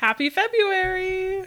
Happy 0.00 0.30
February. 0.30 1.44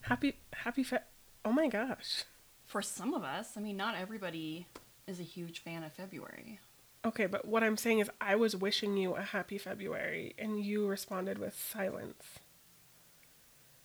Happy 0.00 0.36
happy 0.52 0.82
fe- 0.82 0.98
Oh 1.44 1.52
my 1.52 1.68
gosh. 1.68 2.24
For 2.66 2.82
some 2.82 3.14
of 3.14 3.22
us, 3.22 3.56
I 3.56 3.60
mean, 3.60 3.76
not 3.76 3.94
everybody 3.94 4.66
is 5.06 5.20
a 5.20 5.22
huge 5.22 5.60
fan 5.60 5.84
of 5.84 5.92
February. 5.92 6.58
Okay, 7.04 7.26
but 7.26 7.46
what 7.46 7.62
I'm 7.62 7.76
saying 7.76 8.00
is 8.00 8.10
I 8.20 8.34
was 8.34 8.56
wishing 8.56 8.96
you 8.96 9.14
a 9.14 9.22
happy 9.22 9.58
February 9.58 10.34
and 10.40 10.58
you 10.58 10.88
responded 10.88 11.38
with 11.38 11.56
silence. 11.56 12.40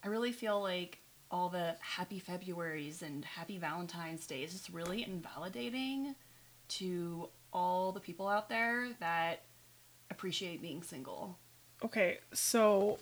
I 0.03 0.07
really 0.07 0.31
feel 0.31 0.59
like 0.59 0.97
all 1.29 1.49
the 1.49 1.75
happy 1.81 2.19
Februarys 2.19 3.03
and 3.03 3.23
happy 3.25 3.59
Valentine's 3.59 4.25
Day 4.25 4.41
is 4.41 4.71
really 4.71 5.03
invalidating 5.03 6.15
to 6.69 7.29
all 7.53 7.91
the 7.91 7.99
people 7.99 8.27
out 8.27 8.49
there 8.49 8.89
that 9.01 9.43
appreciate 10.09 10.63
being 10.63 10.81
single. 10.81 11.37
Okay, 11.85 12.17
so 12.33 12.97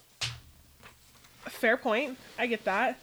fair 1.48 1.78
point. 1.78 2.18
I 2.38 2.48
get 2.48 2.66
that. 2.66 3.00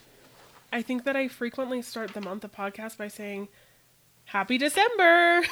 I 0.70 0.82
think 0.82 1.04
that 1.04 1.16
I 1.16 1.26
frequently 1.26 1.80
start 1.80 2.12
the 2.12 2.20
month 2.20 2.44
of 2.44 2.52
podcast 2.52 2.98
by 2.98 3.08
saying 3.08 3.48
Happy 4.26 4.58
December. 4.58 5.40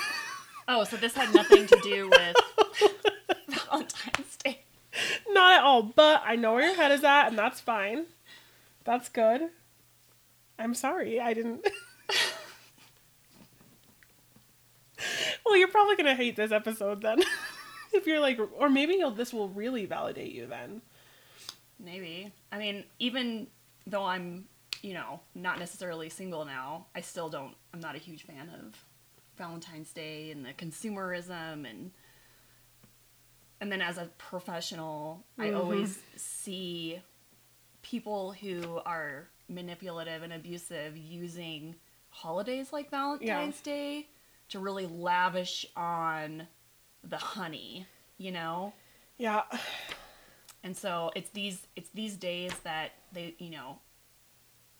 Oh, 0.71 0.85
so 0.85 0.99
this 0.99 1.15
had 1.15 1.35
nothing 1.35 1.67
to 1.67 1.81
do 1.83 2.11
with 2.11 2.37
Valentine's 3.49 4.37
Day. 4.37 4.59
Not 5.31 5.55
at 5.55 5.63
all, 5.65 5.83
but 5.83 6.21
I 6.27 6.37
know 6.37 6.53
where 6.53 6.67
your 6.67 6.77
head 6.77 6.93
is 6.93 7.03
at 7.05 7.29
and 7.29 7.39
that's 7.39 7.59
fine. 7.59 8.05
That's 8.85 9.09
good. 9.09 9.49
I'm 10.59 10.75
sorry. 10.75 11.21
I 11.21 11.33
didn't 11.33 11.67
Well, 15.47 15.57
you're 15.57 15.69
probably 15.69 15.97
going 15.97 16.05
to 16.05 16.15
hate 16.15 16.37
this 16.37 16.53
episode 16.53 17.01
then. 17.01 17.23
If 17.93 18.07
you're 18.07 18.21
like 18.21 18.39
or 18.59 18.69
maybe 18.69 18.95
you'll 18.95 19.11
this 19.11 19.33
will 19.33 19.49
really 19.51 19.87
validate 19.87 20.33
you 20.33 20.47
then. 20.47 20.83
Maybe. 21.81 22.33
I 22.51 22.59
mean, 22.59 22.85
even 22.99 23.47
though 23.87 24.05
I'm, 24.05 24.47
you 24.83 24.95
know, 24.95 25.21
not 25.35 25.59
necessarily 25.59 26.09
single 26.09 26.45
now, 26.45 26.87
I 26.95 27.01
still 27.03 27.29
don't, 27.29 27.55
I'm 27.73 27.81
not 27.81 27.95
a 27.95 27.99
huge 27.99 28.25
fan 28.25 28.51
of 28.51 28.75
Valentine's 29.37 29.93
Day 29.93 30.31
and 30.33 30.45
the 30.45 30.53
consumerism 30.53 31.69
and 31.69 31.91
and 33.61 33.73
then 33.73 33.83
as 33.83 33.99
a 33.99 34.05
professional, 34.19 35.25
I 35.37 35.49
Mhm. 35.51 35.57
always 35.57 35.99
see 36.17 37.01
people 37.83 38.33
who 38.33 38.79
are 38.87 39.29
manipulative 39.49 40.23
and 40.23 40.33
abusive 40.33 40.97
using 40.97 41.75
holidays 42.11 42.73
like 42.73 42.89
Valentine's 42.91 43.61
Day 43.61 44.09
to 44.51 44.59
really 44.61 44.87
lavish 44.87 45.67
on 45.77 46.47
the 47.09 47.17
honey, 47.17 47.87
you 48.17 48.33
know? 48.33 48.73
Yeah. 49.17 49.43
And 50.65 50.77
so 50.77 51.11
it's 51.15 51.31
these 51.31 51.67
it's 51.77 51.91
these 51.91 52.17
days 52.17 52.53
that 52.65 52.93
they, 53.13 53.35
you 53.39 53.51
know, 53.51 53.79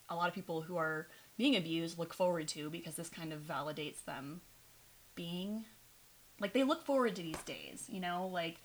a 0.09 0.15
lot 0.15 0.27
of 0.27 0.35
people 0.35 0.61
who 0.61 0.77
are 0.77 1.07
being 1.37 1.55
abused 1.55 1.97
look 1.97 2.13
forward 2.13 2.47
to 2.49 2.69
because 2.69 2.95
this 2.95 3.09
kind 3.09 3.31
of 3.31 3.39
validates 3.39 4.03
them 4.05 4.41
being 5.15 5.65
like 6.39 6.53
they 6.53 6.63
look 6.63 6.85
forward 6.85 7.15
to 7.15 7.21
these 7.21 7.41
days, 7.43 7.85
you 7.87 7.99
know, 7.99 8.29
like 8.31 8.57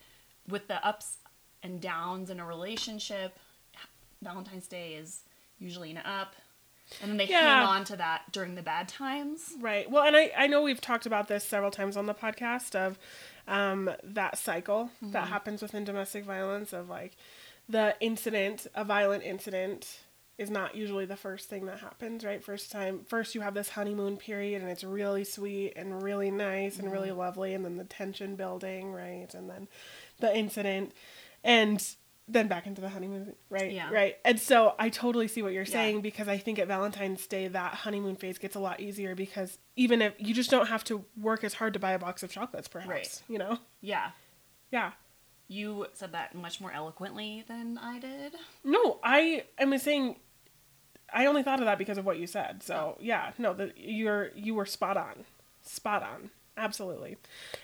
with 0.49 0.67
the 0.69 0.85
ups 0.87 1.19
and 1.63 1.81
downs 1.81 2.31
in 2.31 2.41
a 2.41 2.45
relationship, 2.45 3.39
Valentine's 4.23 4.67
Day 4.67 4.95
is 4.95 5.21
usually 5.59 5.91
an 5.91 5.99
up. 5.99 6.35
And 7.01 7.11
then 7.11 7.17
they 7.17 7.27
Yeah. 7.27 7.41
hang 7.61 7.67
on 7.67 7.85
to 7.87 7.97
that 7.97 8.31
during 8.33 8.55
the 8.55 8.63
bad 8.63 8.89
times. 8.89 9.53
Right. 9.61 9.91
Well, 9.91 10.05
and 10.05 10.17
I, 10.17 10.33
I 10.37 10.47
know 10.47 10.63
we've 10.63 10.81
talked 10.81 11.07
about 11.07 11.29
this 11.29 11.45
several 11.45 11.71
times 11.71 11.97
on 11.97 12.07
the 12.07 12.15
podcast 12.15 12.75
of 12.75 12.99
um, 13.49 13.91
that 14.03 14.39
cycle 14.39 14.91
that 15.03 15.29
happens 15.29 15.61
within 15.63 15.85
domestic 15.85 16.25
violence 16.25 16.73
of 16.73 16.89
like 16.89 17.17
the 17.69 17.95
incident, 18.01 18.67
a 18.75 18.85
violent 18.85 19.23
incident 19.25 20.01
is 20.37 20.51
not 20.51 20.75
usually 20.75 21.07
the 21.07 21.17
first 21.17 21.49
thing 21.49 21.67
that 21.67 21.79
happens, 21.79 22.25
right? 22.25 22.43
First 22.43 22.73
time, 22.73 23.01
first 23.07 23.35
you 23.35 23.41
have 23.43 23.55
this 23.55 23.71
honeymoon 23.71 24.17
period 24.17 24.61
and 24.63 24.71
it's 24.71 24.83
really 24.83 25.25
sweet 25.25 25.73
and 25.77 26.03
really 26.03 26.31
nice 26.31 26.79
and 26.79 26.91
really 26.91 27.13
lovely, 27.13 27.55
and 27.55 27.65
then 27.65 27.77
the 27.77 27.85
tension 27.85 28.35
building, 28.35 28.93
right? 28.93 29.33
And 29.33 29.49
then 29.49 29.69
the 30.19 30.37
incident, 30.37 30.93
and 31.45 31.87
then 32.27 32.49
back 32.49 32.67
into 32.67 32.81
the 32.81 32.89
honeymoon, 32.89 33.35
right? 33.51 33.71
Yeah. 33.73 33.91
Right. 33.93 34.17
And 34.25 34.41
so 34.41 34.75
I 34.79 34.89
totally 34.89 35.29
see 35.29 35.43
what 35.43 35.53
you're 35.53 35.65
Yeah. 35.65 35.73
saying 35.73 36.01
because 36.01 36.27
I 36.27 36.39
think 36.39 36.59
at 36.59 36.67
Valentine's 36.69 37.27
Day 37.27 37.49
that 37.49 37.75
honeymoon 37.75 38.17
phase 38.17 38.39
gets 38.39 38.57
a 38.57 38.61
lot 38.61 38.81
easier 38.81 39.15
because 39.15 39.59
even 39.77 40.01
if 40.01 40.15
you 40.19 40.33
just 40.33 40.51
don't 40.51 40.69
have 40.69 40.85
to 40.85 41.05
work 41.21 41.45
as 41.45 41.55
hard 41.55 41.75
to 41.75 41.79
buy 41.79 41.93
a 41.93 41.99
box 41.99 42.23
of 42.23 42.31
chocolates, 42.31 42.67
perhaps, 42.69 42.89
Right. 42.91 43.23
you 43.29 43.39
know? 43.39 43.59
Yeah. 43.83 44.13
Yeah. 44.71 44.93
You 45.49 45.87
said 45.93 46.13
that 46.13 46.35
much 46.35 46.61
more 46.63 46.73
eloquently 46.73 47.45
than 47.47 47.77
I 47.77 47.99
did. 47.99 48.35
No, 48.65 48.99
I 49.05 49.45
am 49.59 49.77
saying 49.79 50.17
I 51.13 51.27
only 51.27 51.43
thought 51.43 51.61
of 51.61 51.67
that 51.67 51.77
because 51.77 51.99
of 51.99 52.07
what 52.07 52.19
you 52.19 52.27
said. 52.27 52.57
Oh. 52.63 52.65
So 52.65 52.99
yeah, 53.01 53.33
no, 53.37 53.53
that 53.53 53.77
you're 53.77 54.31
you 54.35 54.55
were 54.55 54.65
spot 54.65 54.97
on, 54.97 55.27
spot 55.63 56.03
on, 56.03 56.31
absolutely. 56.57 57.17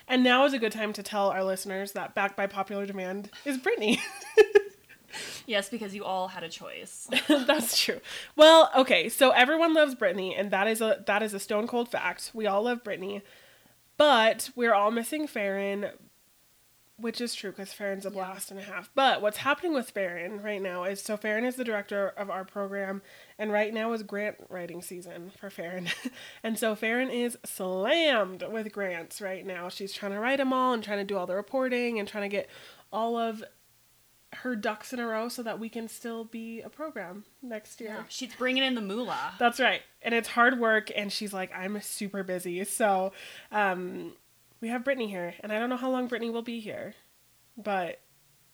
And 0.09 0.23
now 0.23 0.45
is 0.45 0.53
a 0.53 0.59
good 0.59 0.73
time 0.73 0.93
to 0.95 1.03
tell 1.03 1.31
our 1.31 1.45
listeners 1.45 1.93
that 1.93 2.15
backed 2.15 2.37
by 2.37 2.47
popular 2.47 2.87
demand 2.87 3.31
is 3.45 3.59
Brittany. 3.59 4.01
Yes, 5.47 5.69
because 5.69 5.95
you 5.95 6.05
all 6.05 6.29
had 6.29 6.45
a 6.45 6.49
choice. 6.49 7.09
That's 7.29 7.83
true. 7.83 8.01
Well, 8.37 8.71
okay, 8.77 9.09
so 9.09 9.31
everyone 9.31 9.75
loves 9.75 9.95
Britney, 9.95 10.35
and 10.39 10.51
that 10.53 10.69
is 10.69 10.81
a 10.81 11.03
that 11.07 11.23
is 11.23 11.35
a 11.35 11.41
stone 11.41 11.67
cold 11.67 11.91
fact. 11.91 12.31
We 12.33 12.47
all 12.47 12.63
love 12.63 12.85
Britney, 12.85 13.23
but 13.97 14.51
we're 14.55 14.75
all 14.75 14.91
missing 14.91 15.27
Farron, 15.27 15.87
which 17.01 17.21
is 17.21 17.35
true 17.35 17.51
because 17.51 17.73
Farron's 17.73 18.07
a 18.07 18.11
blast 18.11 18.51
and 18.51 18.61
a 18.61 18.63
half. 18.63 18.91
But 18.95 19.23
what's 19.23 19.39
happening 19.39 19.75
with 19.75 19.91
Farron 19.91 20.43
right 20.43 20.61
now 20.61 20.85
is 20.85 21.01
so 21.01 21.17
Farron 21.17 21.45
is 21.45 21.57
the 21.57 21.65
director 21.65 22.09
of 22.09 22.31
our 22.31 22.45
program, 22.45 23.03
and 23.39 23.53
right 23.53 23.73
now 23.73 23.93
is 23.93 24.03
grant 24.03 24.37
writing 24.49 24.83
season 24.83 25.33
for 25.39 25.51
Farron, 25.51 25.89
and 26.43 26.59
so 26.59 26.75
Farron 26.75 27.11
is 27.11 27.39
slammed 27.45 28.45
with 28.51 28.73
grants 28.73 29.21
right 29.21 29.47
now. 29.47 29.69
She's 29.69 29.93
trying 29.93 30.13
to 30.13 30.21
write 30.21 30.39
them 30.39 30.53
all 30.53 30.73
and 30.73 30.83
trying 30.83 30.99
to 30.99 31.05
do 31.05 31.17
all 31.17 31.27
the 31.27 31.35
reporting 31.35 31.99
and 31.99 32.09
trying 32.09 32.29
to 32.29 32.37
get 32.37 32.49
all 32.93 33.17
of 33.17 33.43
her 34.33 34.55
ducks 34.55 34.93
in 34.93 35.01
a 35.01 35.07
row 35.07 35.29
so 35.29 35.43
that 35.43 35.59
we 35.59 35.69
can 35.69 35.89
still 35.89 36.25
be 36.25 36.61
a 36.61 36.69
program 36.69 37.25
next 37.43 37.81
year. 37.81 38.05
She's 38.09 38.35
bringing 38.35 38.63
in 38.63 38.75
the 38.75 38.81
moolah. 38.81 39.35
That's 39.39 39.59
right. 39.59 39.83
And 40.03 40.15
it's 40.15 40.29
hard 40.29 40.61
work 40.61 40.91
and 40.95 41.13
she's 41.13 41.33
like 41.33 41.51
I'm 41.55 41.81
super 41.81 42.23
busy. 42.23 42.63
So, 42.65 43.13
um 43.51 44.13
we 44.61 44.69
have 44.69 44.85
Brittany 44.85 45.09
here 45.09 45.35
and 45.41 45.53
I 45.53 45.59
don't 45.59 45.71
know 45.71 45.77
how 45.77 45.91
long 45.91 46.07
Brittany 46.07 46.31
will 46.31 46.43
be 46.43 46.61
here. 46.61 46.95
But 47.57 48.01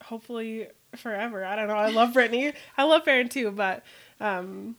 hopefully 0.01 0.67
forever. 0.95 1.43
I 1.45 1.55
don't 1.55 1.67
know. 1.67 1.75
I 1.75 1.89
love 1.89 2.13
Brittany. 2.13 2.53
I 2.77 2.83
love 2.83 3.03
Farron 3.03 3.29
too, 3.29 3.51
but 3.51 3.83
um 4.19 4.75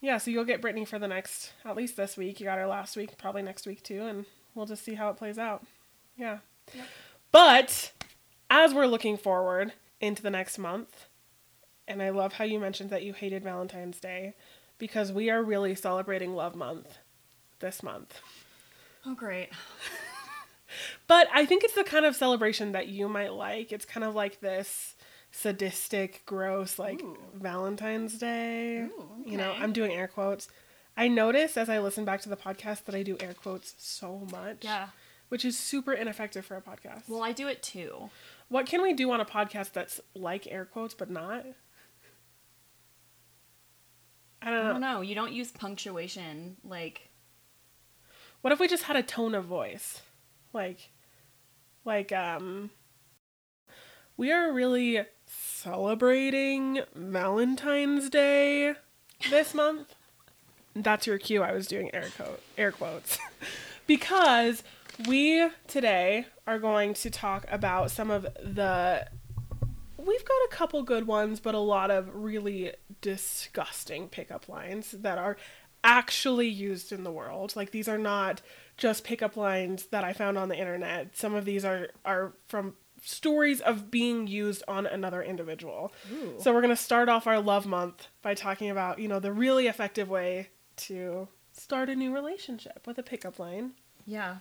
yeah, 0.00 0.18
so 0.18 0.30
you'll 0.30 0.44
get 0.44 0.60
Brittany 0.60 0.84
for 0.84 0.98
the 0.98 1.08
next 1.08 1.52
at 1.64 1.76
least 1.76 1.96
this 1.96 2.16
week. 2.16 2.38
You 2.38 2.46
got 2.46 2.58
her 2.58 2.66
last 2.66 2.96
week, 2.96 3.16
probably 3.18 3.42
next 3.42 3.66
week 3.66 3.82
too, 3.82 4.02
and 4.06 4.26
we'll 4.54 4.66
just 4.66 4.84
see 4.84 4.94
how 4.94 5.10
it 5.10 5.16
plays 5.16 5.38
out. 5.38 5.64
Yeah. 6.16 6.38
Yep. 6.74 6.86
But 7.32 7.92
as 8.50 8.74
we're 8.74 8.86
looking 8.86 9.16
forward 9.16 9.72
into 10.00 10.22
the 10.22 10.30
next 10.30 10.58
month, 10.58 11.06
and 11.88 12.02
I 12.02 12.10
love 12.10 12.34
how 12.34 12.44
you 12.44 12.58
mentioned 12.58 12.90
that 12.90 13.02
you 13.02 13.12
hated 13.12 13.44
Valentine's 13.44 14.00
Day 14.00 14.34
because 14.78 15.12
we 15.12 15.30
are 15.30 15.42
really 15.42 15.74
celebrating 15.74 16.34
Love 16.34 16.54
Month 16.54 16.98
this 17.60 17.82
month. 17.82 18.20
Oh, 19.04 19.14
great. 19.14 19.50
But 21.06 21.28
I 21.32 21.46
think 21.46 21.64
it's 21.64 21.74
the 21.74 21.84
kind 21.84 22.04
of 22.06 22.16
celebration 22.16 22.72
that 22.72 22.88
you 22.88 23.08
might 23.08 23.32
like. 23.32 23.72
It's 23.72 23.84
kind 23.84 24.04
of 24.04 24.14
like 24.14 24.40
this 24.40 24.94
sadistic, 25.30 26.22
gross, 26.26 26.78
like 26.78 27.02
Ooh. 27.02 27.18
Valentine's 27.34 28.18
Day. 28.18 28.82
Ooh, 28.82 29.22
You 29.24 29.36
know. 29.36 29.52
I'm 29.58 29.72
doing 29.72 29.92
air 29.92 30.08
quotes. 30.08 30.48
I 30.96 31.08
notice 31.08 31.56
as 31.58 31.68
I 31.68 31.78
listen 31.78 32.04
back 32.06 32.22
to 32.22 32.28
the 32.28 32.36
podcast 32.36 32.84
that 32.84 32.94
I 32.94 33.02
do 33.02 33.16
air 33.20 33.34
quotes 33.34 33.74
so 33.78 34.26
much. 34.32 34.58
Yeah. 34.64 34.88
Which 35.28 35.44
is 35.44 35.58
super 35.58 35.92
ineffective 35.92 36.46
for 36.46 36.56
a 36.56 36.62
podcast. 36.62 37.08
Well, 37.08 37.22
I 37.22 37.32
do 37.32 37.48
it 37.48 37.62
too. 37.62 38.10
what 38.48 38.64
can 38.66 38.80
we 38.80 38.92
do 38.92 39.10
on 39.10 39.20
a 39.20 39.24
podcast 39.24 39.72
that's 39.72 40.00
like 40.14 40.46
air 40.46 40.64
quotes 40.64 40.94
but 40.94 41.10
not? 41.10 41.44
I 44.40 44.50
don't 44.50 44.58
I 44.60 44.62
know. 44.62 44.72
don't 44.72 44.80
know. 44.80 45.00
You 45.00 45.14
don't 45.14 45.32
use 45.32 45.50
punctuation 45.50 46.56
like 46.64 47.08
What 48.42 48.52
if 48.52 48.60
we 48.60 48.68
just 48.68 48.84
had 48.84 48.96
a 48.96 49.02
tone 49.02 49.34
of 49.34 49.44
voice? 49.44 50.00
Like 50.56 50.90
like 51.84 52.12
um 52.12 52.70
we 54.16 54.32
are 54.32 54.50
really 54.50 55.04
celebrating 55.26 56.80
Valentine's 56.94 58.08
Day 58.08 58.72
this 59.28 59.52
month. 59.52 59.94
That's 60.74 61.06
your 61.06 61.18
cue. 61.18 61.42
I 61.42 61.52
was 61.52 61.66
doing 61.66 61.94
air 61.94 62.08
quote 62.16 62.40
air 62.56 62.72
quotes. 62.72 63.18
because 63.86 64.62
we 65.06 65.46
today 65.68 66.24
are 66.46 66.58
going 66.58 66.94
to 66.94 67.10
talk 67.10 67.44
about 67.50 67.90
some 67.90 68.10
of 68.10 68.22
the 68.22 69.06
we've 69.98 70.24
got 70.24 70.38
a 70.46 70.48
couple 70.50 70.82
good 70.84 71.06
ones, 71.06 71.38
but 71.38 71.54
a 71.54 71.58
lot 71.58 71.90
of 71.90 72.08
really 72.14 72.72
disgusting 73.02 74.08
pickup 74.08 74.48
lines 74.48 74.92
that 74.92 75.18
are 75.18 75.36
actually 75.84 76.48
used 76.48 76.92
in 76.92 77.04
the 77.04 77.12
world. 77.12 77.54
Like 77.54 77.72
these 77.72 77.88
are 77.88 77.98
not 77.98 78.40
just 78.76 79.04
pickup 79.04 79.36
lines 79.36 79.86
that 79.86 80.04
I 80.04 80.12
found 80.12 80.38
on 80.38 80.48
the 80.48 80.56
internet. 80.56 81.16
Some 81.16 81.34
of 81.34 81.44
these 81.44 81.64
are 81.64 81.88
are 82.04 82.32
from 82.46 82.74
stories 83.02 83.60
of 83.60 83.90
being 83.90 84.26
used 84.26 84.62
on 84.66 84.86
another 84.86 85.22
individual. 85.22 85.92
Ooh. 86.12 86.34
So 86.38 86.52
we're 86.52 86.62
gonna 86.62 86.76
start 86.76 87.08
off 87.08 87.26
our 87.26 87.40
love 87.40 87.66
month 87.66 88.08
by 88.22 88.34
talking 88.34 88.70
about 88.70 88.98
you 88.98 89.08
know 89.08 89.20
the 89.20 89.32
really 89.32 89.66
effective 89.66 90.08
way 90.08 90.50
to 90.76 91.28
start 91.52 91.88
a 91.88 91.96
new 91.96 92.12
relationship 92.12 92.86
with 92.86 92.98
a 92.98 93.02
pickup 93.02 93.38
line. 93.38 93.72
Yeah. 94.06 94.36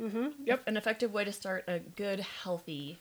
Mm-hmm. 0.00 0.44
Yep. 0.44 0.62
An 0.66 0.76
effective 0.76 1.12
way 1.12 1.24
to 1.24 1.32
start 1.32 1.64
a 1.68 1.78
good, 1.78 2.20
healthy 2.20 2.98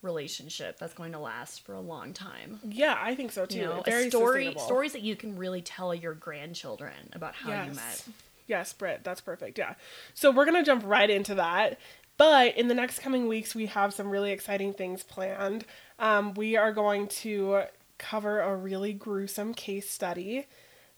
relationship 0.00 0.78
that's 0.78 0.94
going 0.94 1.12
to 1.12 1.18
last 1.18 1.64
for 1.64 1.74
a 1.74 1.80
long 1.80 2.12
time. 2.12 2.58
Yeah, 2.68 2.98
I 3.00 3.14
think 3.14 3.32
so 3.32 3.46
too. 3.46 3.58
You 3.58 3.64
know, 3.64 3.82
Very 3.84 4.06
a 4.06 4.10
story 4.10 4.54
stories 4.58 4.92
that 4.92 5.02
you 5.02 5.14
can 5.14 5.36
really 5.36 5.62
tell 5.62 5.94
your 5.94 6.14
grandchildren 6.14 6.94
about 7.12 7.34
how 7.34 7.64
you 7.64 7.72
met. 7.72 8.04
Yes, 8.52 8.74
Britt, 8.74 9.02
that's 9.02 9.22
perfect. 9.22 9.56
Yeah. 9.56 9.76
So 10.12 10.30
we're 10.30 10.44
going 10.44 10.62
to 10.62 10.66
jump 10.66 10.82
right 10.84 11.08
into 11.08 11.34
that. 11.36 11.78
But 12.18 12.54
in 12.58 12.68
the 12.68 12.74
next 12.74 12.98
coming 12.98 13.26
weeks, 13.26 13.54
we 13.54 13.64
have 13.64 13.94
some 13.94 14.10
really 14.10 14.30
exciting 14.30 14.74
things 14.74 15.02
planned. 15.02 15.64
Um, 15.98 16.34
we 16.34 16.54
are 16.58 16.70
going 16.70 17.08
to 17.22 17.62
cover 17.96 18.40
a 18.40 18.54
really 18.54 18.92
gruesome 18.92 19.54
case 19.54 19.88
study 19.88 20.48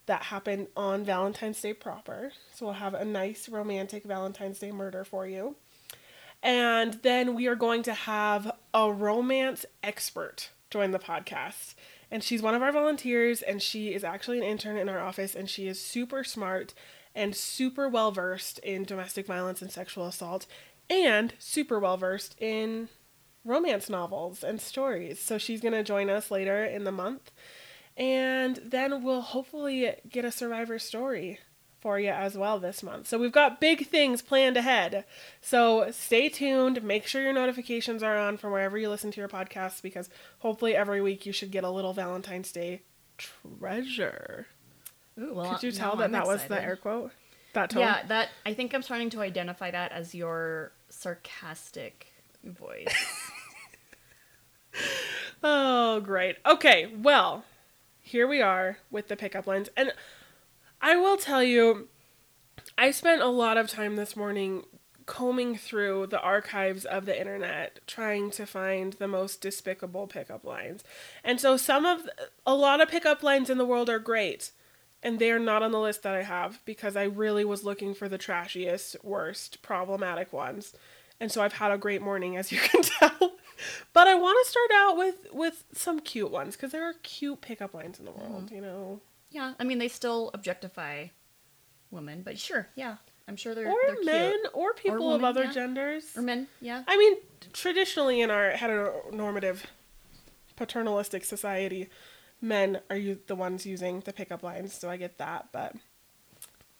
that 0.07 0.25
happened 0.25 0.67
on 0.77 1.05
Valentine's 1.05 1.61
Day 1.61 1.75
proper. 1.75 2.33
So 2.53 2.67
we'll 2.67 2.75
have 2.75 2.95
a 2.95 3.05
nice 3.05 3.49
romantic 3.49 4.03
Valentine's 4.03 4.59
Day 4.59 4.73
murder 4.73 5.05
for 5.05 5.25
you. 5.25 5.55
And 6.43 6.95
then 7.05 7.37
we 7.37 7.47
are 7.47 7.55
going 7.55 7.85
to 7.85 7.95
have 7.95 8.51
a 8.75 8.93
romance 8.93 9.65
expert 9.85 10.51
join 10.71 10.91
the 10.91 10.99
podcast. 10.99 11.75
And 12.11 12.23
she's 12.23 12.43
one 12.43 12.57
of 12.57 12.63
our 12.63 12.73
volunteers, 12.73 13.43
and 13.43 13.63
she 13.63 13.95
is 13.95 14.03
actually 14.03 14.39
an 14.39 14.45
intern 14.45 14.77
in 14.77 14.89
our 14.89 14.99
office, 14.99 15.37
and 15.37 15.49
she 15.49 15.69
is 15.69 15.81
super 15.81 16.25
smart 16.25 16.75
and 17.15 17.35
super 17.35 17.89
well 17.89 18.11
versed 18.11 18.59
in 18.61 18.85
domestic 18.85 19.27
violence 19.27 19.63
and 19.63 19.71
sexual 19.71 20.07
assault, 20.07 20.47
and 20.91 21.35
super 21.39 21.79
well 21.79 21.97
versed 21.97 22.37
in 22.41 22.89
romance 23.45 23.89
novels 23.89 24.43
and 24.43 24.61
stories. 24.61 25.21
So 25.21 25.39
she's 25.39 25.61
going 25.61 25.75
to 25.75 25.83
join 25.83 26.11
us 26.11 26.31
later 26.31 26.65
in 26.65 26.85
the 26.85 26.93
month. 26.93 27.31
And 27.97 28.57
then 28.65 29.05
we'll 29.05 29.21
hopefully 29.21 29.95
get 30.09 30.25
a 30.25 30.33
survivor 30.33 30.79
story 30.79 31.39
for 31.85 32.01
you 32.01 32.09
as 32.09 32.37
well 32.37 32.59
this 32.59 32.83
month. 32.83 33.07
So 33.07 33.19
we've 33.19 33.31
got 33.31 33.61
big 33.61 33.87
things 33.87 34.23
planned 34.23 34.57
ahead. 34.57 35.05
So 35.43 35.91
stay 35.91 36.31
tuned. 36.31 36.83
Make 36.83 37.07
sure 37.07 37.23
your 37.23 37.35
notifications 37.35 38.03
are 38.03 38.19
on 38.19 38.39
from 38.39 38.53
wherever 38.53 38.79
you 38.79 38.89
listen 38.89 39.11
to 39.13 39.21
your 39.21 39.29
podcasts 39.29 39.83
because 39.83 40.09
hopefully 40.39 40.75
every 40.75 41.03
week 41.03 41.27
you 41.27 41.33
should 41.33 41.51
get 41.51 41.63
a 41.63 41.71
little 41.71 41.93
Valentine's 41.93 42.51
Day 42.51 42.83
treasure. 43.19 44.47
Ooh, 45.21 45.35
well, 45.35 45.55
Could 45.55 45.63
you 45.63 45.73
tell 45.73 45.97
that 45.97 46.05
I'm 46.05 46.13
that 46.13 46.27
was 46.27 46.45
the 46.45 46.63
air 46.63 46.77
quote? 46.77 47.13
That 47.53 47.71
tone? 47.71 47.83
Yeah, 47.83 48.03
that 48.09 48.31
I 48.45 48.55
think 48.55 48.75
I'm 48.75 48.83
starting 48.83 49.11
to 49.11 49.21
identify 49.21 49.71
that 49.71 49.93
as 49.93 50.15
your 50.15 50.73
sarcastic 50.89 52.09
voice. 52.43 52.89
Oh, 55.47 56.01
great. 56.01 56.37
Okay, 56.47 56.87
well, 56.97 57.45
here 58.01 58.27
we 58.27 58.41
are 58.41 58.79
with 58.91 59.09
the 59.09 59.17
pickup 59.17 59.47
lines. 59.47 59.69
And 59.77 59.93
I 60.81 60.97
will 60.97 61.19
tell 61.19 61.43
you, 61.43 61.89
I 62.79 62.91
spent 62.91 63.21
a 63.21 63.27
lot 63.29 63.59
of 63.59 63.69
time 63.69 63.97
this 63.97 64.17
morning 64.17 64.65
combing 65.05 65.55
through 65.55 66.07
the 66.07 66.21
archives 66.21 66.87
of 66.87 67.05
the 67.05 67.19
internet 67.19 67.81
trying 67.87 68.31
to 68.31 68.47
find 68.47 68.95
the 68.95 69.07
most 69.07 69.43
despicable 69.43 70.07
pickup 70.07 70.45
lines. 70.45 70.83
And 71.23 71.39
so 71.39 71.59
some 71.59 71.85
of 71.85 72.09
a 72.47 72.55
lot 72.55 72.81
of 72.81 72.89
pickup 72.89 73.23
lines 73.23 73.51
in 73.51 73.59
the 73.59 73.67
world 73.67 73.91
are 73.91 73.99
great 73.99 74.51
and 75.05 75.19
they 75.19 75.31
are 75.31 75.39
not 75.39 75.63
on 75.63 75.71
the 75.71 75.79
list 75.79 76.03
that 76.03 76.15
I 76.15 76.23
have 76.23 76.61
because 76.65 76.97
I 76.97 77.05
really 77.05 77.45
was 77.45 77.63
looking 77.63 77.95
for 77.95 78.09
the 78.09 78.17
trashiest, 78.19 78.97
worst, 79.05 79.61
problematic 79.61 80.33
ones. 80.33 80.73
And 81.21 81.31
so 81.31 81.43
I've 81.43 81.53
had 81.53 81.71
a 81.71 81.79
great 81.79 82.03
morning 82.03 82.37
as 82.37 82.51
you 82.51 82.59
can 82.63 82.83
tell. 82.83 83.37
but 83.93 84.09
I 84.09 84.15
want 84.15 84.45
to 84.45 84.51
start 84.51 84.71
out 84.75 84.97
with 84.97 85.15
with 85.33 85.65
some 85.73 86.01
cute 86.01 86.31
ones 86.31 86.57
because 86.57 86.73
there 86.73 86.89
are 86.89 86.95
cute 87.03 87.43
pickup 87.43 87.75
lines 87.75 87.99
in 87.99 88.07
the 88.07 88.11
mm-hmm. 88.11 88.33
world, 88.33 88.51
you 88.51 88.63
know. 88.63 89.01
yeah, 89.31 89.53
I 89.61 89.65
mean 89.65 89.79
they 89.79 89.89
still 89.89 90.31
objectify 90.33 91.09
women, 91.91 92.23
but 92.23 92.39
sure, 92.39 92.69
yeah, 92.75 92.97
I'm 93.29 93.37
sure 93.37 93.55
they're 93.55 93.69
Or 93.69 93.77
they're 93.87 93.95
cute. 93.97 94.07
men 94.07 94.39
or 94.55 94.73
people 94.73 95.13
of 95.15 95.21
women, 95.21 95.25
other 95.25 95.45
yeah. 95.45 95.53
genders. 95.53 96.17
or 96.17 96.23
men, 96.23 96.49
yeah. 96.61 96.83
I 96.89 96.97
mean, 96.97 97.19
traditionally 97.53 98.21
in 98.21 98.31
our 98.31 98.53
heteronormative 98.53 99.65
paternalistic 100.57 101.25
society, 101.25 101.91
men 102.45 102.81
are 102.91 102.97
you 102.97 103.19
the 103.27 103.35
ones 103.35 103.67
using 103.67 104.01
the 104.01 104.13
pickup 104.13 104.43
lines, 104.43 104.73
so 104.75 104.89
I 104.91 104.97
get 104.97 105.19
that, 105.19 105.49
but 105.53 105.75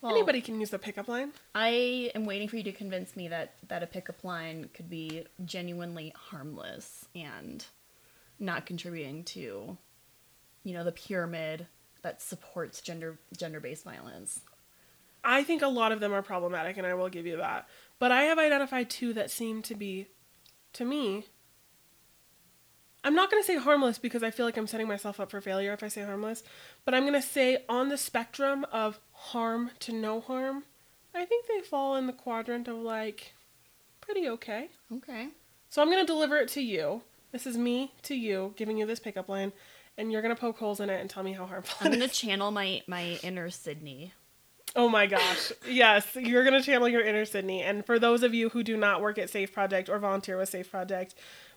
Well, 0.01 0.11
anybody 0.11 0.39
can 0.41 0.59
use 0.59 0.69
the 0.69 0.79
pickup 0.79 1.07
line. 1.07 1.33
I 1.53 2.11
am 2.15 2.25
waiting 2.25 2.47
for 2.47 2.57
you 2.57 2.63
to 2.63 2.71
convince 2.71 3.15
me 3.15 3.27
that 3.29 3.55
that 3.67 3.83
a 3.83 3.87
pickup 3.87 4.23
line 4.23 4.69
could 4.73 4.89
be 4.89 5.25
genuinely 5.43 6.13
harmless 6.15 7.05
and 7.15 7.65
not 8.39 8.65
contributing 8.65 9.23
to, 9.23 9.77
you 10.63 10.73
know, 10.73 10.83
the 10.83 10.91
pyramid 10.91 11.67
that 12.03 12.21
supports 12.21 12.81
gender 12.81 13.17
gender 13.35 13.59
based 13.59 13.83
violence. 13.83 14.41
I 15.23 15.43
think 15.43 15.63
a 15.63 15.67
lot 15.67 15.91
of 15.91 15.99
them 15.99 16.13
are 16.13 16.21
problematic, 16.21 16.77
and 16.77 16.85
I 16.85 16.93
will 16.93 17.09
give 17.09 17.25
you 17.25 17.37
that. 17.37 17.67
But 17.97 18.11
I 18.11 18.23
have 18.23 18.37
identified 18.37 18.91
two 18.91 19.11
that 19.13 19.31
seem 19.31 19.63
to 19.63 19.73
be, 19.73 20.07
to 20.73 20.85
me, 20.85 21.25
I'm 23.05 23.13
not 23.13 23.29
going 23.29 23.41
to 23.41 23.45
say 23.45 23.57
harmless 23.57 23.99
because 23.99 24.23
I 24.23 24.31
feel 24.31 24.47
like 24.47 24.57
I'm 24.57 24.65
setting 24.65 24.87
myself 24.87 25.19
up 25.19 25.29
for 25.29 25.39
failure 25.39 25.71
if 25.73 25.83
I 25.83 25.89
say 25.89 26.03
harmless, 26.03 26.43
but 26.83 26.95
I'm 26.95 27.03
going 27.03 27.13
to 27.13 27.21
say 27.21 27.59
on 27.69 27.89
the 27.89 27.97
spectrum 27.97 28.65
of 28.71 28.99
harm 29.11 29.69
to 29.81 29.93
no 29.93 30.19
harm, 30.19 30.63
I 31.13 31.23
think 31.23 31.45
they 31.45 31.61
fall 31.61 31.95
in 31.95 32.07
the 32.07 32.13
quadrant 32.13 32.67
of 32.67 32.77
like 32.77 33.33
pretty 34.01 34.27
okay. 34.29 34.69
Okay. 34.91 35.29
So 35.69 35.83
I'm 35.83 35.89
going 35.91 36.03
to 36.03 36.11
deliver 36.11 36.37
it 36.37 36.49
to 36.49 36.61
you. 36.61 37.03
This 37.31 37.45
is 37.45 37.57
me 37.57 37.91
to 38.03 38.15
you 38.15 38.53
giving 38.57 38.77
you 38.77 38.87
this 38.87 38.99
pickup 38.99 39.29
line, 39.29 39.53
and 39.97 40.11
you're 40.11 40.23
going 40.23 40.35
to 40.35 40.39
poke 40.39 40.57
holes 40.57 40.79
in 40.79 40.89
it 40.89 40.99
and 40.99 41.07
tell 41.07 41.21
me 41.21 41.33
how 41.33 41.45
harmful 41.45 41.77
I'm 41.81 41.91
gonna 41.91 42.05
is. 42.05 42.17
channel 42.17 42.49
my 42.49 42.81
my 42.87 43.19
inner 43.21 43.51
Sydney. 43.51 44.13
Oh 44.75 44.89
my 44.89 45.05
gosh. 45.05 45.51
Yes, 45.69 46.07
you're 46.15 46.43
going 46.43 46.59
to 46.59 46.65
channel 46.65 46.89
your 46.89 47.01
inner 47.01 47.23
Sydney. 47.23 47.61
And 47.61 47.85
for 47.85 47.97
those 47.97 48.23
of 48.23 48.33
you 48.33 48.49
who 48.49 48.63
do 48.63 48.75
not 48.75 48.99
work 48.99 49.17
at 49.17 49.29
Safe 49.29 49.53
Project 49.53 49.89
or 49.89 49.99
volunteer 49.99 50.37
with 50.37 50.49
Safe 50.49 50.69
Project, 50.69 51.15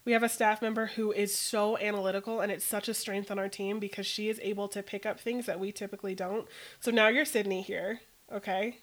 we 0.09 0.15
have 0.15 0.23
a 0.23 0.29
staff 0.31 0.63
member 0.63 0.87
who 0.87 1.13
is 1.13 1.37
so 1.37 1.77
analytical 1.77 2.41
and 2.41 2.51
it's 2.51 2.65
such 2.65 2.89
a 2.89 2.95
strength 2.95 3.31
on 3.31 3.39
our 3.39 3.47
team 3.47 3.79
because 3.79 4.07
she 4.07 4.31
is 4.31 4.41
able 4.43 4.67
to 4.67 4.83
pick 4.83 5.05
up 5.05 5.21
things 5.21 5.45
that 5.45 5.61
we 5.61 5.71
typically 5.71 6.15
don't. 6.15 6.49
So 6.81 6.91
now 6.91 7.09
you're 7.09 7.27
Sydney 7.27 7.61
here, 7.61 8.01
okay? 8.33 8.79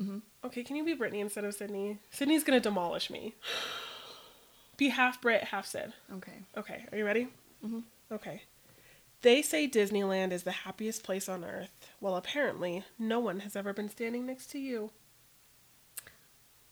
Mhm. 0.00 0.22
Okay, 0.44 0.62
can 0.62 0.76
you 0.76 0.84
be 0.84 0.94
Brittany 0.94 1.18
instead 1.18 1.42
of 1.44 1.52
Sydney? 1.52 1.98
Sydney's 2.12 2.44
to 2.44 2.60
demolish 2.60 3.10
me. 3.10 3.34
Be 4.76 4.90
half 4.90 5.20
Brit, 5.20 5.42
half 5.42 5.66
Sid. 5.66 5.92
Okay. 6.12 6.44
Okay, 6.56 6.86
are 6.92 6.98
you 6.98 7.04
ready? 7.04 7.26
Mhm. 7.64 7.82
Okay. 8.12 8.42
They 9.22 9.42
say 9.42 9.66
Disneyland 9.66 10.30
is 10.30 10.44
the 10.44 10.52
happiest 10.52 11.02
place 11.02 11.28
on 11.28 11.44
earth. 11.44 11.90
Well, 12.00 12.14
apparently, 12.14 12.84
no 13.00 13.18
one 13.18 13.40
has 13.40 13.56
ever 13.56 13.72
been 13.72 13.88
standing 13.88 14.26
next 14.26 14.46
to 14.52 14.60
you. 14.60 14.92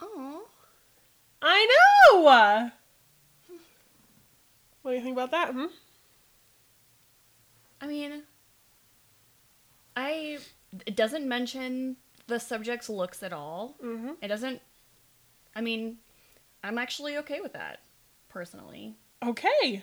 Oh. 0.01 0.47
I 1.43 1.67
know! 2.13 2.71
What 4.85 4.91
do 4.91 4.99
you 4.99 5.03
think 5.03 5.17
about 5.17 5.31
that? 5.31 5.55
Hmm? 5.55 5.65
I 7.81 7.87
mean, 7.87 8.23
I 9.97 10.37
it 10.85 10.95
doesn't 10.95 11.27
mention 11.27 11.97
the 12.27 12.39
subject's 12.39 12.91
looks 12.91 13.23
at 13.23 13.33
all. 13.33 13.77
Mm-hmm. 13.83 14.11
It 14.21 14.29
doesn't. 14.29 14.61
I 15.57 15.63
mean, 15.63 15.97
I'm 16.63 16.77
actually 16.77 17.17
okay 17.17 17.41
with 17.41 17.55
that, 17.55 17.81
personally. 18.29 18.95
Okay. 19.25 19.83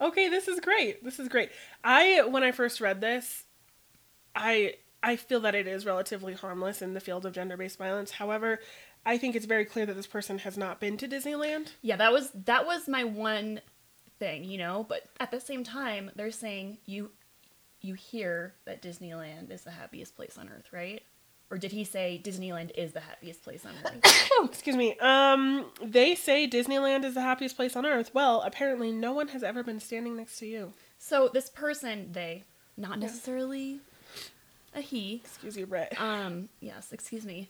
Okay, 0.00 0.28
this 0.28 0.48
is 0.48 0.58
great. 0.58 1.04
This 1.04 1.20
is 1.20 1.28
great. 1.28 1.50
I 1.84 2.22
when 2.22 2.42
I 2.42 2.50
first 2.50 2.80
read 2.80 3.00
this, 3.00 3.44
I 4.34 4.74
I 5.00 5.14
feel 5.14 5.38
that 5.40 5.54
it 5.54 5.68
is 5.68 5.86
relatively 5.86 6.34
harmless 6.34 6.82
in 6.82 6.94
the 6.94 7.00
field 7.00 7.24
of 7.24 7.34
gender-based 7.34 7.78
violence. 7.78 8.10
However, 8.10 8.58
I 9.06 9.16
think 9.16 9.36
it's 9.36 9.46
very 9.46 9.64
clear 9.64 9.86
that 9.86 9.94
this 9.94 10.08
person 10.08 10.38
has 10.38 10.58
not 10.58 10.80
been 10.80 10.96
to 10.96 11.06
Disneyland. 11.06 11.68
Yeah, 11.82 11.94
that 11.96 12.12
was 12.12 12.32
that 12.32 12.66
was 12.66 12.88
my 12.88 13.04
one 13.04 13.60
thing, 14.20 14.44
you 14.44 14.58
know. 14.58 14.86
But 14.88 15.02
at 15.18 15.32
the 15.32 15.40
same 15.40 15.64
time, 15.64 16.12
they're 16.14 16.30
saying 16.30 16.78
you 16.86 17.10
you 17.80 17.94
hear 17.94 18.54
that 18.66 18.80
Disneyland 18.82 19.50
is 19.50 19.62
the 19.62 19.70
happiest 19.72 20.14
place 20.14 20.38
on 20.38 20.48
earth, 20.48 20.68
right? 20.72 21.02
Or 21.50 21.58
did 21.58 21.72
he 21.72 21.82
say 21.82 22.20
Disneyland 22.24 22.70
is 22.76 22.92
the 22.92 23.00
happiest 23.00 23.42
place 23.42 23.66
on 23.66 23.72
earth? 23.84 24.28
Oh, 24.34 24.44
excuse 24.46 24.76
me. 24.76 24.96
Um, 25.00 25.66
they 25.82 26.14
say 26.14 26.48
Disneyland 26.48 27.04
is 27.04 27.14
the 27.14 27.20
happiest 27.20 27.56
place 27.56 27.74
on 27.74 27.84
earth. 27.84 28.12
Well, 28.14 28.42
apparently 28.42 28.92
no 28.92 29.12
one 29.12 29.28
has 29.28 29.42
ever 29.42 29.64
been 29.64 29.80
standing 29.80 30.16
next 30.16 30.38
to 30.38 30.46
you. 30.46 30.72
so 30.98 31.28
this 31.34 31.50
person, 31.50 32.12
they, 32.12 32.44
not 32.76 32.98
necessarily 33.00 33.80
a 34.74 34.80
he, 34.80 35.16
Excuse 35.24 35.56
you, 35.56 35.66
Brett. 35.66 36.00
um 36.00 36.48
yes 36.60 36.92
excuse 36.92 37.24
me 37.24 37.48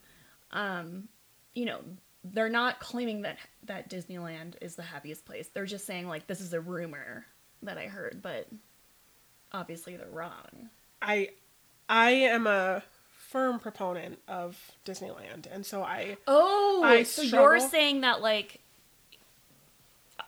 um 0.52 1.08
you 1.54 1.66
know 1.66 1.80
they're 2.22 2.48
not 2.48 2.80
claiming 2.80 3.22
that 3.22 3.38
that 3.64 3.88
disneyland 3.88 4.54
is 4.60 4.74
the 4.76 4.82
happiest 4.82 5.24
place 5.24 5.48
they're 5.54 5.64
just 5.66 5.86
saying 5.86 6.06
like 6.06 6.26
this 6.26 6.40
is 6.40 6.52
a 6.52 6.60
rumor 6.60 7.24
that 7.62 7.78
i 7.78 7.86
heard 7.86 8.20
but 8.22 8.46
obviously 9.52 9.96
they're 9.96 10.06
wrong 10.10 10.68
I, 11.02 11.30
I 11.88 12.10
am 12.10 12.46
a 12.46 12.82
firm 13.30 13.58
proponent 13.58 14.18
of 14.28 14.72
Disneyland, 14.84 15.46
and 15.50 15.64
so 15.64 15.82
I 15.82 16.16
oh 16.26 16.82
I 16.84 17.04
so 17.04 17.22
struggle. 17.24 17.50
you're 17.50 17.60
saying 17.60 18.00
that 18.02 18.20
like 18.20 18.60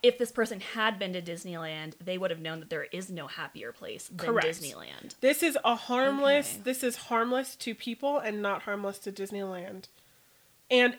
if 0.02 0.18
this 0.18 0.32
person 0.32 0.60
had 0.60 0.98
been 0.98 1.12
to 1.12 1.22
Disneyland, 1.22 1.94
they 2.02 2.18
would 2.18 2.30
have 2.30 2.40
known 2.40 2.60
that 2.60 2.70
there 2.70 2.84
is 2.84 3.10
no 3.10 3.26
happier 3.26 3.72
place 3.72 4.08
than 4.08 4.18
Correct. 4.18 4.46
Disneyland. 4.46 5.14
This 5.20 5.42
is 5.42 5.56
a 5.64 5.76
harmless. 5.76 6.54
Okay. 6.54 6.62
This 6.64 6.82
is 6.82 6.96
harmless 6.96 7.54
to 7.56 7.74
people 7.74 8.18
and 8.18 8.42
not 8.42 8.62
harmless 8.62 8.98
to 9.00 9.12
Disneyland. 9.12 9.84
And 10.70 10.96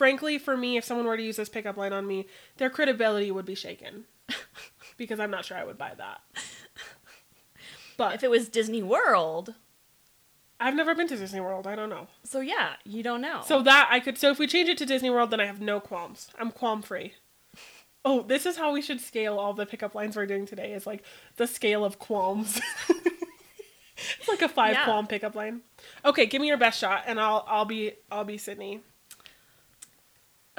frankly, 0.00 0.38
for 0.38 0.56
me, 0.56 0.78
if 0.78 0.84
someone 0.86 1.04
were 1.06 1.18
to 1.18 1.22
use 1.22 1.36
this 1.36 1.50
pickup 1.50 1.76
line 1.76 1.92
on 1.92 2.06
me, 2.06 2.26
their 2.56 2.70
credibility 2.70 3.30
would 3.30 3.44
be 3.44 3.54
shaken 3.54 4.06
because 4.96 5.20
I'm 5.20 5.30
not 5.30 5.44
sure 5.44 5.58
I 5.58 5.64
would 5.64 5.76
buy 5.76 5.92
that. 5.98 6.20
But 7.98 8.14
If 8.14 8.24
it 8.24 8.30
was 8.30 8.48
Disney 8.48 8.82
World, 8.82 9.52
I've 10.58 10.74
never 10.74 10.94
been 10.94 11.06
to 11.08 11.16
Disney 11.18 11.40
World. 11.40 11.66
I 11.66 11.76
don't 11.76 11.90
know. 11.90 12.06
so 12.24 12.40
yeah, 12.40 12.76
you 12.82 13.02
don't 13.02 13.20
know. 13.20 13.42
So 13.44 13.60
that 13.60 13.88
I 13.90 14.00
could. 14.00 14.16
So 14.16 14.30
if 14.30 14.38
we 14.38 14.46
change 14.46 14.70
it 14.70 14.78
to 14.78 14.86
Disney 14.86 15.10
World, 15.10 15.30
then 15.30 15.40
I 15.40 15.44
have 15.44 15.60
no 15.60 15.80
qualms. 15.80 16.28
I'm 16.38 16.50
qualm 16.50 16.80
free. 16.82 17.12
Oh, 18.02 18.22
this 18.22 18.46
is 18.46 18.56
how 18.56 18.72
we 18.72 18.80
should 18.80 19.02
scale 19.02 19.38
all 19.38 19.52
the 19.52 19.66
pickup 19.66 19.94
lines 19.94 20.16
we're 20.16 20.24
doing 20.24 20.46
today. 20.46 20.72
Is 20.72 20.86
like 20.86 21.02
the 21.36 21.46
scale 21.46 21.84
of 21.84 21.98
qualms. 21.98 22.58
it's 22.88 24.28
like 24.28 24.40
a 24.40 24.48
five 24.48 24.72
Yeah. 24.76 24.84
qualm 24.84 25.06
pickup 25.06 25.34
line. 25.34 25.60
Okay, 26.06 26.24
give 26.24 26.40
me 26.40 26.48
your 26.48 26.56
best 26.56 26.78
shot, 26.80 27.04
and 27.06 27.20
I'll 27.20 27.44
I'll 27.46 27.66
be 27.66 27.92
I'll 28.10 28.24
be 28.24 28.38
Sydney. 28.38 28.80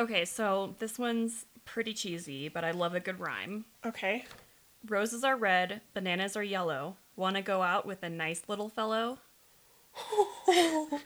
Okay, 0.01 0.25
so 0.25 0.75
this 0.79 0.99
one's 0.99 1.45
pretty 1.65 1.93
cheesy, 1.93 2.49
but 2.49 2.63
I 2.63 2.71
love 2.71 2.95
a 2.95 2.99
good 2.99 3.19
rhyme. 3.19 3.65
Okay. 3.85 4.25
Roses 4.87 5.23
are 5.23 5.35
red, 5.35 5.81
bananas 5.93 6.35
are 6.35 6.43
yellow. 6.43 6.97
Want 7.15 7.35
to 7.35 7.41
go 7.41 7.61
out 7.61 7.85
with 7.85 8.03
a 8.03 8.09
nice 8.09 8.43
little 8.47 8.69
fellow? 8.69 9.19
I 10.47 10.99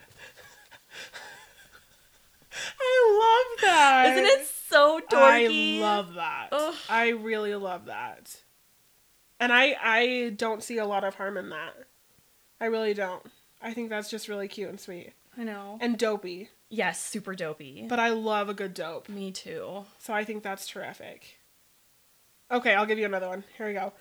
love 3.19 3.61
that. 3.61 4.11
Isn't 4.11 4.25
it 4.25 4.47
so 4.47 5.01
dorky? 5.11 5.79
I 5.79 5.81
love 5.81 6.13
that. 6.13 6.49
Ugh. 6.51 6.75
I 6.89 7.09
really 7.09 7.55
love 7.55 7.85
that. 7.85 8.41
And 9.39 9.51
I 9.51 9.75
I 9.81 10.33
don't 10.37 10.63
see 10.63 10.77
a 10.77 10.85
lot 10.85 11.03
of 11.03 11.15
harm 11.15 11.37
in 11.37 11.49
that. 11.49 11.73
I 12.61 12.65
really 12.65 12.93
don't. 12.93 13.23
I 13.61 13.73
think 13.73 13.89
that's 13.89 14.09
just 14.09 14.29
really 14.29 14.47
cute 14.47 14.69
and 14.69 14.79
sweet. 14.79 15.13
I 15.37 15.43
know. 15.43 15.77
And 15.81 15.97
dopey. 15.97 16.49
Yes, 16.69 17.03
super 17.03 17.35
dopey. 17.35 17.85
But 17.87 17.99
I 17.99 18.09
love 18.09 18.49
a 18.49 18.53
good 18.53 18.73
dope. 18.73 19.07
Me 19.07 19.31
too. 19.31 19.85
So 19.99 20.13
I 20.13 20.23
think 20.23 20.43
that's 20.43 20.67
terrific. 20.67 21.39
Okay, 22.51 22.73
I'll 22.73 22.85
give 22.85 22.99
you 22.99 23.05
another 23.05 23.27
one. 23.27 23.43
Here 23.57 23.67
we 23.67 23.73
go. 23.73 23.93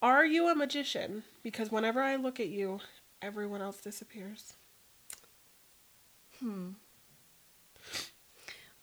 Are 0.00 0.24
you 0.26 0.48
a 0.48 0.54
magician? 0.54 1.22
Because 1.42 1.70
whenever 1.70 2.02
I 2.02 2.16
look 2.16 2.40
at 2.40 2.48
you, 2.48 2.80
everyone 3.20 3.62
else 3.62 3.80
disappears. 3.80 4.54
Hmm. 6.40 6.70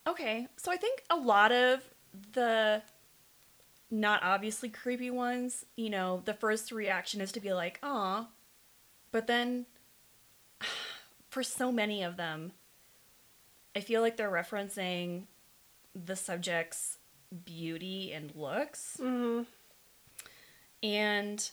Okay, 0.08 0.48
so 0.58 0.72
I 0.72 0.78
think 0.78 1.04
a 1.10 1.16
lot 1.18 1.51
of 1.51 1.84
the 2.34 2.82
not 3.92 4.24
obviously 4.24 4.70
creepy 4.70 5.12
ones, 5.12 5.66
you 5.75 5.89
know, 5.89 6.22
the 6.25 6.34
first 6.34 6.72
reaction 6.72 7.22
is 7.22 7.32
to 7.34 7.39
be 7.39 7.54
like, 7.54 7.80
"Aw," 7.84 8.28
but 9.12 9.28
then 9.28 9.66
for 11.30 11.44
so 11.44 11.72
many 11.72 12.01
of 12.01 12.18
them, 12.18 12.54
I 13.76 13.82
feel 13.82 14.02
like 14.02 14.18
they're 14.18 14.32
referencing 14.32 15.24
the 15.94 16.16
subject's 16.16 16.98
beauty 17.46 18.12
and 18.14 18.36
looks. 18.36 18.98
Mm-hmm. 19.02 19.44
And 20.82 21.50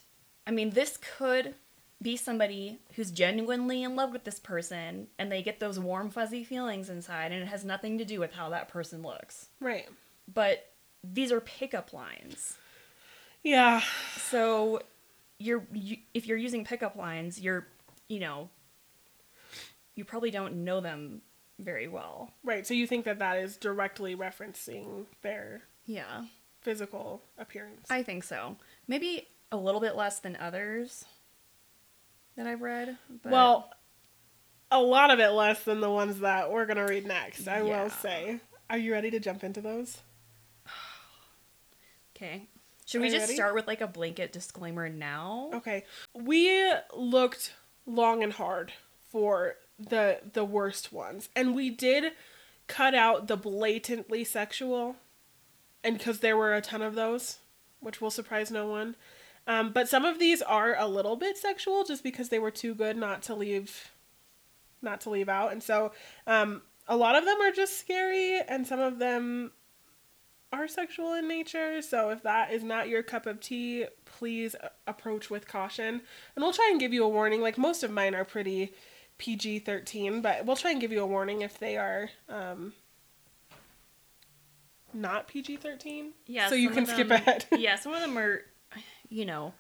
I 0.46 0.50
mean, 0.50 0.70
this 0.70 0.98
could 1.18 1.54
be 2.00 2.16
somebody 2.16 2.78
who's 2.94 3.10
genuinely 3.10 3.82
in 3.82 3.96
love 3.96 4.12
with 4.12 4.24
this 4.24 4.38
person 4.38 5.08
and 5.18 5.32
they 5.32 5.42
get 5.42 5.60
those 5.60 5.78
warm, 5.78 6.10
fuzzy 6.10 6.44
feelings 6.44 6.90
inside, 6.90 7.32
and 7.32 7.42
it 7.42 7.48
has 7.48 7.64
nothing 7.64 7.98
to 7.98 8.04
do 8.04 8.20
with 8.20 8.34
how 8.34 8.50
that 8.50 8.68
person 8.68 9.02
looks. 9.02 9.48
Right. 9.60 9.88
But 10.32 10.70
these 11.02 11.32
are 11.32 11.40
pickup 11.40 11.92
lines. 11.92 12.56
Yeah. 13.42 13.80
So 14.16 14.80
you're 15.38 15.66
you, 15.72 15.98
if 16.14 16.26
you're 16.26 16.38
using 16.38 16.64
pickup 16.64 16.96
lines, 16.96 17.40
you're 17.40 17.66
you 18.08 18.20
know 18.20 18.50
you 19.94 20.04
probably 20.04 20.30
don't 20.30 20.64
know 20.64 20.80
them 20.80 21.22
very 21.58 21.88
well. 21.88 22.30
Right. 22.44 22.66
So 22.66 22.74
you 22.74 22.86
think 22.86 23.04
that 23.04 23.18
that 23.18 23.38
is 23.38 23.56
directly 23.56 24.14
referencing 24.16 25.06
their 25.22 25.62
Yeah, 25.86 26.24
physical 26.60 27.22
appearance? 27.38 27.86
I 27.90 28.02
think 28.02 28.24
so. 28.24 28.56
Maybe 28.88 29.28
a 29.52 29.56
little 29.56 29.80
bit 29.80 29.96
less 29.96 30.18
than 30.20 30.36
others 30.36 31.04
that 32.36 32.46
I've 32.46 32.60
read. 32.62 32.98
But 33.22 33.32
Well, 33.32 33.70
a 34.70 34.80
lot 34.80 35.10
of 35.10 35.20
it 35.20 35.28
less 35.28 35.62
than 35.62 35.80
the 35.80 35.90
ones 35.90 36.20
that 36.20 36.50
we're 36.50 36.66
going 36.66 36.76
to 36.76 36.82
read 36.92 37.06
next, 37.06 37.46
I 37.48 37.62
Yeah. 37.62 37.82
will 37.84 37.90
say. 37.90 38.40
Are 38.68 38.76
you 38.78 38.92
ready 38.92 39.10
to 39.12 39.20
jump 39.20 39.44
into 39.44 39.60
those? 39.60 40.02
okay. 42.16 42.48
Should 42.84 43.00
Are 43.00 43.02
we 43.02 43.10
just 43.10 43.22
ready? 43.24 43.34
start 43.34 43.54
with 43.54 43.66
like 43.66 43.80
a 43.80 43.86
blanket 43.86 44.32
disclaimer 44.32 44.88
now? 44.88 45.50
Okay. 45.54 45.84
We 46.14 46.62
looked 46.94 47.52
long 47.86 48.22
and 48.22 48.32
hard 48.32 48.72
for 49.10 49.54
the 49.78 50.20
the 50.32 50.44
worst 50.44 50.92
ones, 50.92 51.28
and 51.36 51.54
we 51.54 51.70
did 51.70 52.12
cut 52.66 52.94
out 52.94 53.28
the 53.28 53.36
blatantly 53.36 54.24
sexual, 54.24 54.96
and 55.84 55.98
because 55.98 56.20
there 56.20 56.36
were 56.36 56.54
a 56.54 56.60
ton 56.60 56.82
of 56.82 56.94
those, 56.94 57.38
which 57.80 58.00
will 58.00 58.10
surprise 58.10 58.50
no 58.50 58.66
one. 58.66 58.96
Um, 59.46 59.72
but 59.72 59.88
some 59.88 60.04
of 60.04 60.18
these 60.18 60.42
are 60.42 60.74
a 60.76 60.88
little 60.88 61.14
bit 61.14 61.36
sexual, 61.36 61.84
just 61.84 62.02
because 62.02 62.30
they 62.30 62.38
were 62.38 62.50
too 62.50 62.74
good 62.74 62.96
not 62.96 63.22
to 63.24 63.34
leave, 63.34 63.92
not 64.82 65.00
to 65.02 65.10
leave 65.10 65.28
out, 65.28 65.52
and 65.52 65.62
so 65.62 65.92
um, 66.26 66.62
a 66.88 66.96
lot 66.96 67.16
of 67.16 67.24
them 67.24 67.40
are 67.40 67.52
just 67.52 67.78
scary, 67.78 68.40
and 68.48 68.66
some 68.66 68.80
of 68.80 68.98
them 68.98 69.52
are 70.52 70.68
sexual 70.68 71.12
in 71.12 71.28
nature. 71.28 71.82
So 71.82 72.10
if 72.10 72.22
that 72.22 72.52
is 72.52 72.62
not 72.62 72.88
your 72.88 73.02
cup 73.02 73.26
of 73.26 73.40
tea, 73.40 73.86
please 74.04 74.56
approach 74.86 75.28
with 75.28 75.48
caution. 75.48 75.86
And 76.34 76.42
we'll 76.42 76.52
try 76.52 76.68
and 76.70 76.80
give 76.80 76.92
you 76.92 77.04
a 77.04 77.08
warning. 77.08 77.40
Like 77.40 77.58
most 77.58 77.82
of 77.82 77.90
mine 77.90 78.14
are 78.14 78.24
pretty 78.24 78.72
PG 79.18 79.60
13, 79.60 80.20
but 80.20 80.44
we'll 80.44 80.56
try 80.56 80.70
and 80.72 80.80
give 80.80 80.92
you 80.92 81.00
a 81.02 81.06
warning 81.06 81.42
if 81.42 81.58
they 81.58 81.76
are 81.76 82.10
um, 82.28 82.72
not 84.92 85.28
PG 85.28 85.56
13. 85.56 86.12
Yeah. 86.26 86.48
So 86.48 86.54
you 86.54 86.70
can 86.70 86.84
of 86.84 86.88
skip 86.90 87.08
them- 87.08 87.20
ahead. 87.20 87.46
yeah, 87.56 87.76
some 87.76 87.92
of 87.92 88.00
them 88.00 88.16
are, 88.18 88.42
you 89.08 89.24
know, 89.24 89.52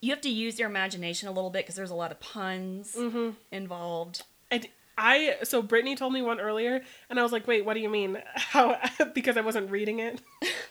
you 0.00 0.10
have 0.10 0.20
to 0.22 0.28
use 0.30 0.58
your 0.58 0.68
imagination 0.68 1.28
a 1.28 1.32
little 1.32 1.50
bit 1.50 1.64
because 1.64 1.74
there's 1.76 1.90
a 1.90 1.94
lot 1.94 2.10
of 2.10 2.20
puns 2.20 2.94
Mm-hmm. 2.96 3.30
involved. 3.52 4.22
And 4.50 4.66
I 4.98 5.36
so 5.44 5.62
Brittany 5.62 5.96
told 5.96 6.12
me 6.12 6.20
one 6.22 6.38
earlier, 6.40 6.82
and 7.08 7.18
I 7.18 7.22
was 7.22 7.32
like, 7.32 7.46
"Wait, 7.46 7.64
what 7.64 7.72
do 7.74 7.80
you 7.80 7.88
mean?" 7.88 8.18
How? 8.34 8.78
because 9.14 9.36
I 9.38 9.40
wasn't 9.40 9.70
reading 9.70 10.00
it. 10.00 10.20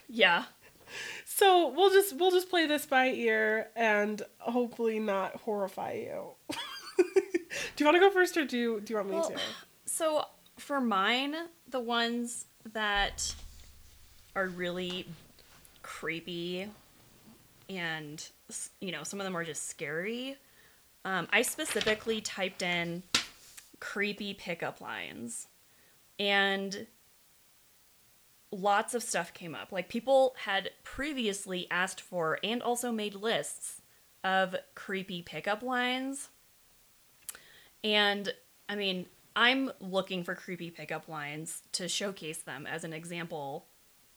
Yeah. 0.08 0.44
So 1.26 1.70
we'll 1.70 1.90
just 1.90 2.16
we'll 2.18 2.30
just 2.32 2.50
play 2.50 2.68
this 2.68 2.86
by 2.86 3.08
ear 3.08 3.70
and 3.76 4.22
hopefully 4.38 5.00
not 5.00 5.38
horrify 5.38 5.94
you. 5.94 6.32
do 7.76 7.84
you 7.84 7.86
want 7.86 7.96
to 7.96 8.00
go 8.00 8.10
first, 8.10 8.38
or 8.38 8.46
do 8.46 8.58
you, 8.58 8.82
do 8.82 8.94
you 8.94 8.98
want 8.98 9.10
me 9.10 9.16
Well, 9.16 9.30
to? 9.30 9.38
So 9.86 10.26
for 10.58 10.80
mine, 10.80 11.36
the 11.68 11.80
ones 11.80 12.46
that 12.74 13.34
are 14.36 14.48
really 14.48 15.08
creepy 15.82 16.68
and 17.70 18.30
you 18.80 18.92
know 18.92 19.04
some 19.04 19.20
of 19.20 19.24
them 19.24 19.36
are 19.36 19.44
just 19.44 19.70
scary. 19.70 20.38
Um, 21.04 21.28
I 21.32 21.42
specifically 21.42 22.22
typed 22.22 22.62
in 22.62 23.04
creepy 23.80 24.34
pickup 24.34 24.82
lines, 24.82 25.48
and 26.20 26.86
lots 28.52 28.94
of 28.94 29.02
stuff 29.02 29.34
came 29.34 29.56
up. 29.56 29.72
Like 29.72 29.90
people 29.90 30.36
had 30.46 30.72
previously 30.84 31.68
asked 31.72 32.02
for 32.02 32.38
and 32.44 32.62
also 32.62 32.92
made 32.92 33.16
lists 33.16 33.82
of 34.24 34.56
creepy 34.76 35.22
pickup 35.22 35.64
lines. 35.64 36.30
And 37.84 38.32
I 38.70 38.76
mean, 38.76 39.06
I'm 39.36 39.72
looking 39.80 40.24
for 40.24 40.36
creepy 40.36 40.70
pickup 40.72 41.08
lines 41.08 41.62
to 41.74 41.88
showcase 41.88 42.40
them 42.40 42.68
as 42.68 42.84
an 42.84 42.94
example 42.94 43.68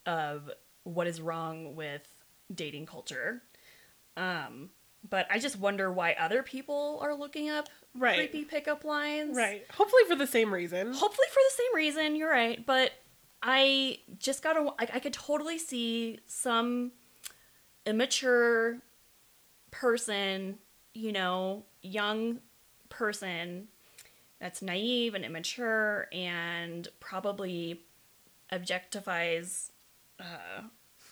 of 0.07 0.51
what 0.83 1.07
is 1.07 1.21
wrong 1.21 1.77
with 1.77 2.03
dating 2.55 2.87
culture. 2.87 3.43
Um, 4.17 4.71
but 5.09 5.27
I 5.31 5.39
just 5.39 5.59
wonder 5.59 5.91
why 5.93 6.13
other 6.19 6.43
people 6.43 6.99
are 7.03 7.15
looking 7.15 7.51
up 7.51 7.69
Right. 7.95 8.17
creepy 8.17 8.45
pickup 8.45 8.85
lines. 8.85 9.37
Right. 9.37 9.65
Hopefully 9.71 10.03
for 10.09 10.17
the 10.17 10.27
same 10.27 10.53
reason. 10.53 10.93
Hopefully 10.93 11.27
for 11.31 11.41
the 11.51 11.55
same 11.57 11.75
reason, 11.75 12.17
you're 12.17 12.31
right. 12.31 12.65
But 12.65 12.93
I 13.43 13.99
just 14.19 14.43
gotta, 14.43 14.73
I, 14.79 14.89
I 14.95 14.99
could 14.99 15.13
totally 15.13 15.59
see 15.59 16.21
some 16.27 16.93
immature 17.87 18.79
person, 19.71 20.59
you 20.95 21.13
know, 21.13 21.65
young 21.83 22.41
person 22.89 23.69
that's 24.41 24.63
naive 24.63 25.15
and 25.15 25.25
immature 25.25 26.09
and 26.13 26.89
probably 27.01 27.83
objectifies 28.53 29.71
uh, 30.21 30.63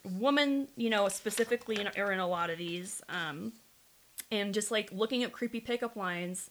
women, 0.05 0.69
you 0.77 0.91
know, 0.91 1.09
specifically 1.09 1.81
in, 1.81 1.89
or 1.97 2.13
in 2.13 2.19
a 2.19 2.27
lot 2.27 2.51
of 2.51 2.59
these, 2.59 3.03
um, 3.09 3.53
and 4.31 4.55
just 4.55 4.71
like 4.71 4.91
looking 4.93 5.23
at 5.23 5.33
creepy 5.33 5.61
pickup 5.61 5.97
lines 5.97 6.51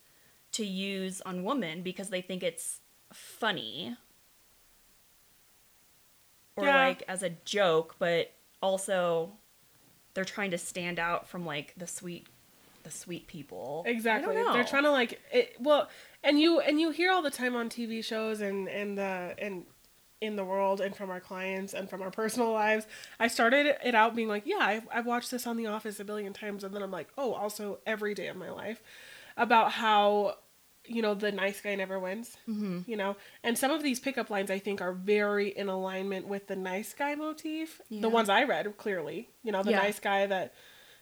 to 0.54 0.66
use 0.66 1.22
on 1.22 1.44
women 1.44 1.82
because 1.82 2.10
they 2.10 2.22
think 2.22 2.44
it's 2.44 2.80
funny 3.14 3.96
or 6.56 6.66
Yeah. 6.66 6.76
like 6.76 7.04
as 7.08 7.24
a 7.24 7.30
joke, 7.30 7.96
but 8.00 8.34
also 8.62 9.32
they're 10.14 10.26
trying 10.26 10.52
to 10.52 10.58
stand 10.58 11.00
out 11.00 11.28
from 11.28 11.46
like 11.46 11.74
the 11.78 11.88
sweet 11.88 12.28
the 12.84 12.92
sweet 12.92 13.28
people. 13.28 13.84
Exactly. 13.86 14.32
I 14.32 14.36
don't 14.36 14.46
know. 14.48 14.54
They're 14.54 14.64
trying 14.64 14.84
to 14.84 14.92
like 14.92 15.20
it, 15.32 15.56
well, 15.60 15.90
and 16.24 16.40
you 16.40 16.60
and 16.60 16.80
you 16.80 16.92
hear 16.92 17.12
all 17.12 17.22
the 17.22 17.32
time 17.32 17.56
on 17.56 17.70
TV 17.70 18.04
shows 18.04 18.42
and 18.42 18.68
and 18.68 18.98
the 18.98 19.36
and 19.38 19.66
in 20.22 20.36
the 20.36 20.46
world 20.46 20.80
and 20.82 20.96
from 20.96 21.10
our 21.10 21.20
clients 21.20 21.74
and 21.74 21.90
from 21.90 22.02
our 22.02 22.12
personal 22.12 22.52
lives. 22.52 22.86
I 23.20 23.28
started 23.28 23.76
it 23.84 23.96
out 23.96 24.16
being 24.16 24.28
like, 24.28 24.44
yeah, 24.46 24.60
I've, 24.60 24.88
I've 24.94 25.06
watched 25.08 25.32
this 25.32 25.48
on 25.48 25.58
The 25.58 25.66
Office 25.66 26.00
a 26.00 26.06
billion 26.06 26.32
times, 26.32 26.64
and 26.64 26.76
then 26.76 26.84
I'm 26.84 26.92
like, 26.92 27.08
oh, 27.18 27.34
also 27.34 27.80
every 27.88 28.14
day 28.14 28.28
of 28.28 28.36
my 28.38 28.52
life, 28.52 28.84
about 29.36 29.72
how 29.72 30.36
you 30.86 31.02
know 31.02 31.14
the 31.14 31.32
nice 31.32 31.62
guy 31.62 31.74
never 31.76 32.00
wins. 32.00 32.38
Mm-hmm. 32.48 32.82
You 32.86 32.98
know, 32.98 33.16
and 33.44 33.58
some 33.58 33.72
of 33.72 33.82
these 33.82 34.00
pickup 34.00 34.30
lines 34.30 34.52
I 34.52 34.60
think 34.60 34.80
are 34.82 34.94
very 34.94 35.50
in 35.50 35.70
alignment 35.70 36.28
with 36.28 36.48
the 36.48 36.56
nice 36.56 36.94
guy 36.94 37.16
motif. 37.16 37.82
Yeah. 37.90 38.02
The 38.02 38.10
ones 38.10 38.30
I 38.30 38.44
read 38.44 38.78
clearly, 38.78 39.30
you 39.44 39.52
know, 39.52 39.64
the 39.64 39.72
Yeah. 39.72 39.80
nice 39.80 40.00
guy 40.00 40.26
that 40.28 40.54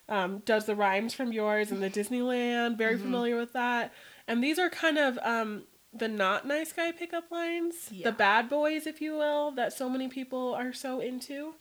um, 0.09 0.39
does 0.39 0.65
the 0.65 0.75
rhymes 0.75 1.13
from 1.13 1.31
yours 1.31 1.71
and 1.71 1.81
the 1.81 1.89
Disneyland. 1.89 2.77
Very 2.77 2.95
Mm-hmm. 2.95 3.03
familiar 3.03 3.37
with 3.37 3.53
that. 3.53 3.93
And 4.27 4.43
these 4.43 4.59
are 4.59 4.69
kind 4.69 4.97
of 4.97 5.17
um, 5.23 5.63
the 5.93 6.07
not 6.07 6.45
nice 6.45 6.73
guy 6.73 6.91
pickup 6.91 7.31
lines, 7.31 7.89
Yeah. 7.91 8.09
the 8.09 8.11
bad 8.17 8.49
boys, 8.49 8.85
if 8.85 8.99
you 9.01 9.13
will, 9.13 9.51
that 9.51 9.71
so 9.73 9.89
many 9.89 10.07
people 10.07 10.53
are 10.53 10.73
so 10.73 10.99
into. 10.99 11.55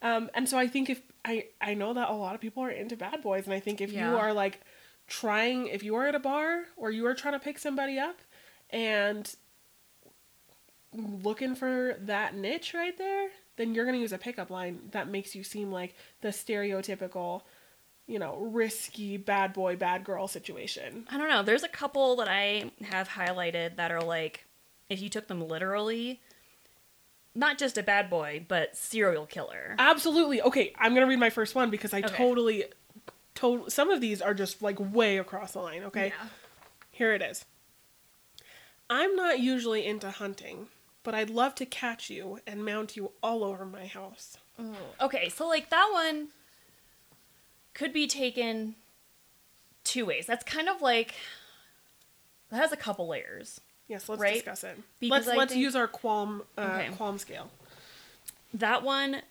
Um, 0.00 0.30
and 0.34 0.48
so 0.48 0.56
I 0.58 0.66
think 0.68 0.88
if 0.88 1.02
I 1.24 1.46
I 1.60 1.74
know 1.74 1.92
that 1.94 2.08
a 2.08 2.12
lot 2.14 2.34
of 2.34 2.40
people 2.40 2.62
are 2.62 2.70
into 2.70 2.96
bad 2.96 3.20
boys, 3.22 3.44
and 3.44 3.52
I 3.54 3.60
think 3.60 3.80
if 3.80 3.90
Yeah. 3.92 4.10
you 4.12 4.16
are 4.16 4.32
like 4.32 4.60
trying, 5.08 5.66
if 5.66 5.82
you 5.82 5.94
are 5.96 6.06
at 6.06 6.14
a 6.14 6.20
bar 6.20 6.66
or 6.76 6.90
you 6.90 7.04
are 7.06 7.14
trying 7.14 7.34
to 7.34 7.40
pick 7.40 7.58
somebody 7.58 7.98
up, 7.98 8.18
and 8.70 9.34
looking 10.92 11.54
for 11.54 11.96
that 12.00 12.34
niche 12.34 12.74
right 12.74 12.96
there, 12.96 13.28
then 13.56 13.74
you're 13.74 13.84
gonna 13.84 13.98
use 13.98 14.12
a 14.12 14.18
pickup 14.18 14.50
line 14.50 14.80
that 14.92 15.08
makes 15.08 15.34
you 15.34 15.42
seem 15.44 15.70
like 15.70 15.94
the 16.20 16.28
stereotypical, 16.28 17.42
you 18.08 18.18
know, 18.18 18.36
risky 18.40 19.16
bad 19.18 19.52
boy 19.52 19.76
bad 19.76 20.02
girl 20.02 20.26
situation. 20.26 21.06
I 21.10 21.18
don't 21.18 21.28
know. 21.28 21.42
There's 21.42 21.62
a 21.62 21.68
couple 21.68 22.16
that 22.16 22.26
I 22.28 22.72
have 22.82 23.08
highlighted 23.10 23.76
that 23.76 23.92
are 23.92 24.00
like, 24.02 24.46
if 24.88 25.00
you 25.00 25.08
took 25.10 25.28
them 25.28 25.46
literally, 25.46 26.20
not 27.34 27.58
just 27.58 27.76
a 27.78 27.82
bad 27.82 28.08
boy, 28.10 28.44
but 28.48 28.74
serial 28.76 29.26
killer. 29.26 29.76
Absolutely. 29.78 30.40
Okay, 30.42 30.72
I'm 30.78 30.94
gonna 30.94 31.06
read 31.06 31.18
my 31.20 31.30
first 31.30 31.54
one 31.54 31.70
because 31.70 31.92
I 31.92 31.98
Okay. 31.98 32.16
totally, 32.16 32.64
total. 33.34 33.68
Some 33.70 33.90
of 33.90 34.00
these 34.00 34.22
are 34.22 34.34
just 34.34 34.62
like 34.62 34.78
way 34.80 35.18
across 35.18 35.52
the 35.52 35.60
line. 35.60 35.84
Okay, 35.84 36.08
Yeah. 36.08 36.28
here 36.90 37.12
it 37.12 37.20
is. 37.22 37.44
I'm 38.90 39.14
not 39.14 39.38
usually 39.40 39.84
into 39.86 40.10
hunting, 40.10 40.68
but 41.02 41.14
I'd 41.14 41.28
love 41.28 41.54
to 41.56 41.66
catch 41.66 42.08
you 42.08 42.40
and 42.46 42.64
mount 42.64 42.96
you 42.96 43.12
all 43.22 43.44
over 43.44 43.66
my 43.66 43.86
house. 43.86 44.38
Mm, 44.58 44.74
okay, 45.02 45.28
so 45.28 45.46
like 45.46 45.68
that 45.68 45.90
one 45.92 46.28
could 47.78 47.92
be 47.92 48.06
taken 48.06 48.74
two 49.84 50.04
ways. 50.04 50.26
That's 50.26 50.44
kind 50.44 50.68
of 50.68 50.82
like 50.82 51.14
that 52.50 52.56
has 52.56 52.72
a 52.72 52.76
couple 52.76 53.06
layers. 53.08 53.60
Yes, 53.86 54.08
let's 54.08 54.20
Right? 54.20 54.34
discuss 54.34 54.64
it. 54.64 54.78
Because 55.00 55.26
let's 55.26 55.28
I 55.28 55.36
let's 55.36 55.56
use 55.56 55.76
our 55.76 55.88
qualm 55.88 56.42
uh, 56.58 56.62
Okay. 56.62 56.90
qualm 56.96 57.18
scale. 57.18 57.50
That 58.52 58.82
one 58.82 59.22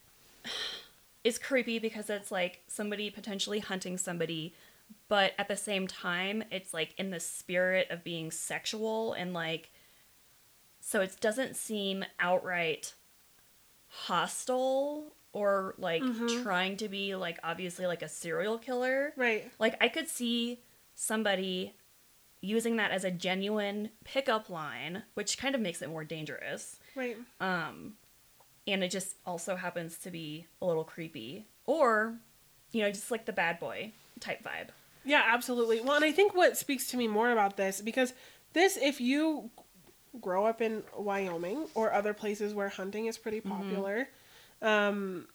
is 1.24 1.38
creepy 1.38 1.78
because 1.80 2.10
it's 2.10 2.32
like 2.32 2.62
somebody 2.68 3.10
potentially 3.10 3.60
hunting 3.60 3.98
somebody, 3.98 4.54
but 5.10 5.34
at 5.38 5.48
the 5.48 5.58
same 5.58 5.88
time, 5.88 6.44
it's 6.52 6.74
like 6.74 6.94
in 6.98 7.10
the 7.10 7.20
spirit 7.20 7.88
of 7.90 8.04
being 8.04 8.32
sexual 8.32 9.14
and 9.14 9.34
like 9.34 9.72
so 10.80 11.02
it 11.02 11.18
doesn't 11.20 11.58
seem 11.58 12.06
outright 12.20 12.94
hostile 13.90 15.14
or 15.38 15.76
like 15.78 16.02
trying 16.42 16.78
to 16.78 16.90
be 16.90 17.16
like 17.16 17.38
obviously 17.44 17.86
like 17.86 18.02
a 18.02 18.10
serial 18.10 18.58
killer. 18.58 19.14
Right. 19.16 19.52
Like 19.60 19.76
I 19.80 19.88
could 19.88 20.08
see 20.08 20.62
somebody 20.96 21.76
using 22.42 22.78
that 22.78 22.90
as 22.90 23.04
a 23.04 23.12
genuine 23.12 23.92
pickup 24.04 24.50
line, 24.50 25.04
which 25.14 25.38
kind 25.38 25.54
of 25.54 25.62
makes 25.62 25.84
it 25.84 25.90
more 25.90 26.04
dangerous. 26.04 26.80
Right. 26.96 27.18
Um, 27.40 27.94
and 28.66 28.84
it 28.84 28.90
just 28.90 29.16
also 29.26 29.56
happens 29.56 30.00
to 30.00 30.10
be 30.10 30.48
a 30.60 30.66
little 30.66 30.84
creepy, 30.84 31.46
or 31.66 32.16
you 32.72 32.82
know, 32.82 32.90
just 32.90 33.12
like 33.12 33.26
the 33.26 33.34
bad 33.34 33.60
boy 33.60 33.92
type 34.20 34.44
vibe. 34.44 34.70
Yeah, 35.06 35.24
absolutely. 35.26 35.82
Well, 35.82 35.96
and 35.96 36.04
I 36.04 36.12
think 36.12 36.36
what 36.36 36.58
speaks 36.58 36.88
to 36.88 36.98
me 36.98 37.08
more 37.08 37.32
about 37.32 37.58
this 37.58 37.80
because 37.80 38.14
this, 38.54 38.76
if 38.76 39.00
you 39.00 39.52
grow 40.20 40.46
up 40.46 40.62
in 40.62 40.84
Wyoming 40.98 41.68
or 41.76 41.94
other 41.94 42.14
places 42.14 42.54
where 42.54 42.70
hunting 42.70 43.06
is 43.06 43.18
pretty 43.18 43.40
Mm-hmm. 43.40 43.60
Um, 44.62 45.28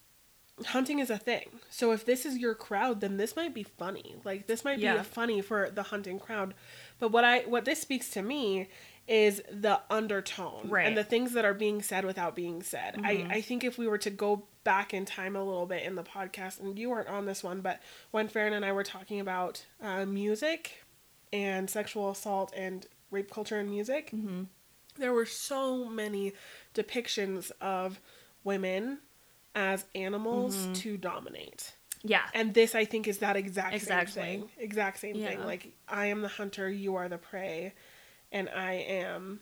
hunting 0.67 0.99
is 0.99 1.11
a 1.11 1.19
thing. 1.19 1.49
So 1.71 1.93
if 1.93 2.05
this 2.05 2.25
is 2.27 2.39
your 2.39 2.55
crowd, 2.55 3.01
then 3.01 3.17
this 3.17 3.35
might 3.37 3.55
be 3.55 3.63
funny. 3.63 4.17
Like 4.25 4.47
this 4.47 4.65
might 4.65 4.79
Yeah. 4.79 4.99
be 4.99 5.03
funny 5.05 5.41
for 5.41 5.71
the 5.71 5.85
hunting 5.85 6.19
crowd. 6.19 6.55
But 6.99 7.11
what 7.13 7.25
I 7.25 7.41
what 7.41 7.65
this 7.65 7.81
speaks 7.81 8.11
to 8.11 8.23
me 8.23 8.69
is 9.09 9.43
the 9.51 9.81
undertone 9.91 10.69
Right. 10.69 10.83
Mm-hmm. 10.83 10.89
and 10.89 10.97
the 10.97 11.05
things 11.05 11.33
that 11.33 11.45
are 11.45 11.55
being 11.55 11.83
said 11.83 12.05
without 12.05 12.37
being 12.37 12.63
said. 12.63 13.01
I, 13.03 13.27
I 13.29 13.41
think 13.41 13.65
if 13.65 13.77
we 13.77 13.89
were 13.89 13.99
to 13.99 14.11
go 14.11 14.45
back 14.63 14.95
in 14.95 15.05
time 15.05 15.35
a 15.35 15.43
little 15.43 15.67
bit 15.67 15.83
in 15.83 15.97
the 15.97 16.05
podcast, 16.05 16.61
and 16.61 16.79
you 16.79 16.89
weren't 16.91 17.09
on 17.09 17.27
this 17.27 17.43
one, 17.43 17.63
but 17.63 17.81
when 18.13 18.29
Farron 18.29 18.53
and 18.53 18.65
I 18.65 18.71
were 18.71 18.85
talking 18.85 19.19
about 19.19 19.65
uh, 19.83 20.07
music 20.07 20.85
and 21.33 21.69
sexual 21.69 22.11
assault 22.11 22.53
and 22.57 22.87
rape 23.11 23.29
culture 23.29 23.59
and 23.59 23.69
music, 23.69 24.13
there 24.97 25.13
were 25.13 25.27
so 25.27 25.85
many 25.87 26.33
depictions 26.73 27.51
of 27.61 27.99
women 28.45 28.99
as 29.55 29.85
animals 29.95 30.69
to 30.75 30.97
dominate. 30.97 31.73
Yeah, 32.05 32.23
And 32.35 32.53
this, 32.53 32.75
I 32.75 32.85
think, 32.85 33.07
is 33.07 33.19
that 33.19 33.37
exact 33.37 33.81
same 33.81 34.07
thing. 34.07 34.51
Exact 34.59 34.99
same 34.99 35.21
thing. 35.21 35.45
Like, 35.45 35.73
I 35.89 36.07
am 36.07 36.21
the 36.23 36.29
hunter, 36.29 36.69
you 36.69 36.97
are 36.97 37.09
the 37.09 37.19
prey, 37.19 37.75
and 38.33 38.49
I 38.49 38.73
am 38.73 39.41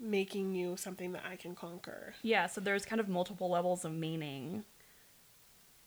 making 0.00 0.54
you 0.54 0.76
something 0.76 1.12
that 1.12 1.24
I 1.30 1.36
can 1.36 1.54
conquer. 1.54 2.14
yeah. 2.22 2.46
So 2.46 2.60
there's 2.60 2.84
kind 2.84 3.00
of 3.00 3.08
multiple 3.08 3.50
levels 3.50 3.84
of 3.84 3.92
meaning, 3.92 4.64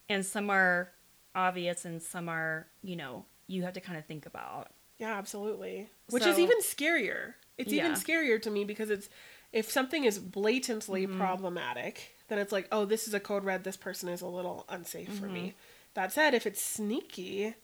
and 0.07 0.25
some 0.25 0.49
are 0.49 0.91
obvious, 1.33 1.83
and 1.85 2.01
some 2.01 2.29
are 2.29 2.67
you 2.83 2.95
know 2.95 3.25
you 3.47 3.63
have 3.63 3.73
to 3.73 3.81
kind 3.81 3.97
of 3.97 4.05
think 4.05 4.25
about. 4.25 4.69
Yeah, 4.97 5.15
absolutely. 5.17 5.89
Which 6.09 6.25
is 6.25 6.39
even 6.39 6.59
scarier. 6.59 7.33
It's 7.57 7.73
even 7.73 7.93
scarier 7.93 8.41
to 8.41 8.49
me 8.51 8.63
because 8.65 8.89
it's 8.89 9.09
if 9.51 9.69
something 9.71 10.03
is 10.03 10.19
blatantly 10.19 11.07
Mm-hmm. 11.07 11.17
problematic, 11.17 12.14
then 12.27 12.39
it's 12.39 12.51
like, 12.51 12.67
oh, 12.71 12.85
this 12.85 13.07
is 13.07 13.13
a 13.13 13.19
code 13.19 13.43
red. 13.43 13.63
This 13.63 13.77
person 13.77 14.09
is 14.09 14.21
a 14.21 14.27
little 14.27 14.65
unsafe 14.69 15.13
for 15.19 15.27
me. 15.27 15.39
Mm-hmm. 15.41 15.57
That 15.95 16.11
said, 16.11 16.33
if 16.33 16.45
it's 16.45 16.61
sneaky, 16.61 17.55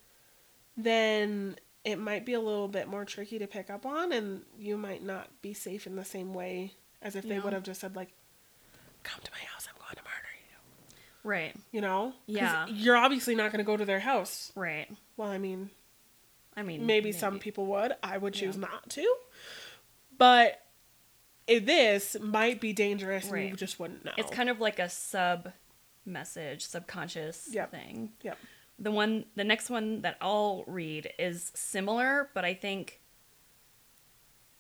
then 0.78 1.56
it 1.84 1.97
might 1.97 2.26
be 2.26 2.34
a 2.34 2.39
little 2.39 2.67
bit 2.67 2.88
more 2.88 3.06
tricky 3.06 3.39
to 3.39 3.47
pick 3.47 3.69
up 3.69 3.86
on, 3.86 4.12
and 4.12 4.43
you 4.58 4.78
might 4.78 5.04
not 5.04 5.30
be 5.41 5.54
safe 5.54 5.88
in 5.88 5.95
the 5.95 6.06
same 6.06 6.34
way 6.34 6.74
as 7.02 7.15
if 7.15 7.24
they 7.28 7.36
Yeah. 7.36 7.41
would 7.43 7.54
have 7.54 7.63
just 7.63 7.82
said 7.82 7.95
like, 7.95 8.10
"Come 9.04 9.19
to 9.24 9.32
my 9.32 9.39
house. 9.39 9.67
I'm 9.67 9.76
going 9.82 9.95
to 9.95 10.04
murder 10.04 10.30
you." 10.50 10.58
Right, 11.24 11.56
You 11.71 11.82
know? 11.82 12.13
Yeah. 12.28 12.67
You're 12.67 12.97
obviously 12.97 13.36
not 13.36 13.52
going 13.52 13.60
to 13.60 13.63
go 13.65 13.78
to 13.78 13.86
their 13.86 14.00
house. 14.00 14.52
right. 14.56 14.88
Well, 15.17 15.28
I 15.30 15.38
mean, 15.38 15.69
I 16.56 16.63
mean, 16.63 16.86
maybe, 16.86 17.12
some 17.12 17.39
people 17.39 17.65
would. 17.67 17.93
I 18.04 18.17
would 18.17 18.34
choose 18.34 18.56
Yeah. 18.56 18.62
not 18.62 18.89
to. 18.91 19.15
But 20.17 20.63
Eh, 21.56 21.60
this 21.60 22.18
might 22.20 22.62
be 22.62 22.74
dangerous 22.74 23.30
and 23.30 23.50
you 23.50 23.56
just 23.56 23.80
wouldn't 23.80 24.06
know. 24.06 24.12
It's 24.18 24.32
kind 24.32 24.50
of 24.50 24.60
like 24.60 24.80
a 24.80 24.90
sub 24.90 25.52
message, 26.06 26.66
subconscious 26.66 27.50
Yep. 27.52 27.72
thing. 27.72 28.14
Yep. 28.22 28.38
The 28.80 28.92
one, 28.92 29.26
the 29.36 29.44
next 29.44 29.70
one 29.70 30.02
that 30.02 30.18
I'll 30.22 30.64
read 30.66 31.14
is 31.20 31.52
similar, 31.54 32.30
but 32.34 32.46
I 32.46 32.54
think 32.54 33.00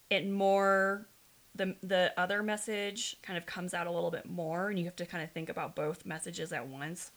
it 0.09 0.27
more 0.29 1.07
the 1.55 1.75
the 1.81 2.13
other 2.17 2.43
message 2.43 3.17
kind 3.23 3.37
of 3.37 3.45
comes 3.45 3.73
out 3.73 3.87
a 3.87 3.91
little 3.91 4.11
bit 4.11 4.25
more, 4.25 4.69
and 4.69 4.77
you 4.79 4.85
have 4.85 4.95
to 4.97 5.05
kind 5.05 5.23
of 5.23 5.31
think 5.31 5.49
about 5.49 5.75
both 5.75 6.05
messages 6.05 6.53
at 6.53 6.67
once. 6.67 7.11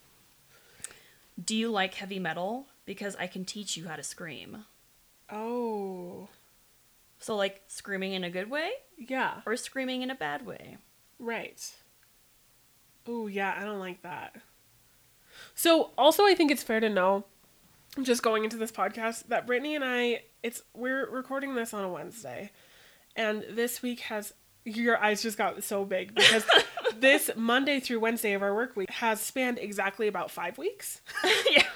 Do 1.42 1.54
you 1.56 1.70
like 1.70 1.94
heavy 1.94 2.18
metal? 2.18 2.66
Because 2.86 3.16
I 3.16 3.26
can 3.26 3.44
teach 3.44 3.76
you 3.76 3.86
how 3.88 3.96
to 3.96 4.02
scream. 4.02 4.64
Oh. 5.30 6.28
So 7.18 7.36
like 7.36 7.62
screaming 7.68 8.12
in 8.12 8.24
a 8.24 8.30
good 8.30 8.50
way 8.50 8.70
Yeah. 8.98 9.40
or 9.46 9.56
screaming 9.56 10.02
in 10.02 10.10
a 10.10 10.14
bad 10.14 10.44
way. 10.46 10.76
Right. 11.18 11.60
Oh, 13.06 13.26
yeah, 13.26 13.54
I 13.58 13.64
don't 13.64 13.78
like 13.80 14.02
that. 14.02 14.36
So, 15.54 15.90
also 15.98 16.24
I 16.24 16.34
think 16.34 16.50
it's 16.50 16.62
fair 16.62 16.80
to 16.80 16.88
know 16.88 17.24
just 18.02 18.22
going 18.22 18.44
into 18.44 18.56
this 18.56 18.72
podcast 18.72 19.28
that 19.28 19.46
Brittany 19.46 19.74
and 19.76 19.84
I 19.84 20.22
it's 20.42 20.62
we're 20.74 21.08
recording 21.10 21.54
this 21.54 21.72
on 21.72 21.84
a 21.84 21.88
Wednesday. 21.88 22.50
And 23.16 23.44
this 23.50 23.82
week 23.82 24.00
has 24.00 24.34
your 24.64 24.98
eyes 25.02 25.22
just 25.22 25.38
got 25.38 25.62
so 25.62 25.84
big 25.84 26.14
because 26.14 26.44
this 27.00 27.30
Monday 27.36 27.80
through 27.80 28.00
Wednesday 28.00 28.32
of 28.32 28.42
our 28.42 28.54
work 28.54 28.76
week 28.76 28.90
has 28.90 29.20
spanned 29.20 29.58
exactly 29.58 30.08
about 30.08 30.30
five 30.30 30.58
weeks 30.58 31.00
yeah. 31.50 31.66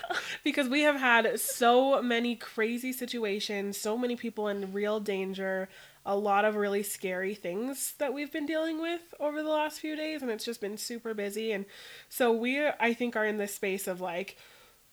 because 0.45 0.69
we 0.69 0.83
have 0.83 0.97
had 0.97 1.39
so 1.39 2.03
many 2.03 2.37
crazy 2.37 2.93
situations, 2.93 3.79
so 3.79 3.97
many 3.97 4.17
people 4.17 4.49
in 4.49 4.73
real 4.73 5.01
danger, 5.01 5.69
a 6.05 6.17
lot 6.17 6.45
of 6.45 6.57
really 6.57 6.83
scary 6.83 7.35
things 7.35 7.95
that 7.99 8.15
we've 8.15 8.33
been 8.33 8.47
dealing 8.47 8.81
with 8.81 9.15
over 9.21 9.43
the 9.43 9.51
last 9.51 9.81
few 9.81 9.95
days, 9.95 10.23
and 10.23 10.31
it's 10.31 10.45
just 10.45 10.61
been 10.61 10.79
super 10.79 11.13
busy. 11.13 11.53
And 11.53 11.67
so 12.09 12.33
we, 12.33 12.67
I 12.67 12.95
think, 12.95 13.15
are 13.15 13.27
in 13.27 13.37
this 13.37 13.55
space 13.55 13.87
of 13.87 14.01
like, 14.01 14.37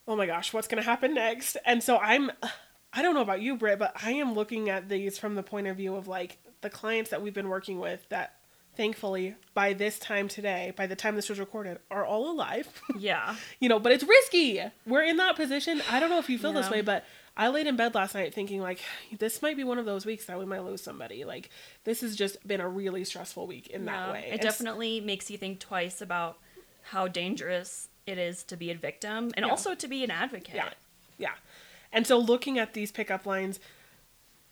oh 0.08 0.16
my 0.16 0.26
gosh, 0.26 0.54
what's 0.54 0.68
going 0.68 0.84
to 0.84 0.90
happen 0.90 1.14
next? 1.14 1.58
And 1.66 1.82
so 1.82 1.98
I'm, 1.98 2.32
I 2.94 3.02
don't 3.02 3.14
know 3.14 3.22
about 3.22 3.42
you, 3.42 3.56
Britt, 3.56 3.80
but 3.80 3.94
I 4.04 4.12
am 4.12 4.34
looking 4.34 4.70
at 4.70 4.90
these 4.90 5.18
from 5.18 5.36
the 5.36 5.44
point 5.44 5.68
of 5.68 5.78
view 5.78 5.96
of 5.96 6.08
like 6.08 6.38
the 6.62 6.70
clients 6.70 7.12
that 7.12 7.22
we've 7.22 7.34
been 7.34 7.50
working 7.50 7.80
with 7.80 8.08
that 8.10 8.36
thankfully 8.78 9.36
by 9.54 9.74
this 9.74 9.98
time 10.00 10.28
today 10.28 10.74
by 10.76 10.86
the 10.88 10.96
time 10.96 11.16
this 11.16 11.30
was 11.30 11.40
recorded 11.40 11.80
are 11.90 12.06
all 12.06 12.32
alive. 12.32 12.68
Yeah. 12.98 13.36
you 13.60 13.70
know 13.70 13.80
but 13.80 13.92
it's 13.92 14.04
risky. 14.04 14.62
We're 14.86 15.04
in 15.04 15.18
that 15.18 15.36
position. 15.36 15.82
I 15.92 16.00
don't 16.00 16.10
know 16.10 16.20
if 16.20 16.30
you 16.30 16.38
feel 16.38 16.54
this 16.54 16.70
way 16.70 16.82
but 16.82 17.04
i 17.38 17.50
laid 17.50 17.68
in 17.68 17.76
bed 17.76 17.94
last 17.94 18.16
night 18.16 18.34
thinking 18.34 18.62
like 18.62 18.80
this 19.18 19.42
might 19.42 19.58
be 19.58 19.66
one 19.66 19.78
of 19.78 19.86
those 19.86 20.06
weeks 20.06 20.26
that 20.28 20.40
we 20.40 20.46
might 20.46 20.64
lose 20.64 20.82
somebody. 20.82 21.26
Like 21.26 21.50
this 21.84 22.02
has 22.02 22.16
just 22.16 22.46
been 22.48 22.62
a 22.62 22.68
really 22.70 23.04
stressful 23.04 23.46
week 23.48 23.68
in 23.68 23.86
that 23.86 24.12
way. 24.12 24.26
It 24.28 24.32
And 24.32 24.40
s- 24.40 24.46
definitely 24.58 25.02
makes 25.02 25.30
you 25.30 25.38
think 25.38 25.60
twice 25.60 26.02
about 26.02 26.38
how 26.84 27.08
dangerous 27.08 27.90
it 28.06 28.18
is 28.18 28.44
to 28.44 28.56
be 28.56 28.70
a 28.72 28.76
victim 28.76 29.32
and 29.36 29.46
Yeah. 29.46 29.50
also 29.52 29.74
to 29.76 29.88
be 29.88 30.04
an 30.04 30.12
advocate. 30.12 30.56
yeah. 30.56 30.70
Yeah. 31.18 31.34
And 31.92 32.06
so 32.06 32.18
looking 32.20 32.60
at 32.60 32.74
these 32.74 32.92
pickup 32.92 33.26
lines 33.26 33.60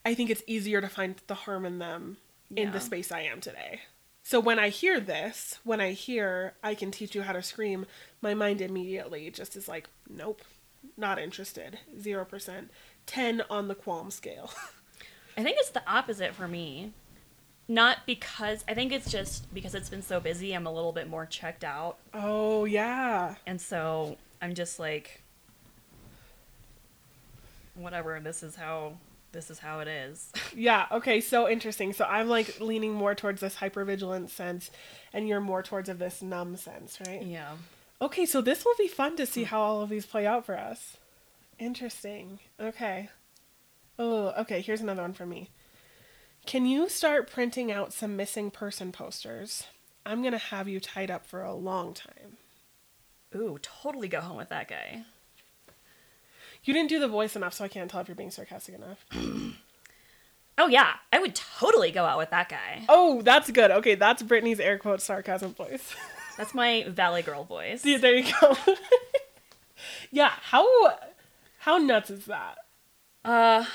i 0.05 0.13
think 0.13 0.29
it's 0.29 0.43
easier 0.47 0.81
to 0.81 0.89
find 0.89 1.15
the 1.27 1.33
harm 1.35 1.65
in 1.65 1.79
them 1.79 2.17
in 2.55 2.71
the 2.73 2.79
space 2.79 3.09
i 3.11 3.21
am 3.21 3.39
today 3.39 3.79
so 4.23 4.39
when 4.39 4.57
i 4.57 4.69
hear 4.69 4.99
this 4.99 5.59
when 5.63 5.79
i 5.81 5.91
hear 5.91 6.53
i 6.63 6.73
can 6.73 6.89
teach 6.91 7.13
you 7.13 7.21
how 7.23 7.33
to 7.33 7.43
scream 7.43 7.85
my 8.21 8.33
mind 8.33 8.61
immediately 8.61 9.29
just 9.29 9.55
is 9.55 9.67
like 9.67 9.87
nope 10.09 10.41
not 10.97 11.19
interested 11.19 11.79
0% 11.99 12.65
10 13.05 13.43
on 13.49 13.67
the 13.67 13.75
qualm 13.75 14.09
scale 14.11 14.51
I 15.37 15.41
think 15.41 15.57
it's 15.59 15.71
the 15.71 15.81
opposite 15.91 16.35
for 16.35 16.47
me. 16.47 16.91
Not 17.67 18.05
because 18.05 18.63
I 18.67 18.75
think 18.75 18.91
it's 18.91 19.09
just 19.09 19.51
because 19.51 19.73
it's 19.73 19.89
been 19.89 20.03
so 20.03 20.19
busy, 20.19 20.53
I'm 20.53 20.67
a 20.67 20.71
little 20.71 20.91
bit 20.91 21.09
more 21.09 21.25
checked 21.25 21.63
out. 21.63 21.97
oh 22.13 22.65
yeah 22.65 23.33
And 23.47 23.59
so 23.59 24.17
I'm 24.43 24.53
just 24.53 24.77
like 24.77 25.23
whatever, 27.75 28.19
this 28.19 28.43
is 28.43 28.55
how 28.55 28.97
this 29.33 29.49
is 29.51 29.59
how 29.59 29.79
it 29.81 29.87
is. 29.87 30.31
Yeah, 30.55 30.85
okay, 30.91 31.19
so 31.19 31.49
interesting. 31.49 31.93
So 31.93 32.05
I'm 32.05 32.29
like 32.29 32.59
leaning 32.59 32.93
more 32.93 33.15
towards 33.15 33.41
this 33.41 33.55
hypervigilant 33.55 34.29
sense 34.29 34.69
and 35.11 35.27
you're 35.27 35.41
more 35.41 35.63
towards 35.63 35.89
of 35.89 35.97
this 35.97 36.21
numb 36.21 36.55
sense, 36.57 36.99
right? 37.07 37.23
yeah. 37.23 37.53
Okay, 37.99 38.27
so 38.27 38.39
this 38.39 38.63
will 38.63 38.75
be 38.77 38.87
fun 38.87 39.15
to 39.17 39.25
see 39.25 39.41
mm. 39.41 39.47
how 39.47 39.61
all 39.61 39.81
of 39.81 39.89
these 39.89 40.05
play 40.05 40.27
out 40.27 40.45
for 40.45 40.57
us. 40.57 40.97
Interesting. 41.57 42.39
Okay. 42.59 43.09
Oh, 43.97 44.33
okay, 44.37 44.61
here's 44.61 44.81
another 44.81 45.01
one 45.01 45.13
for 45.13 45.25
me. 45.25 45.49
Can 46.45 46.65
you 46.65 46.87
start 46.87 47.31
printing 47.31 47.71
out 47.71 47.93
some 47.93 48.15
missing 48.15 48.51
person 48.51 48.91
posters? 48.91 49.65
I'm 50.05 50.21
going 50.21 50.33
to 50.33 50.37
have 50.37 50.67
you 50.67 50.79
tied 50.79 51.09
up 51.09 51.25
for 51.25 51.41
a 51.41 51.53
long 51.53 51.93
time. 51.93 52.37
Ooh, 53.35 53.57
totally 53.61 54.07
go 54.07 54.21
home 54.21 54.37
with 54.37 54.49
that 54.49 54.67
guy. 54.67 55.05
You 56.63 56.73
didn't 56.73 56.89
do 56.89 56.99
the 56.99 57.07
voice 57.07 57.35
enough, 57.35 57.53
so 57.53 57.65
I 57.65 57.67
can't 57.67 57.89
tell 57.89 58.01
if 58.01 58.07
you're 58.07 58.15
being 58.15 58.31
sarcastic 58.31 58.75
enough. 58.75 59.05
Oh 60.57 60.67
yeah, 60.67 60.93
I 61.11 61.19
would 61.19 61.33
totally 61.35 61.89
go 61.91 62.05
out 62.05 62.19
with 62.19 62.29
that 62.29 62.47
guy. 62.47 62.85
Oh, 62.87 63.21
that's 63.23 63.49
good. 63.49 63.71
Okay, 63.71 63.95
that's 63.95 64.21
Brittany's 64.21 64.59
air 64.59 64.77
quote 64.77 65.01
sarcasm 65.01 65.53
voice. 65.53 65.95
That's 66.37 66.55
my 66.55 66.85
Valley 66.87 67.21
Girl 67.21 67.43
voice. 67.43 67.85
Yeah, 67.85 67.99
there 67.99 68.15
you 68.15 68.31
go. 68.41 68.57
yeah, 70.11 70.31
how 70.41 70.67
how 71.59 71.77
nuts 71.77 72.09
is 72.09 72.25
that? 72.25 72.57
Uh, 73.23 73.65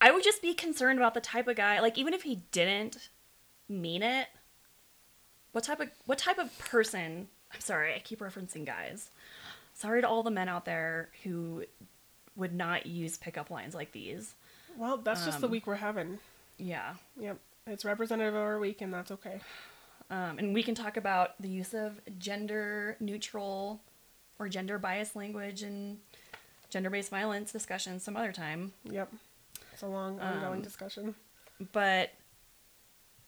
I 0.00 0.12
would 0.12 0.22
just 0.22 0.40
be 0.40 0.54
concerned 0.54 1.00
about 1.00 1.14
the 1.14 1.20
type 1.20 1.48
of 1.48 1.56
guy. 1.56 1.80
Like, 1.80 1.98
even 1.98 2.14
if 2.14 2.22
he 2.22 2.42
didn't 2.52 3.08
mean 3.68 4.04
it, 4.04 4.28
what 5.50 5.64
type 5.64 5.80
of 5.80 5.88
what 6.06 6.18
type 6.18 6.38
of 6.38 6.56
person? 6.58 7.26
I'm 7.52 7.60
sorry, 7.60 7.94
I 7.94 7.98
keep 7.98 8.20
referencing 8.20 8.64
guys. 8.64 9.10
Sorry 9.82 10.00
to 10.00 10.08
all 10.08 10.22
the 10.22 10.30
men 10.30 10.48
out 10.48 10.64
there 10.64 11.08
who 11.24 11.64
would 12.36 12.54
not 12.54 12.86
use 12.86 13.16
pickup 13.16 13.50
lines 13.50 13.74
like 13.74 13.90
these. 13.90 14.36
Well, 14.76 14.96
that's 14.98 15.24
just 15.24 15.40
the 15.40 15.46
Um, 15.46 15.50
week 15.50 15.66
we're 15.66 15.74
having. 15.74 16.20
Yeah, 16.56 16.94
Yep, 17.18 17.38
it's 17.66 17.84
representative 17.84 18.32
of 18.34 18.40
our 18.40 18.60
week, 18.60 18.80
and 18.80 18.94
that's 18.94 19.10
okay. 19.10 19.40
um, 20.08 20.38
and 20.38 20.54
we 20.54 20.62
can 20.62 20.76
talk 20.76 20.96
about 20.96 21.30
the 21.42 21.48
use 21.48 21.74
of 21.74 22.00
gender 22.20 22.96
neutral 23.00 23.80
or 24.38 24.48
gender 24.48 24.78
biased 24.78 25.16
language 25.16 25.64
and 25.64 25.98
gender 26.70 26.88
based 26.88 27.10
violence 27.10 27.50
discussions 27.50 28.04
some 28.04 28.16
other 28.16 28.30
time. 28.30 28.72
Yep, 28.84 29.12
it's 29.72 29.82
a 29.82 29.88
long, 29.88 30.20
ongoing 30.20 30.58
Um, 30.58 30.62
discussion. 30.62 31.16
but 31.72 32.12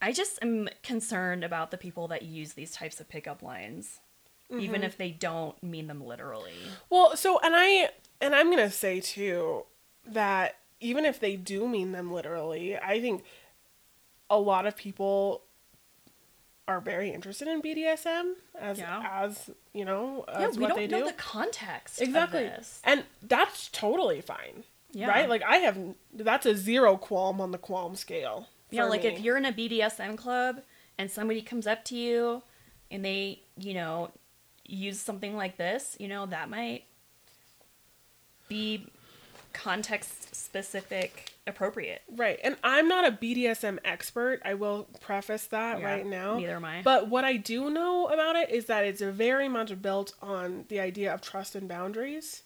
I 0.00 0.12
just 0.12 0.38
am 0.40 0.68
concerned 0.84 1.42
about 1.42 1.72
the 1.72 1.78
people 1.78 2.06
that 2.08 2.22
use 2.22 2.52
these 2.52 2.70
types 2.72 3.00
of 3.00 3.08
pickup 3.08 3.42
lines, 3.42 3.98
even 4.60 4.76
mm-hmm. 4.76 4.84
if 4.84 4.96
they 4.96 5.10
don't 5.10 5.60
mean 5.62 5.86
them 5.86 6.04
literally. 6.04 6.52
Well, 6.90 7.16
so 7.16 7.38
and 7.42 7.54
I 7.56 7.90
and 8.20 8.34
I'm 8.34 8.50
gonna 8.50 8.70
say 8.70 9.00
too 9.00 9.64
that 10.06 10.56
even 10.80 11.04
if 11.04 11.20
they 11.20 11.36
do 11.36 11.68
mean 11.68 11.92
them 11.92 12.12
literally, 12.12 12.76
I 12.76 13.00
think 13.00 13.24
a 14.30 14.38
lot 14.38 14.66
of 14.66 14.76
people 14.76 15.42
are 16.66 16.80
very 16.80 17.10
interested 17.10 17.46
in 17.46 17.60
BDSM 17.60 18.34
as 18.58 18.78
Yeah. 18.78 19.06
as 19.12 19.50
you 19.72 19.84
know 19.84 20.24
yeah, 20.28 20.48
as 20.48 20.58
we 20.58 20.66
don't 20.66 20.76
they 20.76 20.86
know 20.86 21.00
do. 21.00 21.06
the 21.06 21.12
context 21.12 22.00
exactly, 22.00 22.46
of 22.46 22.56
this. 22.56 22.80
and 22.84 23.04
that's 23.22 23.68
totally 23.68 24.20
fine. 24.20 24.64
Yeah. 24.92 25.08
Right? 25.08 25.28
Like 25.28 25.42
I 25.42 25.58
have 25.58 25.78
that's 26.12 26.46
a 26.46 26.56
zero 26.56 26.96
qualm 26.96 27.40
on 27.40 27.50
the 27.50 27.58
qualm 27.58 27.96
scale. 27.96 28.48
Yeah, 28.70 28.84
like 28.84 29.02
me. 29.02 29.10
if 29.10 29.20
you're 29.20 29.36
in 29.36 29.44
a 29.44 29.52
BDSM 29.52 30.16
club 30.16 30.62
and 30.98 31.10
somebody 31.10 31.42
comes 31.42 31.66
up 31.66 31.84
to 31.86 31.96
you 31.96 32.42
and 32.90 33.04
they, 33.04 33.42
you 33.56 33.74
know, 33.74 34.10
use 34.64 35.00
something 35.00 35.36
like 35.36 35.56
this, 35.56 35.96
you 36.00 36.08
know, 36.08 36.26
that 36.26 36.48
might 36.50 36.84
be 38.48 38.86
context 39.52 40.34
specific 40.34 41.32
appropriate. 41.46 42.02
Right. 42.16 42.38
And 42.42 42.56
I'm 42.64 42.88
not 42.88 43.06
a 43.06 43.12
BDSM 43.12 43.78
expert. 43.84 44.40
I 44.44 44.54
will 44.54 44.88
preface 45.00 45.46
that 45.48 45.78
Yeah, 45.80 45.84
right 45.86 46.06
now. 46.06 46.38
neither 46.38 46.56
am 46.56 46.64
I. 46.64 46.82
But 46.82 47.08
what 47.08 47.24
I 47.24 47.36
do 47.36 47.70
know 47.70 48.06
about 48.08 48.36
it 48.36 48.50
is 48.50 48.66
that 48.66 48.84
it's 48.84 49.00
very 49.00 49.48
much 49.48 49.80
built 49.80 50.12
on 50.20 50.64
the 50.68 50.80
idea 50.80 51.12
of 51.14 51.20
trust 51.20 51.54
and 51.54 51.68
boundaries. 51.68 52.42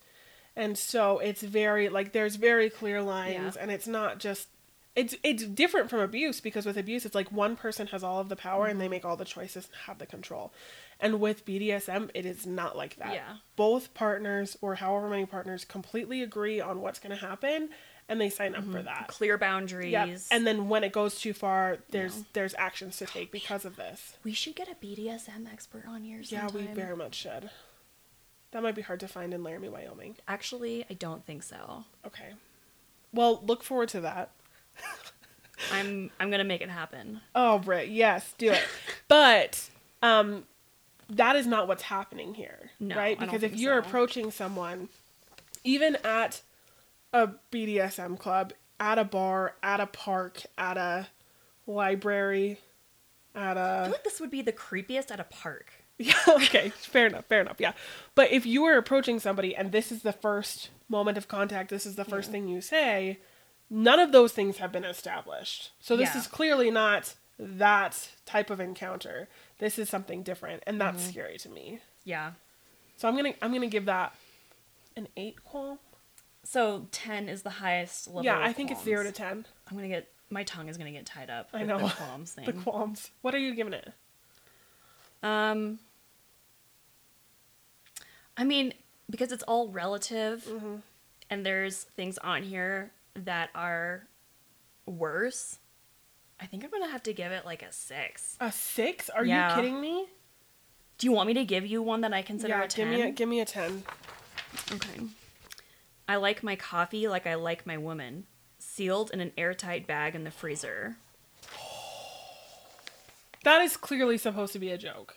And 0.54 0.76
so 0.76 1.18
it's 1.18 1.42
very 1.42 1.88
like 1.88 2.12
there's 2.12 2.36
very 2.36 2.68
clear 2.68 3.00
lines 3.00 3.54
Yeah. 3.56 3.62
and 3.62 3.70
it's 3.70 3.86
not 3.86 4.18
just 4.18 4.48
it's 4.96 5.14
it's 5.22 5.44
different 5.44 5.88
from 5.88 6.00
abuse 6.00 6.40
because 6.40 6.66
with 6.66 6.76
abuse 6.76 7.06
it's 7.06 7.14
like 7.14 7.30
one 7.30 7.54
person 7.54 7.86
has 7.88 8.02
all 8.02 8.18
of 8.20 8.28
the 8.28 8.34
power 8.36 8.64
and 8.66 8.72
Mm-hmm. 8.74 8.80
they 8.80 8.88
make 8.88 9.04
all 9.04 9.16
the 9.16 9.24
choices 9.24 9.66
and 9.66 9.74
have 9.86 9.98
the 9.98 10.06
control. 10.06 10.52
And 11.00 11.20
with 11.20 11.44
BDSM 11.46 12.10
it 12.14 12.26
is 12.26 12.46
not 12.46 12.76
like 12.76 12.96
that. 12.96 13.12
Yeah. 13.14 13.36
Both 13.56 13.94
partners 13.94 14.56
or 14.60 14.76
however 14.76 15.08
many 15.08 15.26
partners 15.26 15.64
completely 15.64 16.22
agree 16.22 16.60
on 16.60 16.80
what's 16.80 16.98
going 16.98 17.16
to 17.16 17.24
happen 17.26 17.70
and 18.10 18.18
they 18.20 18.30
sign 18.30 18.54
up 18.54 18.64
for 18.64 18.82
that. 18.82 19.06
Clear 19.08 19.36
boundaries. 19.36 19.92
Yep. 19.92 20.18
And 20.30 20.46
then 20.46 20.68
when 20.70 20.82
it 20.82 20.92
goes 20.92 21.20
too 21.20 21.34
far, 21.34 21.78
there's 21.90 22.16
Yeah. 22.16 22.22
there's 22.32 22.54
actions 22.54 22.96
to 22.98 23.06
take 23.06 23.30
because 23.30 23.64
of 23.64 23.76
this. 23.76 24.16
we 24.24 24.32
should 24.32 24.56
get 24.56 24.66
a 24.68 24.74
BDSM 24.74 25.46
expert 25.52 25.84
on 25.86 26.02
here 26.04 26.20
Yeah, 26.22 26.48
we 26.48 26.62
very 26.62 26.96
much 26.96 27.14
should. 27.14 27.50
That 28.52 28.62
might 28.62 28.74
be 28.74 28.80
hard 28.82 29.00
to 29.00 29.08
find 29.08 29.34
in 29.34 29.42
Laramie, 29.44 29.68
Wyoming. 29.68 30.16
Actually, 30.26 30.86
I 30.88 30.94
don't 30.94 31.24
think 31.26 31.42
so. 31.42 31.84
Okay. 32.06 32.30
Well, 33.12 33.42
look 33.46 33.62
forward 33.62 33.90
to 33.90 34.00
that. 34.00 34.30
I'm 35.72 36.10
I'm 36.18 36.30
gonna 36.30 36.44
make 36.44 36.60
it 36.62 36.70
happen. 36.70 37.20
Oh, 37.34 37.58
Britt, 37.58 37.88
yes, 37.88 38.34
do 38.38 38.50
it. 38.52 38.62
but 39.08 39.68
um 40.02 40.44
that 41.10 41.36
is 41.36 41.46
not 41.46 41.68
what's 41.68 41.84
happening 41.84 42.34
here, 42.34 42.70
No, 42.80 42.96
right? 42.96 43.16
I 43.18 43.24
Because 43.24 43.42
if 43.42 43.54
you're 43.56 43.82
so. 43.82 43.88
approaching 43.88 44.30
someone 44.30 44.88
even 45.64 45.96
at 46.04 46.42
a 47.12 47.28
BDSM 47.50 48.18
club, 48.18 48.52
at 48.80 48.98
a 48.98 49.04
bar, 49.04 49.54
at 49.62 49.80
a 49.80 49.86
park, 49.86 50.42
at 50.56 50.76
a 50.76 51.08
library, 51.66 52.58
at 53.34 53.56
I 53.56 53.60
a 53.60 53.82
feel 53.84 53.92
like 53.92 54.04
this 54.04 54.20
would 54.20 54.30
be 54.30 54.42
the 54.42 54.52
creepiest 54.52 55.10
at 55.10 55.20
a 55.20 55.24
park. 55.24 55.72
Yeah, 56.00 56.14
okay, 56.28 56.68
fair 56.68 57.08
enough, 57.08 57.24
fair 57.24 57.40
enough, 57.40 57.56
yeah. 57.58 57.72
But 58.14 58.30
if 58.30 58.46
you 58.46 58.62
were 58.62 58.76
approaching 58.76 59.18
somebody 59.18 59.56
and 59.56 59.72
this 59.72 59.90
is 59.90 60.02
the 60.02 60.12
first 60.12 60.70
moment 60.88 61.18
of 61.18 61.26
contact, 61.26 61.70
this 61.70 61.84
is 61.84 61.96
the 61.96 62.04
first 62.04 62.28
Yeah. 62.28 62.32
thing 62.34 62.46
you 62.46 62.60
say, 62.60 63.18
none 63.68 63.98
of 63.98 64.12
those 64.12 64.30
things 64.32 64.58
have 64.58 64.70
been 64.70 64.84
established. 64.84 65.72
So 65.80 65.96
this 65.96 66.10
Yeah. 66.14 66.20
is 66.20 66.28
clearly 66.28 66.70
not 66.70 67.14
that 67.36 68.10
type 68.26 68.48
of 68.48 68.60
encounter. 68.60 69.28
This 69.58 69.78
is 69.78 69.88
something 69.88 70.22
different, 70.22 70.62
and 70.66 70.80
that's 70.80 71.02
Mm-hmm. 71.02 71.10
scary 71.10 71.38
to 71.38 71.48
me. 71.48 71.80
Yeah. 72.04 72.32
So 72.96 73.08
I'm 73.08 73.16
gonna 73.16 73.34
I'm 73.42 73.52
gonna 73.52 73.66
give 73.66 73.86
that 73.86 74.14
an 74.96 75.08
eight 75.16 75.44
qualm. 75.44 75.78
So 76.44 76.86
ten 76.92 77.28
is 77.28 77.42
the 77.42 77.50
highest 77.50 78.06
level. 78.08 78.24
yeah, 78.24 78.38
I 78.40 78.52
think 78.52 78.70
it's 78.70 78.82
zero 78.82 79.02
to 79.04 79.12
ten. 79.12 79.44
I'm 79.68 79.76
gonna 79.76 79.88
get 79.88 80.08
my 80.30 80.44
tongue 80.44 80.68
is 80.68 80.76
gonna 80.78 80.92
get 80.92 81.06
tied 81.06 81.30
up. 81.30 81.48
I 81.52 81.62
know 81.64 81.78
the 81.86 81.88
qualms 81.88 82.32
thing. 82.32 82.44
the 82.46 82.52
qualms. 82.52 83.10
What 83.22 83.34
are 83.34 83.38
you 83.38 83.54
giving 83.54 83.72
it? 83.74 83.92
Um, 85.22 85.78
I 88.36 88.44
mean, 88.44 88.72
because 89.10 89.32
it's 89.32 89.42
all 89.44 89.68
relative, 89.68 90.44
Mm-hmm. 90.44 90.76
and 91.30 91.44
there's 91.44 91.82
things 91.84 92.18
on 92.18 92.42
here 92.42 92.92
that 93.14 93.50
are 93.54 94.06
worse. 94.86 95.58
I 96.40 96.46
think 96.46 96.64
I'm 96.64 96.70
gonna 96.70 96.88
have 96.90 97.02
to 97.04 97.12
give 97.12 97.32
it 97.32 97.44
like 97.44 97.62
a 97.62 97.72
six. 97.72 98.36
A 98.40 98.52
six? 98.52 99.08
Are 99.10 99.24
Yeah. 99.24 99.50
you 99.50 99.54
kidding 99.56 99.80
me? 99.80 100.06
Do 100.98 101.06
you 101.06 101.12
want 101.12 101.26
me 101.28 101.34
to 101.34 101.44
give 101.44 101.66
you 101.66 101.82
one 101.82 102.00
that 102.02 102.12
I 102.12 102.22
consider 102.22 102.54
yeah, 102.54 102.64
a 102.64 102.68
ten? 102.68 102.90
give 102.90 102.98
me 102.98 103.02
a 103.02 103.10
give 103.10 103.28
me 103.28 103.40
a 103.40 103.44
ten. 103.44 103.82
Okay. 104.72 105.00
I 106.08 106.16
like 106.16 106.42
my 106.42 106.56
coffee 106.56 107.06
like 107.08 107.26
I 107.26 107.34
like 107.34 107.66
my 107.66 107.76
woman, 107.76 108.26
sealed 108.58 109.10
in 109.12 109.20
an 109.20 109.32
airtight 109.36 109.86
bag 109.86 110.14
in 110.14 110.24
the 110.24 110.30
freezer. 110.30 110.96
That 113.44 113.62
is 113.62 113.76
clearly 113.76 114.18
supposed 114.18 114.52
to 114.54 114.58
be 114.58 114.70
a 114.72 114.76
joke. 114.78 115.16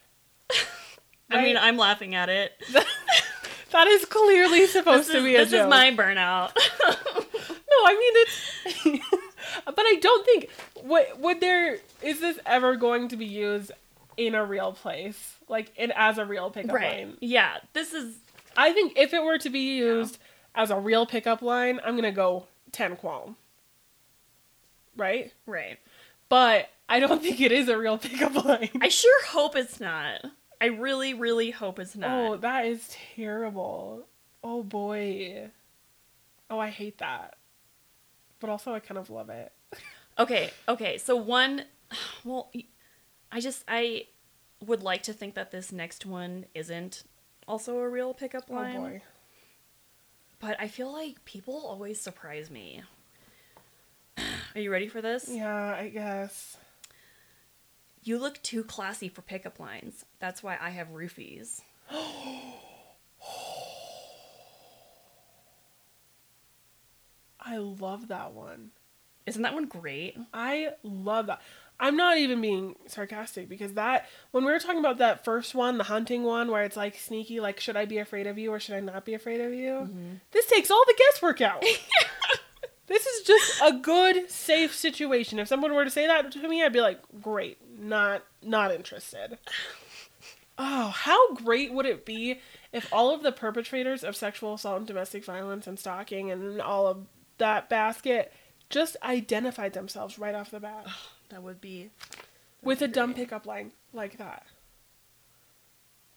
I 1.31 1.41
mean, 1.41 1.57
I'm 1.57 1.75
laughing 1.77 2.15
at 2.15 2.29
it. 2.29 2.53
That 3.71 3.87
is 3.87 4.03
clearly 4.03 4.67
supposed 4.67 5.07
This, 5.07 5.15
to 5.15 5.23
be 5.23 5.35
a 5.35 5.39
this 5.45 5.51
joke. 5.51 5.59
This 5.59 5.61
is 5.63 5.69
my 5.69 5.91
burnout. 5.91 6.51
No, 6.83 7.77
I 7.85 7.93
mean 8.85 8.99
it's. 9.01 9.05
But 9.65 9.79
I 9.79 9.97
don't 10.01 10.25
think 10.25 10.49
what 10.83 11.19
would 11.19 11.39
there 11.39 11.77
is 12.01 12.19
this 12.19 12.39
ever 12.45 12.75
going 12.75 13.09
to 13.09 13.17
be 13.17 13.25
used 13.25 13.71
in 14.17 14.35
a 14.35 14.43
real 14.45 14.73
place, 14.73 15.35
like 15.47 15.71
in 15.77 15.91
as 15.95 16.17
a 16.17 16.25
real 16.25 16.49
pickup 16.49 16.73
line? 16.73 17.17
Yeah. 17.19 17.57
This 17.73 17.93
is 17.93 18.17
I 18.55 18.73
think 18.73 18.97
if 18.97 19.13
it 19.13 19.23
were 19.23 19.37
to 19.39 19.49
be 19.49 19.77
used 19.77 20.17
as 20.55 20.69
a 20.69 20.79
real 20.79 21.05
pickup 21.05 21.41
line, 21.41 21.79
I'm 21.83 21.95
gonna 21.95 22.11
go 22.11 22.45
ten 22.71 22.95
qualm. 22.95 23.35
Right, 24.97 25.31
right. 25.45 25.79
but 26.27 26.69
I 26.89 26.99
don't 26.99 27.21
think 27.21 27.39
it 27.39 27.53
is 27.53 27.69
a 27.69 27.77
real 27.77 27.97
pickup 27.97 28.35
line. 28.45 28.69
I 28.81 28.89
sure 28.89 29.25
hope 29.25 29.55
it's 29.55 29.79
not. 29.79 30.25
I 30.59 30.65
really, 30.65 31.13
really 31.13 31.49
hope 31.51 31.79
it's 31.79 31.95
not. 31.95 32.11
Oh, 32.11 32.37
that 32.37 32.65
is 32.65 32.95
terrible. 33.15 34.05
Oh 34.43 34.63
boy. 34.63 35.49
Oh, 36.49 36.59
I 36.59 36.69
hate 36.69 36.97
that. 36.97 37.35
But 38.41 38.49
also, 38.49 38.73
I 38.73 38.79
kind 38.79 38.97
of 38.97 39.09
love 39.09 39.29
it. 39.29 39.53
Okay, 40.19 40.51
okay. 40.67 40.97
So 40.97 41.15
one, 41.15 41.63
well, 42.25 42.51
I 43.31 43.39
just 43.39 43.63
I 43.67 44.07
would 44.65 44.83
like 44.83 45.03
to 45.03 45.13
think 45.13 45.35
that 45.35 45.51
this 45.51 45.71
next 45.71 46.05
one 46.05 46.45
isn't 46.53 47.03
also 47.47 47.77
a 47.77 47.87
real 47.87 48.13
pickup 48.13 48.45
oh, 48.49 48.55
line. 48.55 48.75
Oh 48.75 48.81
boy. 48.81 49.01
But 50.39 50.57
I 50.59 50.67
feel 50.67 50.91
like 50.91 51.23
people 51.23 51.63
always 51.65 52.01
surprise 52.01 52.49
me. 52.49 52.81
Are 54.55 54.59
you 54.59 54.71
ready 54.71 54.87
for 54.87 55.01
this? 55.01 55.29
Yeah, 55.29 55.75
I 55.75 55.89
guess. 55.89 56.57
You 58.03 58.17
look 58.17 58.41
too 58.41 58.63
classy 58.63 59.07
for 59.07 59.21
pickup 59.21 59.59
lines. 59.59 60.03
That's 60.19 60.41
why 60.41 60.57
I 60.59 60.71
have 60.71 60.89
roofies. 60.89 61.61
I 67.41 67.57
love 67.57 68.07
that 68.09 68.33
one. 68.33 68.71
Isn't 69.25 69.41
that 69.43 69.53
one 69.53 69.65
great? 69.65 70.17
I 70.33 70.71
love 70.83 71.27
that. 71.27 71.41
I'm 71.79 71.97
not 71.97 72.17
even 72.17 72.41
being 72.41 72.75
sarcastic 72.85 73.49
because 73.49 73.73
that 73.73 74.07
when 74.29 74.45
we 74.45 74.51
were 74.51 74.59
talking 74.59 74.79
about 74.79 74.99
that 74.99 75.25
first 75.25 75.55
one, 75.55 75.79
the 75.79 75.85
hunting 75.85 76.21
one, 76.23 76.51
where 76.51 76.63
it's 76.63 76.77
like 76.77 76.95
sneaky, 76.95 77.39
like 77.39 77.59
should 77.59 77.75
I 77.75 77.85
be 77.85 77.97
afraid 77.97 78.27
of 78.27 78.37
you 78.37 78.51
or 78.51 78.59
should 78.59 78.75
I 78.75 78.81
not 78.81 79.03
be 79.03 79.15
afraid 79.15 79.41
of 79.41 79.51
you? 79.51 79.71
Mm-hmm. 79.71 80.13
This 80.31 80.45
takes 80.45 80.69
all 80.69 80.83
the 80.85 80.95
guesswork 80.97 81.41
out. 81.41 81.63
this 82.87 83.05
is 83.07 83.25
just 83.25 83.61
a 83.63 83.79
good, 83.79 84.29
safe 84.29 84.75
situation. 84.75 85.39
If 85.39 85.47
someone 85.47 85.73
were 85.73 85.83
to 85.83 85.89
say 85.89 86.05
that 86.05 86.31
to 86.31 86.47
me, 86.47 86.63
I'd 86.63 86.71
be 86.71 86.81
like, 86.81 87.01
great, 87.19 87.57
not 87.79 88.23
not 88.43 88.71
interested. 88.71 89.39
Oh, 90.59 90.89
how 90.89 91.33
great 91.33 91.73
would 91.73 91.87
it 91.87 92.05
be 92.05 92.41
if 92.71 92.93
all 92.93 93.11
of 93.11 93.23
the 93.23 93.31
perpetrators 93.31 94.03
of 94.03 94.15
sexual 94.15 94.53
assault 94.53 94.77
and 94.77 94.87
domestic 94.87 95.25
violence 95.25 95.65
and 95.65 95.79
stalking 95.79 96.29
and 96.29 96.61
all 96.61 96.85
of 96.85 97.07
that 97.41 97.69
basket 97.69 98.31
just 98.69 98.95
identified 99.03 99.73
themselves 99.73 100.17
right 100.19 100.35
off 100.35 100.51
the 100.51 100.59
bat 100.59 100.85
That 101.29 101.41
would 101.43 101.59
be 101.59 101.89
with 102.61 102.81
a 102.81 102.87
dumb 102.87 103.13
great. 103.13 103.23
pickup 103.25 103.45
line 103.45 103.71
like 103.93 104.17
that. 104.17 104.45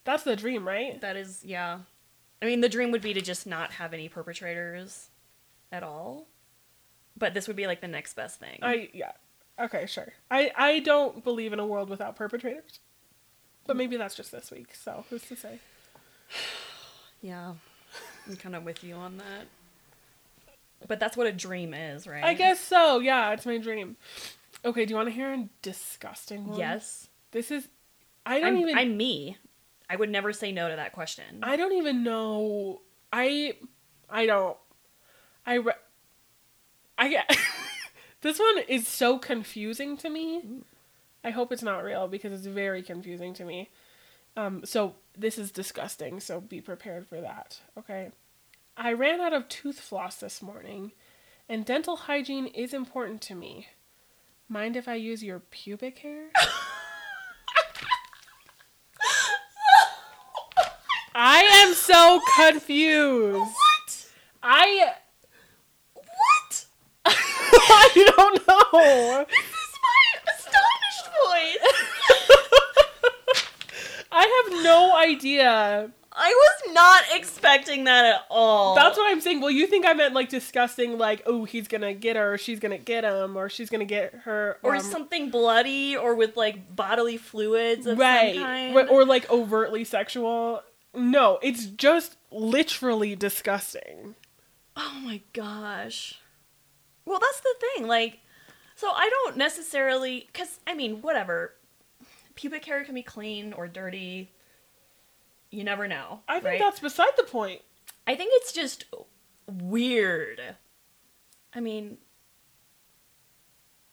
That's 0.03 0.23
the 0.23 0.35
dream, 0.35 0.67
right? 0.67 1.01
that 1.01 1.15
is 1.17 1.41
yeah. 1.43 1.79
I 2.41 2.45
mean, 2.45 2.61
the 2.61 2.69
dream 2.69 2.91
would 2.91 3.01
be 3.01 3.13
to 3.13 3.21
just 3.21 3.47
not 3.47 3.71
have 3.73 3.93
any 3.93 4.07
perpetrators 4.07 5.09
at 5.71 5.81
all. 5.83 6.27
But 7.17 7.33
this 7.33 7.47
would 7.47 7.55
be 7.55 7.65
like 7.65 7.81
the 7.81 7.87
next 7.87 8.13
best 8.15 8.39
thing. 8.39 8.59
I 8.61 8.89
yeah. 8.93 9.13
Okay, 9.59 9.85
sure. 9.87 10.13
I 10.29 10.51
I 10.55 10.79
don't 10.79 11.23
believe 11.23 11.53
in 11.53 11.59
a 11.59 11.65
world 11.65 11.89
without 11.89 12.15
perpetrators. 12.15 12.79
But 13.65 13.77
maybe 13.77 13.97
that's 13.97 14.13
just 14.15 14.31
this 14.31 14.51
week, 14.51 14.75
so 14.75 15.05
who's 15.09 15.23
to 15.23 15.35
say? 15.35 15.59
yeah. 17.21 17.53
I'm 18.27 18.35
kind 18.35 18.55
of 18.55 18.63
with 18.63 18.83
you 18.83 18.93
on 18.95 19.17
that. 19.17 19.47
But 20.87 20.99
that's 20.99 21.17
what 21.17 21.27
a 21.27 21.31
dream 21.31 21.73
is, 21.73 22.07
right? 22.07 22.23
I 22.23 22.33
guess 22.33 22.59
so. 22.59 22.99
Yeah, 22.99 23.31
it's 23.31 23.45
my 23.45 23.57
dream. 23.57 23.97
Okay, 24.63 24.85
do 24.85 24.91
you 24.91 24.95
want 24.95 25.09
to 25.09 25.15
hear 25.15 25.31
a 25.31 25.47
disgusting 25.61 26.47
one? 26.47 26.59
Yes. 26.59 27.07
This 27.31 27.51
is 27.51 27.67
I 28.25 28.39
don't 28.39 28.55
I'm, 28.55 28.57
even 28.57 28.77
I'm 28.77 28.97
me. 28.97 29.37
I 29.89 29.95
would 29.95 30.09
never 30.09 30.33
say 30.33 30.51
no 30.51 30.69
to 30.69 30.75
that 30.75 30.93
question. 30.93 31.39
I 31.43 31.55
don't 31.55 31.73
even 31.73 32.03
know. 32.03 32.81
I 33.13 33.53
I 34.09 34.25
don't. 34.25 34.57
I 35.45 35.55
re- 35.55 35.73
I 36.97 37.09
get 37.09 37.37
this 38.21 38.39
one 38.39 38.59
is 38.67 38.87
so 38.87 39.19
confusing 39.19 39.97
to 39.97 40.09
me. 40.09 40.41
I 41.23 41.31
hope 41.31 41.51
it's 41.51 41.63
not 41.63 41.83
real 41.83 42.07
because 42.07 42.33
it's 42.33 42.47
very 42.47 42.81
confusing 42.81 43.33
to 43.35 43.45
me. 43.45 43.69
Um, 44.37 44.65
so 44.65 44.95
this 45.17 45.37
is 45.37 45.51
disgusting. 45.51 46.19
So 46.19 46.41
be 46.41 46.61
prepared 46.61 47.07
for 47.07 47.21
that. 47.21 47.59
Okay. 47.77 48.11
I 48.77 48.91
ran 48.91 49.21
out 49.21 49.31
of 49.31 49.47
tooth 49.47 49.79
floss 49.79 50.17
this 50.17 50.41
morning, 50.41 50.91
and 51.47 51.65
dental 51.65 51.95
hygiene 51.95 52.47
is 52.47 52.73
important 52.73 53.21
to 53.21 53.35
me. 53.35 53.67
Mind 54.49 54.75
if 54.75 54.89
I 54.89 54.95
use 54.95 55.23
your 55.23 55.39
pubic 55.39 55.99
hair? 55.99 56.29
I 61.15 61.43
am 61.63 61.73
so 61.73 62.19
confused. 62.35 63.39
what? 63.39 64.07
I 64.43 64.95
What? 65.93 66.65
I 67.05 68.11
don't 68.17 68.45
know. 68.45 69.25
This 69.29 69.45
is 69.45 69.73
my 69.85 70.01
astonished 70.33 71.07
voice. 71.23 71.63
I 74.11 74.43
have 74.43 74.63
no 74.63 74.93
idea. 74.97 75.91
I 76.17 76.29
was 76.29 76.73
not 76.73 77.03
expecting 77.13 77.83
that 77.85 78.05
at 78.05 78.25
all. 78.29 78.75
That's 78.75 78.97
what 78.97 79.11
I'm 79.11 79.21
saying. 79.21 79.41
Well, 79.41 79.51
you 79.51 79.67
think 79.67 79.85
I 79.85 79.93
meant 79.93 80.13
like 80.13 80.29
disgusting, 80.29 80.97
like 80.97 81.21
oh 81.25 81.43
he's 81.43 81.67
gonna 81.67 81.93
get 81.93 82.15
her, 82.15 82.33
or 82.33 82.37
she's 82.37 82.59
gonna 82.59 82.77
get 82.77 83.03
him, 83.03 83.37
or 83.37 83.49
she's 83.49 83.69
gonna 83.69 83.85
get 83.85 84.13
her, 84.23 84.57
or 84.63 84.75
um, 84.75 84.81
something 84.81 85.29
bloody, 85.29 85.97
or 85.97 86.15
with 86.15 86.37
like 86.37 86.75
bodily 86.75 87.17
fluids 87.17 87.85
of 87.85 87.97
right, 87.97 88.35
some 88.35 88.43
kind. 88.43 88.75
Right, 88.75 88.89
or 88.89 89.05
like 89.05 89.29
overtly 89.29 89.83
sexual. 89.83 90.61
No, 90.93 91.39
it's 91.41 91.65
just 91.65 92.15
literally 92.31 93.15
disgusting. 93.15 94.15
Oh 94.77 95.01
my 95.03 95.21
gosh. 95.33 96.19
Well, 97.05 97.19
that's 97.19 97.39
the 97.41 97.55
thing. 97.59 97.87
Like, 97.87 98.19
so 98.75 98.87
I 98.89 99.09
don't 99.09 99.37
necessarily, 99.37 100.27
because, 100.31 100.59
I 100.65 100.73
mean, 100.73 101.01
whatever. 101.01 101.53
Pubic 102.35 102.65
hair 102.65 102.83
can 102.83 102.95
be 102.95 103.03
clean 103.03 103.53
or 103.53 103.67
dirty. 103.67 104.31
You 105.55 105.63
never 105.63 105.87
know. 105.87 106.19
I 106.27 106.33
think 106.35 106.45
right? 106.45 106.59
that's 106.59 106.81
beside 106.81 107.11
the 107.15 107.23
point. 107.23 107.61
I 108.05 108.15
think 108.15 108.31
it's 108.33 108.51
just 108.51 108.83
weird. 109.49 110.41
I 111.53 111.61
mean, 111.61 111.97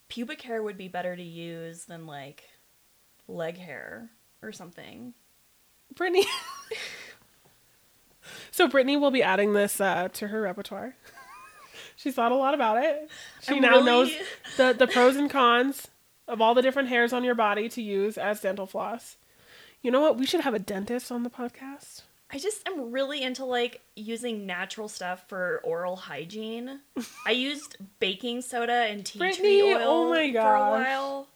pubic 0.08 0.42
hair 0.42 0.60
would 0.60 0.76
be 0.76 0.88
better 0.88 1.14
to 1.14 1.22
use 1.22 1.84
than, 1.84 2.04
like, 2.04 2.42
leg 3.28 3.58
hair 3.58 4.10
or 4.42 4.50
something. 4.50 5.14
Brittany. 5.94 6.26
so 8.50 8.66
Brittany 8.66 8.96
will 8.96 9.12
be 9.12 9.22
adding 9.22 9.52
this 9.52 9.80
uh, 9.80 10.08
to 10.14 10.26
her 10.28 10.40
repertoire. 10.40 10.96
She's 11.96 12.16
thought 12.16 12.32
a 12.32 12.36
lot 12.36 12.54
about 12.54 12.82
it. 12.82 13.08
She 13.40 13.54
I'm 13.54 13.62
now 13.62 13.70
really- 13.76 13.84
knows 13.84 14.12
the 14.56 14.72
the 14.76 14.88
pros 14.88 15.14
and 15.14 15.30
cons 15.30 15.86
of 16.26 16.40
all 16.40 16.54
the 16.54 16.62
different 16.62 16.88
hairs 16.88 17.12
on 17.12 17.22
your 17.22 17.36
body 17.36 17.68
to 17.68 17.80
use 17.82 18.18
as 18.18 18.40
dental 18.40 18.66
floss. 18.66 19.16
You 19.82 19.90
know 19.90 20.00
what? 20.00 20.16
We 20.16 20.26
should 20.26 20.40
have 20.42 20.54
a 20.54 20.58
dentist 20.58 21.10
on 21.10 21.22
the 21.22 21.30
podcast. 21.30 22.02
I 22.30 22.38
just 22.38 22.66
am 22.66 22.92
really 22.92 23.22
into 23.22 23.44
like 23.44 23.82
using 23.94 24.46
natural 24.46 24.88
stuff 24.88 25.28
for 25.28 25.60
oral 25.64 25.96
hygiene. 25.96 26.80
I 27.26 27.32
used 27.32 27.76
baking 28.00 28.42
soda 28.42 28.72
and 28.72 29.04
tea 29.04 29.18
Brittany, 29.18 29.60
tree 29.60 29.74
oil 29.74 29.80
oh 29.82 30.08
my 30.10 30.22
for 30.24 30.28
a 30.30 30.32
gosh. 30.32 30.86
while. 30.86 31.28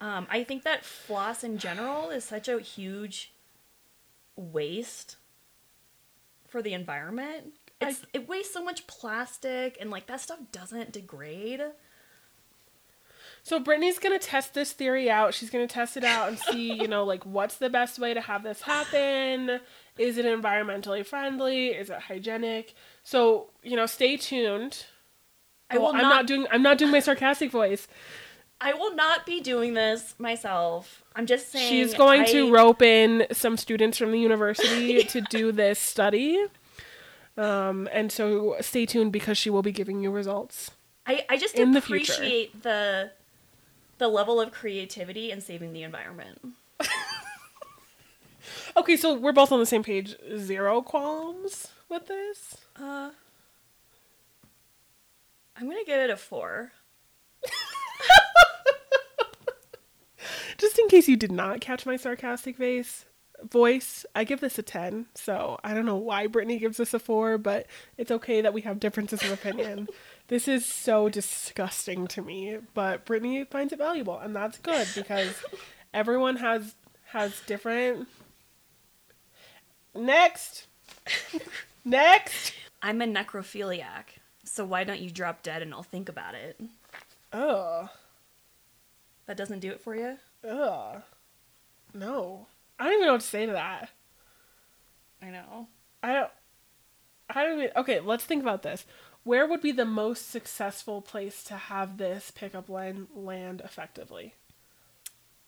Um, 0.00 0.26
I 0.30 0.42
think 0.42 0.64
that 0.64 0.84
floss 0.84 1.44
in 1.44 1.58
general 1.58 2.10
is 2.10 2.24
such 2.24 2.48
a 2.48 2.58
huge 2.58 3.32
waste 4.34 5.16
for 6.48 6.60
the 6.62 6.72
environment. 6.74 7.52
I- 7.80 7.90
It's, 7.90 8.04
it 8.12 8.28
wastes 8.28 8.52
so 8.52 8.64
much 8.64 8.86
plastic 8.88 9.76
and 9.80 9.90
like 9.90 10.06
that 10.06 10.20
stuff 10.20 10.38
doesn't 10.50 10.92
degrade. 10.92 11.60
So 13.44 13.58
Brittany's 13.58 13.98
gonna 13.98 14.18
test 14.20 14.54
this 14.54 14.72
theory 14.72 15.10
out. 15.10 15.34
She's 15.34 15.50
gonna 15.50 15.66
test 15.66 15.96
it 15.96 16.04
out 16.04 16.28
and 16.28 16.38
see, 16.38 16.72
you 16.74 16.86
know, 16.86 17.04
like 17.04 17.24
what's 17.26 17.56
the 17.56 17.68
best 17.68 17.98
way 17.98 18.14
to 18.14 18.20
have 18.20 18.42
this 18.44 18.62
happen. 18.62 19.58
Is 19.98 20.16
it 20.16 20.24
environmentally 20.24 21.04
friendly? 21.04 21.68
Is 21.68 21.90
it 21.90 21.98
hygienic? 22.02 22.74
So 23.02 23.50
you 23.62 23.76
know, 23.76 23.86
stay 23.86 24.16
tuned. 24.16 24.86
I 25.70 25.78
will 25.78 25.86
Oh, 25.86 25.90
I'm 25.92 26.02
not- 26.02 26.08
not 26.10 26.26
doing. 26.26 26.46
I'm 26.52 26.62
not 26.62 26.78
doing 26.78 26.92
my 26.92 27.00
sarcastic 27.00 27.50
voice. 27.50 27.88
I 28.60 28.74
will 28.74 28.94
not 28.94 29.26
be 29.26 29.40
doing 29.40 29.74
this 29.74 30.14
myself. 30.20 31.02
I'm 31.16 31.26
just 31.26 31.50
saying. 31.50 31.68
She's 31.68 31.94
going 31.94 32.24
to 32.26 32.52
rope 32.52 32.80
in 32.80 33.26
some 33.32 33.56
students 33.56 33.98
from 33.98 34.12
the 34.12 34.20
university 34.20 35.02
to 35.14 35.20
do 35.20 35.50
this 35.50 35.80
study. 35.80 36.46
Um, 37.36 37.88
and 37.92 38.12
so 38.12 38.56
stay 38.60 38.86
tuned 38.86 39.10
because 39.12 39.36
she 39.36 39.50
will 39.50 39.62
be 39.62 39.72
giving 39.72 40.00
you 40.00 40.12
results. 40.12 40.70
I, 41.06 41.24
I 41.28 41.38
just 41.38 41.56
in 41.56 41.72
the 41.72 41.80
future. 41.80 42.12
appreciate 42.12 42.62
the 42.62 43.10
the 44.02 44.08
level 44.08 44.40
of 44.40 44.52
creativity 44.52 45.30
and 45.30 45.42
saving 45.42 45.72
the 45.72 45.82
environment. 45.82 46.38
Okay, 48.76 48.96
so 48.96 49.14
we're 49.14 49.32
both 49.32 49.52
on 49.52 49.60
the 49.60 49.66
same 49.66 49.82
page. 49.82 50.16
Zero 50.36 50.80
qualms 50.80 51.68
with 51.88 52.06
this. 52.06 52.56
Uh, 52.74 53.10
I'm 55.56 55.68
gonna 55.68 55.84
give 55.84 56.00
it 56.00 56.08
a 56.10 56.16
four. 56.16 56.72
Just 60.58 60.78
in 60.78 60.88
case 60.88 61.06
you 61.08 61.16
did 61.16 61.32
not 61.32 61.60
catch 61.60 61.84
my 61.84 61.96
sarcastic 61.96 62.56
face 62.56 63.04
voice, 63.42 64.06
I 64.14 64.24
give 64.24 64.40
this 64.40 64.58
a 64.58 64.62
10. 64.62 65.06
So 65.14 65.58
I 65.62 65.74
don't 65.74 65.86
know 65.86 65.96
why 65.96 66.26
Brittany 66.26 66.58
gives 66.58 66.76
this 66.78 66.94
a 66.94 66.98
4, 66.98 67.38
but 67.38 67.66
it's 67.98 68.10
okay 68.10 68.40
that 68.40 68.54
we 68.54 68.62
have 68.62 68.80
differences 68.80 69.22
of 69.22 69.32
opinion. 69.32 69.88
this 70.32 70.48
is 70.48 70.64
so 70.64 71.10
disgusting 71.10 72.06
to 72.06 72.22
me, 72.22 72.56
but 72.72 73.04
Brittany 73.04 73.44
finds 73.44 73.70
it 73.74 73.78
valuable, 73.78 74.18
and 74.18 74.34
that's 74.34 74.56
good 74.56 74.88
because 74.94 75.34
everyone 75.94 76.36
has 76.36 76.74
has 77.10 77.38
different 77.46 78.08
Next. 79.94 80.68
Next. 81.84 82.54
I'm 82.80 83.02
a 83.02 83.06
necrophiliac, 83.06 84.04
so 84.42 84.64
why 84.64 84.84
don't 84.84 85.00
you 85.00 85.10
drop 85.10 85.42
dead 85.42 85.60
and 85.60 85.74
I'll 85.74 85.82
think 85.82 86.08
about 86.08 86.34
it? 86.34 86.58
Ugh. 87.34 87.90
That 89.26 89.36
doesn't 89.36 89.60
do 89.60 89.70
it 89.70 89.82
for 89.82 89.94
you? 89.94 90.16
Ugh. 90.48 91.02
No. 91.92 92.46
I 92.78 92.84
don't 92.84 92.94
even 92.94 93.06
know 93.06 93.12
what 93.12 93.20
to 93.20 93.26
say 93.26 93.44
to 93.44 93.52
that. 93.52 93.90
I 95.20 95.26
know. 95.26 95.68
I 96.02 96.14
don't. 96.14 96.30
I 97.28 97.44
don't 97.44 97.58
even. 97.58 97.70
Okay, 97.76 98.00
let's 98.00 98.24
think 98.24 98.42
about 98.42 98.62
this. 98.62 98.86
Where 99.24 99.46
would 99.46 99.60
be 99.60 99.72
the 99.72 99.84
most 99.84 100.30
successful 100.30 101.00
place 101.00 101.44
to 101.44 101.54
have 101.54 101.96
this 101.96 102.32
pickup 102.32 102.68
line 102.68 103.06
land 103.14 103.60
effectively? 103.64 104.34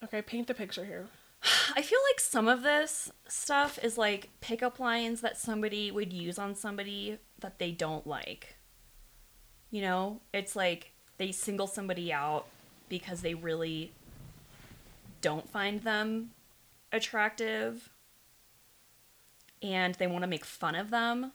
Okay, 0.03 0.23
paint 0.23 0.47
the 0.47 0.55
picture 0.55 0.85
here. 0.85 1.07
I 1.77 1.83
feel 1.83 1.99
like 2.11 2.21
some 2.21 2.47
of 2.47 2.63
this 2.63 3.11
stuff 3.27 3.79
is 3.83 3.99
like 3.99 4.31
pickup 4.41 4.79
lines 4.79 5.21
that 5.23 5.39
somebody 5.39 5.91
would 5.91 6.13
use 6.13 6.39
on 6.39 6.55
somebody 6.55 7.19
that 7.41 7.59
they 7.59 7.73
don't 7.73 8.07
like. 8.07 8.57
You 9.71 9.83
know, 9.83 10.21
it's 10.33 10.55
like 10.55 10.93
they 11.19 11.33
single 11.33 11.67
somebody 11.67 12.13
out 12.13 12.47
because 12.89 13.23
they 13.23 13.35
really 13.35 13.93
don't 15.21 15.49
find 15.49 15.83
them 15.83 16.31
attractive 16.93 17.91
and 19.63 19.95
they 19.97 20.07
want 20.07 20.23
to 20.23 20.29
make 20.29 20.45
fun 20.45 20.75
of 20.75 20.91
them. 20.91 21.33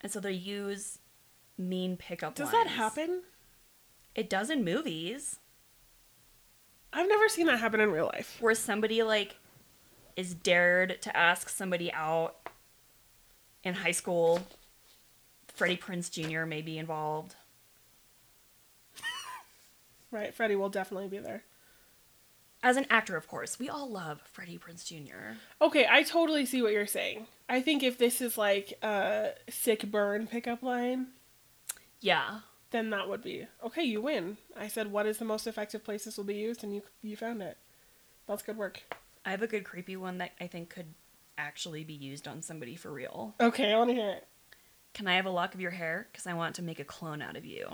And 0.00 0.12
so 0.12 0.20
they 0.20 0.32
use 0.32 0.98
mean 1.58 1.96
pickup 1.96 2.34
Does 2.34 2.52
lines. 2.52 2.66
that 2.66 2.72
happen? 2.74 3.22
It 4.14 4.30
does 4.30 4.50
in 4.50 4.64
movies. 4.64 5.38
I've 6.92 7.08
never 7.08 7.28
seen 7.28 7.46
that 7.46 7.58
happen 7.60 7.80
in 7.80 7.90
real 7.90 8.06
life. 8.06 8.36
where 8.40 8.54
somebody 8.54 9.02
like 9.02 9.36
is 10.16 10.34
dared 10.34 11.00
to 11.02 11.16
ask 11.16 11.48
somebody 11.48 11.92
out 11.92 12.36
in 13.62 13.74
high 13.74 13.90
school. 13.92 14.40
Freddie 15.48 15.76
Prinze 15.76 16.10
Jr. 16.10 16.44
may 16.46 16.62
be 16.62 16.78
involved. 16.78 17.34
Right, 20.10 20.34
Freddie 20.34 20.56
will 20.56 20.70
definitely 20.70 21.08
be 21.08 21.18
there. 21.18 21.42
As 22.62 22.78
an 22.78 22.86
actor, 22.88 23.14
of 23.14 23.28
course. 23.28 23.58
We 23.58 23.68
all 23.68 23.90
love 23.90 24.22
Freddie 24.24 24.58
Prinze 24.58 24.84
Jr. 24.86 25.34
Okay, 25.60 25.86
I 25.88 26.02
totally 26.02 26.46
see 26.46 26.62
what 26.62 26.72
you're 26.72 26.86
saying. 26.86 27.26
I 27.46 27.60
think 27.60 27.82
if 27.82 27.98
this 27.98 28.22
is 28.22 28.38
like 28.38 28.72
a 28.82 29.32
sick 29.50 29.82
burn 29.90 30.26
pickup 30.26 30.62
line, 30.62 31.08
Yeah. 32.00 32.40
then 32.70 32.90
that 32.90 33.08
would 33.08 33.22
be 33.22 33.46
okay. 33.64 33.82
You 33.82 34.00
win. 34.02 34.36
I 34.56 34.68
said, 34.68 34.92
what 34.92 35.06
is 35.06 35.18
the 35.18 35.24
most 35.24 35.46
effective 35.46 35.82
place 35.84 36.04
this 36.04 36.16
will 36.16 36.24
be 36.24 36.34
used, 36.34 36.62
and 36.62 36.74
you 36.74 36.82
you 37.02 37.16
found 37.16 37.42
it. 37.42 37.56
That's 38.26 38.42
good 38.42 38.56
work. 38.56 38.82
I 39.24 39.30
have 39.30 39.42
a 39.42 39.46
good 39.46 39.64
creepy 39.64 39.96
one 39.96 40.18
that 40.18 40.32
I 40.40 40.46
think 40.46 40.68
could 40.70 40.94
actually 41.36 41.84
be 41.84 41.94
used 41.94 42.28
on 42.28 42.42
somebody 42.42 42.76
for 42.76 42.90
real. 42.92 43.34
Okay, 43.40 43.72
I 43.72 43.78
want 43.78 43.90
to 43.90 43.94
hear 43.94 44.10
it. 44.10 44.26
Can 44.94 45.06
I 45.06 45.16
have 45.16 45.26
a 45.26 45.30
lock 45.30 45.54
of 45.54 45.60
your 45.60 45.70
hair? 45.70 46.08
Because 46.10 46.26
I 46.26 46.34
want 46.34 46.54
to 46.56 46.62
make 46.62 46.80
a 46.80 46.84
clone 46.84 47.22
out 47.22 47.36
of 47.36 47.44
you. 47.44 47.68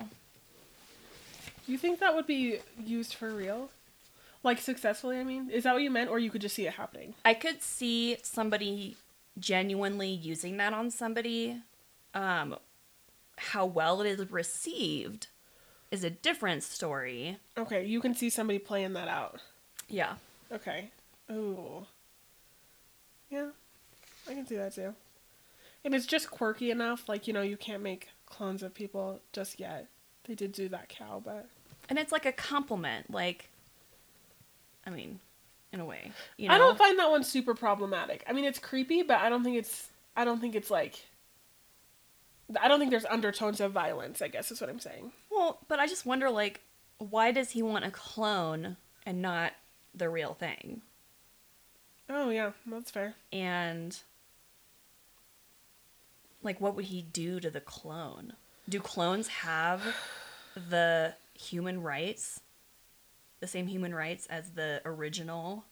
You 1.66 1.78
think 1.78 1.98
that 2.00 2.14
would 2.14 2.26
be 2.26 2.58
used 2.84 3.14
for 3.14 3.30
real? 3.30 3.70
Like 4.42 4.60
successfully, 4.60 5.18
I 5.18 5.24
mean? 5.24 5.48
Is 5.50 5.64
that 5.64 5.72
what 5.72 5.82
you 5.82 5.90
meant, 5.90 6.10
or 6.10 6.18
you 6.18 6.30
could 6.30 6.42
just 6.42 6.54
see 6.54 6.66
it 6.66 6.74
happening? 6.74 7.14
I 7.24 7.32
could 7.34 7.62
see 7.62 8.18
somebody 8.22 8.96
genuinely 9.38 10.10
using 10.10 10.58
that 10.58 10.72
on 10.74 10.90
somebody. 10.90 11.56
Um, 12.12 12.56
how 13.37 13.66
well 13.66 14.01
it 14.01 14.07
is 14.07 14.31
received 14.31 15.29
is 15.90 16.05
a 16.05 16.11
different 16.11 16.62
story. 16.62 17.38
Okay, 17.57 17.85
you 17.85 18.01
can 18.01 18.14
see 18.14 18.31
somebody 18.31 18.59
playing 18.59 18.92
that 18.94 19.09
out. 19.09 19.40
Yeah. 19.88 20.14
Okay. 20.53 20.90
Ooh. 21.31 21.87
Yeah, 23.31 23.49
I 24.29 24.35
can 24.35 24.47
see 24.47 24.57
that 24.57 24.75
too. 24.75 24.94
And 25.85 25.94
it's 25.94 26.07
just 26.07 26.31
quirky 26.31 26.70
enough, 26.70 27.09
like, 27.09 27.27
you 27.27 27.33
know, 27.33 27.42
you 27.42 27.57
can't 27.57 27.83
make 27.83 28.09
clones 28.27 28.62
of 28.62 28.75
people 28.75 29.20
just 29.33 29.61
yet. 29.61 29.88
They 30.25 30.35
did 30.35 30.53
do 30.53 30.68
that 30.68 30.88
cow, 30.88 31.20
but. 31.25 31.47
And 31.88 31.99
it's 31.99 32.12
like 32.12 32.25
a 32.25 32.33
compliment. 32.33 33.11
Like, 33.11 33.51
I 34.87 34.90
mean, 34.90 35.20
in 35.73 35.81
a 35.81 35.85
way. 35.85 36.12
You 36.38 36.49
know? 36.49 36.55
I 36.55 36.59
don't 36.59 36.79
find 36.79 36.99
that 36.99 37.11
one 37.11 37.23
super 37.23 37.55
problematic. 37.55 38.25
I 38.27 38.33
mean, 38.33 38.44
it's 38.44 38.59
creepy, 38.59 39.03
but 39.03 39.18
I 39.18 39.29
don't 39.29 39.44
think 39.44 39.57
it's. 39.59 39.90
I 40.16 40.25
don't 40.25 40.40
think 40.40 40.55
it's 40.55 40.70
like. 40.70 41.05
I 42.61 42.68
don't 42.68 42.78
think 42.78 42.90
there's 42.90 43.07
undertones 43.07 43.61
of 43.61 43.72
violence. 43.72 44.20
I 44.22 44.28
guess 44.28 44.50
is 44.50 44.61
what 44.61 44.70
I'm 44.70 44.80
saying. 44.80 45.12
well, 45.30 45.59
but 45.68 45.78
I 45.78 45.87
just 45.87 46.07
wonder, 46.07 46.30
like, 46.30 46.61
why 46.98 47.33
does 47.33 47.50
he 47.50 47.62
want 47.62 47.85
a 47.85 47.90
clone 47.90 48.76
and 49.07 49.20
not 49.22 49.52
the 49.94 50.09
real 50.09 50.35
thing? 50.35 50.83
Oh 52.09 52.30
yeah, 52.30 52.52
that's 52.66 52.90
fair. 52.90 53.14
And, 53.33 53.96
like, 56.42 56.61
what 56.61 56.74
would 56.76 56.87
he 56.87 57.02
do 57.02 57.40
to 57.40 57.50
the 57.50 57.61
clone? 57.61 58.35
Do 58.68 58.80
clones 58.80 59.28
have 59.28 59.83
the 60.54 61.14
human 61.35 61.83
rights? 61.83 62.40
The 63.40 63.46
same 63.46 63.66
human 63.66 63.94
rights 63.94 64.26
as 64.26 64.50
the 64.50 64.80
original? 64.85 65.64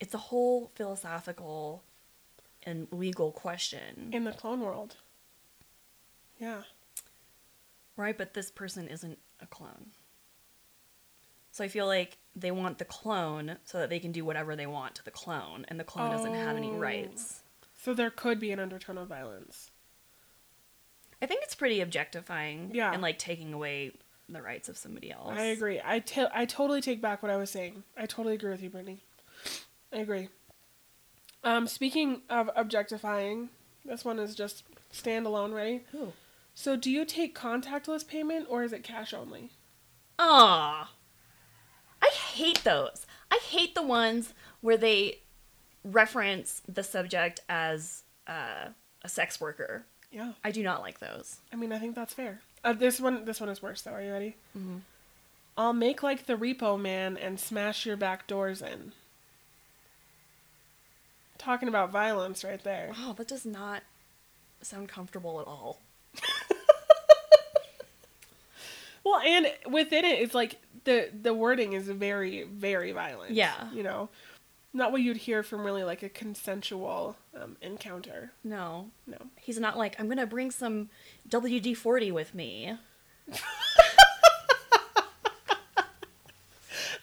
It's 0.00 0.12
a 0.14 0.18
whole 0.18 0.70
philosophical 0.74 1.82
and 2.62 2.88
legal 2.90 3.32
question. 3.32 4.10
In 4.12 4.24
the 4.24 4.32
clone 4.32 4.60
world. 4.60 4.96
Yeah. 6.38 6.62
Right, 7.96 8.16
but 8.16 8.34
this 8.34 8.50
person 8.50 8.88
isn't 8.88 9.18
a 9.40 9.46
clone. 9.46 9.92
So 11.52 11.64
I 11.64 11.68
feel 11.68 11.86
like 11.86 12.18
they 12.34 12.50
want 12.50 12.76
the 12.78 12.84
clone 12.84 13.56
so 13.64 13.78
that 13.78 13.88
they 13.88 13.98
can 13.98 14.12
do 14.12 14.24
whatever 14.24 14.54
they 14.54 14.66
want 14.66 14.94
to 14.96 15.04
the 15.04 15.10
clone, 15.10 15.64
and 15.68 15.80
the 15.80 15.84
clone 15.84 16.10
doesn't 16.10 16.34
have 16.34 16.56
any 16.56 16.68
Oh. 16.70 16.76
rights. 16.78 17.42
So 17.82 17.94
there 17.94 18.10
could 18.10 18.38
be 18.38 18.50
an 18.52 18.58
undertone 18.58 18.98
of 18.98 19.08
violence. 19.08 19.70
I 21.22 21.26
think 21.26 21.42
it's 21.44 21.54
pretty 21.54 21.80
objectifying 21.80 22.72
Yeah. 22.74 22.92
and 22.92 23.00
like 23.00 23.18
taking 23.18 23.54
away 23.54 23.92
the 24.28 24.42
rights 24.42 24.68
of 24.68 24.76
somebody 24.76 25.10
else. 25.10 25.32
I 25.38 25.44
agree. 25.44 25.80
I 25.82 26.00
te- 26.00 26.26
I 26.34 26.44
totally 26.44 26.82
take 26.82 27.00
back 27.00 27.22
what 27.22 27.30
I 27.30 27.36
was 27.36 27.48
saying. 27.50 27.84
I 27.96 28.04
totally 28.04 28.34
agree 28.34 28.50
with 28.50 28.62
you, 28.62 28.68
Brittany. 28.68 29.00
I 29.92 29.98
agree. 29.98 30.28
Um, 31.42 31.66
speaking 31.68 32.22
of 32.28 32.50
objectifying, 32.56 33.48
this 33.84 34.04
one 34.04 34.18
is 34.18 34.34
just 34.34 34.64
standalone. 34.92 35.54
Ready? 35.54 35.84
Ooh. 35.94 36.12
So, 36.58 36.74
do 36.74 36.90
you 36.90 37.04
take 37.04 37.38
contactless 37.38 38.08
payment 38.08 38.46
or 38.48 38.64
is 38.64 38.72
it 38.72 38.82
cash 38.82 39.12
only? 39.12 39.50
Ah. 40.18 40.90
I 42.00 42.06
hate 42.32 42.64
those. 42.64 43.06
I 43.30 43.38
hate 43.46 43.74
the 43.74 43.82
ones 43.82 44.32
where 44.62 44.78
they 44.78 45.18
reference 45.84 46.62
the 46.66 46.82
subject 46.82 47.40
as 47.46 48.04
uh, 48.26 48.68
a 49.02 49.08
sex 49.08 49.38
worker. 49.38 49.84
Yeah. 50.10 50.32
I 50.42 50.50
do 50.50 50.62
not 50.62 50.80
like 50.80 50.98
those. 50.98 51.40
I 51.52 51.56
mean, 51.56 51.72
I 51.72 51.78
think 51.78 51.94
that's 51.94 52.14
fair. 52.14 52.40
Uh, 52.64 52.72
this 52.72 53.00
one, 53.00 53.26
this 53.26 53.38
one 53.38 53.50
is 53.50 53.60
worse 53.60 53.82
though. 53.82 53.92
Are 53.92 54.02
you 54.02 54.12
ready? 54.12 54.36
I'll 55.58 55.74
make 55.74 56.02
like 56.02 56.24
the 56.24 56.36
repo 56.36 56.80
man 56.80 57.18
and 57.18 57.38
smash 57.38 57.84
your 57.84 57.98
back 57.98 58.26
doors 58.26 58.62
in. 58.62 58.92
Talking 61.36 61.68
about 61.68 61.92
violence 61.92 62.42
right 62.42 62.64
there. 62.64 62.92
Oh, 62.96 63.12
that 63.12 63.28
does 63.28 63.44
not 63.44 63.82
sound 64.62 64.88
comfortable 64.88 65.38
at 65.38 65.46
all. 65.46 65.80
Well, 69.06 69.20
and 69.20 69.46
within 69.70 70.04
it, 70.04 70.18
it's 70.18 70.34
like 70.34 70.56
the 70.82 71.10
the 71.22 71.32
wording 71.32 71.74
is 71.74 71.86
very 71.86 72.42
very 72.42 72.90
violent. 72.90 73.34
Yeah. 73.34 73.70
you 73.72 73.84
know, 73.84 74.08
not 74.72 74.90
what 74.90 75.00
you'd 75.00 75.16
hear 75.16 75.44
from 75.44 75.64
really 75.64 75.84
like 75.84 76.02
a 76.02 76.08
consensual 76.08 77.16
um, 77.40 77.56
encounter. 77.62 78.32
No. 78.42 78.90
No. 79.06 79.18
He's 79.36 79.60
not 79.60 79.78
like, 79.78 79.94
I'm 80.00 80.08
gonna 80.08 80.26
bring 80.26 80.50
some 80.50 80.90
WD 81.28 81.76
40 81.76 82.10
with 82.10 82.34
me. 82.34 82.76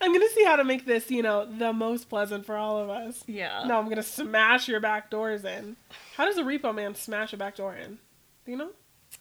I'm 0.01 0.11
gonna 0.11 0.27
see 0.27 0.43
how 0.43 0.57
to 0.57 0.65
make 0.65 0.85
this, 0.85 1.09
you 1.09 1.23
know, 1.23 1.45
the 1.45 1.71
most 1.71 2.09
pleasant 2.09 2.45
for 2.45 2.57
all 2.57 2.79
of 2.79 2.89
us. 2.89 3.23
Yeah. 3.27 3.63
No, 3.65 3.79
I'm 3.79 3.87
gonna 3.87 4.03
smash 4.03 4.67
your 4.67 4.81
back 4.81 5.09
doors 5.09 5.45
in. 5.45 5.77
How 6.17 6.25
does 6.25 6.37
a 6.37 6.43
repo 6.43 6.75
man 6.75 6.95
smash 6.95 7.31
a 7.31 7.37
back 7.37 7.55
door 7.55 7.73
in? 7.77 7.97
Do 8.43 8.51
you 8.51 8.57
know? 8.57 8.71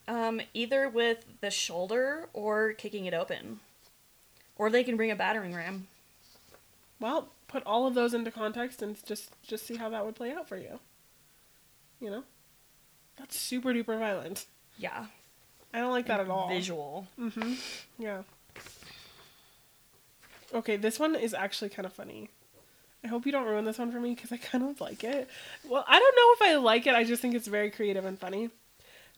Um, 0.08 0.40
either 0.52 0.88
with 0.88 1.24
the 1.40 1.50
shoulder 1.50 2.28
or 2.32 2.72
kicking 2.72 3.06
it 3.06 3.14
open. 3.14 3.60
Or 4.56 4.68
they 4.68 4.84
can 4.84 4.96
bring 4.96 5.10
a 5.10 5.16
battering 5.16 5.54
ram. 5.54 5.86
Well, 7.00 7.28
put 7.48 7.62
all 7.64 7.86
of 7.86 7.94
those 7.94 8.14
into 8.14 8.30
context 8.30 8.82
and 8.82 8.96
just 9.06 9.30
just 9.42 9.66
see 9.66 9.76
how 9.76 9.88
that 9.90 10.04
would 10.04 10.14
play 10.14 10.32
out 10.32 10.48
for 10.48 10.56
you. 10.56 10.78
You 12.00 12.10
know, 12.10 12.24
that's 13.16 13.36
super 13.36 13.72
duper 13.72 13.98
violent. 13.98 14.46
Yeah. 14.78 15.06
I 15.74 15.78
don't 15.78 15.90
like 15.90 16.06
that 16.06 16.20
at 16.20 16.28
all. 16.28 16.48
Visual. 16.48 17.06
Mm-hmm. 17.18 17.54
Yeah. 17.98 18.22
Okay, 20.54 20.76
this 20.76 20.98
one 21.00 21.14
is 21.14 21.32
actually 21.32 21.70
kind 21.70 21.86
of 21.86 21.92
funny. 21.92 22.28
I 23.04 23.08
hope 23.08 23.26
you 23.26 23.32
don't 23.32 23.46
ruin 23.46 23.64
this 23.64 23.78
one 23.78 23.90
for 23.90 23.98
me 23.98 24.14
because 24.14 24.30
I 24.30 24.36
kind 24.36 24.64
of 24.64 24.80
like 24.80 25.02
it. 25.02 25.28
Well, 25.64 25.84
I 25.88 25.98
don't 25.98 26.16
know 26.16 26.46
if 26.46 26.52
I 26.52 26.62
like 26.62 26.86
it. 26.86 26.94
I 26.94 27.04
just 27.04 27.22
think 27.22 27.34
it's 27.34 27.48
very 27.48 27.70
creative 27.70 28.04
and 28.04 28.18
funny. 28.18 28.50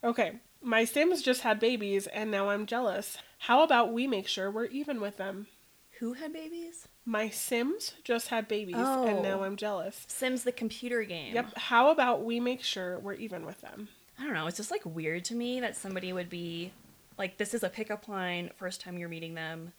Okay, 0.03 0.33
my 0.65 0.85
Sims 0.85 1.23
just 1.23 1.43
had 1.43 1.61
babies 1.61 2.07
and 2.09 2.31
now 2.31 2.49
I'm 2.51 2.67
jealous. 2.67 3.19
How 3.39 3.63
about 3.63 3.93
we 3.93 4.07
make 4.07 4.27
sure 4.27 4.51
we're 4.51 4.65
even 4.67 5.01
with 5.01 5.17
them? 5.19 5.47
Who 6.01 6.15
had 6.15 6.33
babies? 6.33 6.89
My 7.05 7.29
Sims 7.29 7.95
just 8.03 8.29
had 8.29 8.49
babies 8.49 8.75
and 8.77 9.19
oh. 9.19 9.23
now 9.23 9.41
Oh. 9.41 9.45
I'm 9.45 9.57
jealous. 9.57 10.05
Sims 10.09 10.43
the 10.43 10.53
computer 10.53 11.03
game. 11.05 11.35
Yep. 11.35 11.57
How 11.59 11.91
about 11.91 12.25
we 12.25 12.41
make 12.41 12.63
sure 12.63 12.99
we're 12.99 13.13
even 13.15 13.45
with 13.45 13.61
them? 13.61 13.89
I 14.19 14.25
don't 14.25 14.35
know. 14.35 14.47
It's 14.47 14.57
just 14.57 14.71
like 14.71 14.85
weird 14.87 15.25
to 15.27 15.35
me 15.35 15.61
that 15.61 15.77
somebody 15.77 16.13
would 16.13 16.31
be 16.31 16.73
like, 17.19 17.37
this 17.37 17.53
is 17.55 17.63
a 17.63 17.69
pickup 17.69 18.09
line, 18.09 18.51
first 18.57 18.81
time 18.81 18.97
you're 18.97 19.09
meeting 19.09 19.35
them, 19.35 19.73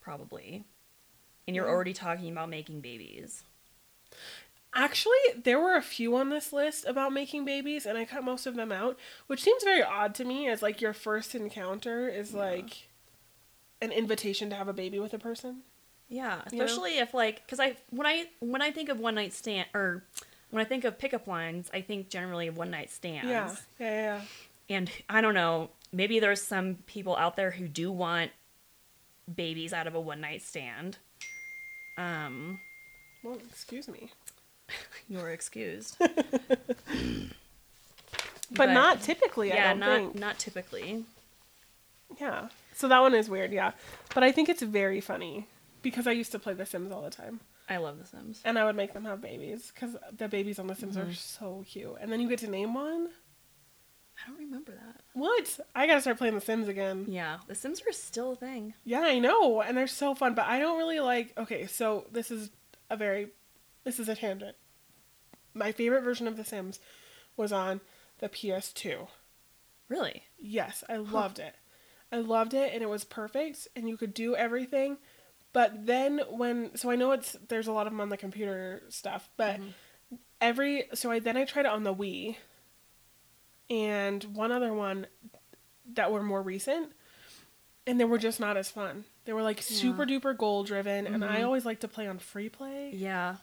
probably. 0.00 0.64
And 1.46 1.56
you're 1.56 1.66
Yeah. 1.66 1.72
already 1.72 1.94
talking 1.94 2.30
about 2.30 2.50
making 2.50 2.80
babies. 2.80 3.42
Actually, 4.74 5.16
there 5.42 5.58
were 5.58 5.76
a 5.76 5.82
few 5.82 6.14
on 6.16 6.28
this 6.30 6.52
list 6.52 6.84
about 6.86 7.12
making 7.12 7.44
babies, 7.44 7.86
and 7.86 7.96
I 7.96 8.04
cut 8.04 8.22
most 8.22 8.46
of 8.46 8.54
them 8.54 8.70
out, 8.70 8.98
which 9.26 9.42
seems 9.42 9.64
very 9.64 9.82
odd 9.82 10.14
to 10.16 10.24
me 10.24 10.46
as 10.48 10.62
like 10.62 10.80
your 10.80 10.92
first 10.92 11.34
encounter 11.34 12.08
is 12.08 12.34
like 12.34 12.88
an 13.80 13.90
invitation 13.92 14.50
to 14.50 14.56
have 14.56 14.68
a 14.68 14.72
baby 14.72 14.98
with 14.98 15.14
a 15.14 15.18
person. 15.18 15.62
Yeah, 16.08 16.42
You 16.52 16.58
know? 16.58 16.64
especially 16.64 16.98
if 16.98 17.12
like, 17.14 17.44
because 17.46 17.60
I 17.60 17.76
when 17.90 18.06
I 18.06 18.26
when 18.40 18.62
I 18.62 18.70
think 18.70 18.88
of 18.88 18.98
one 19.00 19.14
night 19.14 19.32
stand 19.32 19.66
or 19.74 20.04
when 20.50 20.60
I 20.60 20.64
think 20.64 20.84
of 20.84 20.98
pickup 20.98 21.26
lines, 21.26 21.70
I 21.72 21.80
think 21.80 22.08
generally 22.08 22.46
of 22.46 22.56
one 22.56 22.70
night 22.70 22.90
stands. 22.90 23.28
Yeah, 23.28 23.54
yeah, 23.78 23.90
yeah, 23.90 24.02
yeah. 24.18 24.20
And 24.76 24.90
I 25.08 25.20
don't 25.20 25.34
know, 25.34 25.70
maybe 25.92 26.18
there's 26.20 26.42
some 26.42 26.76
people 26.86 27.16
out 27.16 27.36
there 27.36 27.50
who 27.50 27.68
do 27.68 27.90
want 27.90 28.30
babies 29.34 29.72
out 29.72 29.86
of 29.86 29.94
a 29.94 30.00
one 30.00 30.20
night 30.20 30.42
stand. 30.42 30.98
Um, 31.96 32.60
Well, 33.22 33.38
excuse 33.50 33.88
me, 33.88 34.10
you're 35.08 35.30
excused. 35.30 35.96
but, 38.50 38.70
not 38.70 39.02
typically. 39.02 39.52
I 39.52 39.56
yeah, 39.56 39.68
don't 39.70 39.80
not 39.80 39.96
think. 39.98 40.14
not 40.14 40.38
typically. 40.38 41.04
Yeah. 42.20 42.48
So 42.74 42.88
that 42.88 43.00
one 43.00 43.14
is 43.14 43.28
weird. 43.28 43.52
Yeah, 43.52 43.72
but 44.14 44.22
I 44.22 44.32
think 44.32 44.48
it's 44.48 44.62
very 44.62 45.00
funny 45.00 45.46
because 45.82 46.06
I 46.06 46.12
used 46.12 46.32
to 46.32 46.38
play 46.38 46.54
The 46.54 46.66
Sims 46.66 46.92
all 46.92 47.02
the 47.02 47.10
time, 47.10 47.40
I 47.68 47.76
love 47.78 47.98
The 47.98 48.06
Sims. 48.06 48.40
and 48.44 48.58
I 48.58 48.64
would 48.64 48.76
make 48.76 48.92
them 48.92 49.04
have 49.04 49.20
babies 49.20 49.72
because 49.74 49.96
the 50.16 50.28
babies 50.28 50.58
on 50.58 50.66
The 50.68 50.74
Sims 50.74 50.96
Mm-hmm. 50.96 51.10
are 51.10 51.14
so 51.14 51.64
cute, 51.68 51.96
and 52.00 52.10
then 52.12 52.20
you 52.20 52.28
get 52.28 52.38
to 52.40 52.50
name 52.50 52.74
one. 52.74 53.08
I 54.24 54.30
don't 54.30 54.38
remember 54.38 54.72
that. 54.72 55.00
What? 55.12 55.60
I 55.76 55.86
gotta 55.86 56.00
start 56.00 56.18
playing 56.18 56.34
The 56.34 56.40
Sims 56.40 56.68
again. 56.68 57.06
Yeah, 57.08 57.38
The 57.46 57.54
Sims 57.54 57.82
are 57.88 57.92
still 57.92 58.32
a 58.32 58.36
thing. 58.36 58.74
Yeah, 58.84 59.00
I 59.02 59.18
know, 59.18 59.60
and 59.60 59.76
they're 59.76 59.86
so 59.86 60.14
fun, 60.14 60.34
but 60.34 60.46
I 60.46 60.58
don't 60.58 60.78
really 60.78 61.00
like. 61.00 61.32
Okay, 61.38 61.66
so 61.66 62.06
this 62.12 62.30
is 62.30 62.50
a 62.90 62.96
very, 62.96 63.28
this 63.88 63.98
is 63.98 64.10
a 64.10 64.14
tangent. 64.14 64.54
My 65.54 65.72
favorite 65.72 66.02
version 66.02 66.28
of 66.28 66.36
The 66.36 66.44
Sims 66.44 66.78
was 67.38 67.52
on 67.52 67.80
the 68.18 68.28
PS2. 68.28 69.08
Really? 69.88 70.24
Yes, 70.38 70.84
I 70.90 70.96
loved 70.96 71.38
it. 71.38 71.54
I 72.12 72.18
loved 72.18 72.52
it, 72.52 72.74
and 72.74 72.82
it 72.82 72.90
was 72.90 73.04
perfect, 73.04 73.66
and 73.74 73.88
you 73.88 73.96
could 73.96 74.12
do 74.12 74.36
everything. 74.36 74.98
But 75.54 75.86
then 75.86 76.20
when, 76.28 76.76
so 76.76 76.90
I 76.90 76.96
know 76.96 77.12
it's 77.12 77.34
there's 77.48 77.66
a 77.66 77.72
lot 77.72 77.86
of 77.86 77.94
them 77.94 78.02
on 78.02 78.10
the 78.10 78.18
computer 78.18 78.82
stuff, 78.90 79.30
but 79.38 79.56
mm-hmm. 79.56 80.16
every 80.38 80.84
so 80.92 81.10
I 81.10 81.20
then 81.20 81.38
I 81.38 81.46
tried 81.46 81.64
it 81.64 81.72
on 81.72 81.84
the 81.84 81.94
Wii, 81.94 82.36
and 83.70 84.22
one 84.22 84.52
other 84.52 84.74
one 84.74 85.06
that 85.94 86.12
were 86.12 86.22
more 86.22 86.42
recent, 86.42 86.92
and 87.86 87.98
they 87.98 88.04
were 88.04 88.18
just 88.18 88.38
not 88.38 88.58
as 88.58 88.70
fun. 88.70 89.06
They 89.24 89.32
were 89.32 89.42
like 89.42 89.62
super 89.62 90.04
duper 90.04 90.36
goal 90.36 90.64
driven, 90.64 91.06
and 91.06 91.24
I 91.24 91.36
mm-hmm. 91.36 91.46
always 91.46 91.64
like 91.64 91.80
to 91.80 91.88
play 91.88 92.06
on 92.06 92.18
free 92.18 92.50
play, 92.50 92.90
Yeah. 92.92 93.36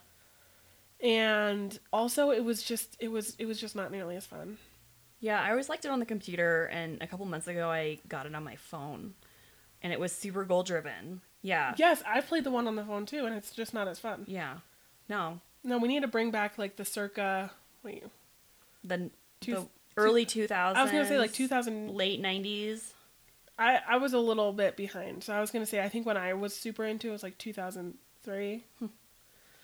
And 1.02 1.78
also 1.92 2.30
it 2.30 2.44
was 2.44 2.62
just 2.62 2.96
it 3.00 3.08
was 3.08 3.34
it 3.38 3.46
was 3.46 3.60
just 3.60 3.76
not 3.76 3.90
nearly 3.90 4.16
as 4.16 4.26
fun. 4.26 4.58
Yeah, 5.20 5.40
I 5.42 5.50
always 5.50 5.68
liked 5.68 5.84
it 5.84 5.90
on 5.90 5.98
the 5.98 6.06
computer, 6.06 6.66
and 6.66 7.02
a 7.02 7.06
couple 7.06 7.24
months 7.26 7.46
ago 7.48 7.70
I 7.70 7.98
got 8.08 8.26
it 8.26 8.34
on 8.34 8.44
my 8.44 8.56
phone, 8.56 9.14
and 9.82 9.92
it 9.92 9.98
was 10.00 10.12
super 10.12 10.44
goal 10.44 10.62
driven. 10.62 11.20
Yeah. 11.42 11.74
Yes, 11.76 12.02
I 12.06 12.20
played 12.20 12.44
the 12.44 12.50
one 12.50 12.66
on 12.68 12.76
the 12.76 12.84
phone 12.84 13.06
too, 13.06 13.24
and 13.24 13.34
it's 13.34 13.50
just 13.52 13.72
not 13.72 13.88
as 13.88 13.98
fun. 13.98 14.24
Yeah. 14.26 14.58
No. 15.08 15.40
No, 15.64 15.78
we 15.78 15.88
need 15.88 16.02
to 16.02 16.08
bring 16.08 16.30
back 16.30 16.58
like 16.58 16.76
the 16.76 16.84
circa. 16.84 17.50
Wait, 17.82 18.04
The, 18.84 19.10
Two- 19.40 19.52
the 19.54 19.66
early 19.96 20.26
2000s. 20.26 20.50
I 20.76 20.82
was 20.82 20.92
gonna 20.92 21.06
say 21.06 21.18
like 21.18 21.32
2000. 21.32 21.90
Late 21.90 22.20
90s. 22.22 22.92
I 23.58 23.80
I 23.88 23.96
was 23.96 24.12
a 24.12 24.18
little 24.18 24.52
bit 24.52 24.76
behind, 24.76 25.24
so 25.24 25.32
I 25.32 25.40
was 25.40 25.50
gonna 25.50 25.66
say 25.66 25.82
I 25.82 25.88
think 25.88 26.04
when 26.04 26.16
I 26.18 26.34
was 26.34 26.54
super 26.54 26.84
into 26.84 27.08
it 27.08 27.12
was 27.12 27.22
like 27.22 27.38
2003. 27.38 28.64
Hmm. 28.78 28.86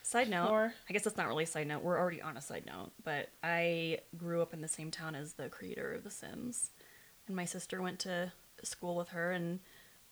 Side 0.03 0.29
note. 0.29 0.73
I 0.89 0.93
guess 0.93 1.05
that's 1.05 1.17
not 1.17 1.29
really 1.29 1.45
a 1.45 1.47
side 1.47 1.69
note. 1.69 1.83
We're 1.83 1.99
already 1.99 2.21
on 2.21 2.37
a 2.37 2.41
side 2.41 2.65
note, 2.67 2.91
but 3.05 3.29
I 3.43 3.99
grew 4.17 4.43
up 4.43 4.53
in 4.53 4.61
the 4.61 4.69
same 4.69 4.91
town 4.91 5.15
as 5.15 5.35
the 5.35 5.49
creator 5.49 5.93
of 5.93 6.05
The 6.05 6.11
Sims, 6.11 6.71
and 7.27 7.37
my 7.37 7.45
sister 7.45 7.81
went 7.81 8.01
to 8.01 8.33
school 8.65 8.97
with 8.97 9.11
her, 9.11 9.31
and 9.31 9.61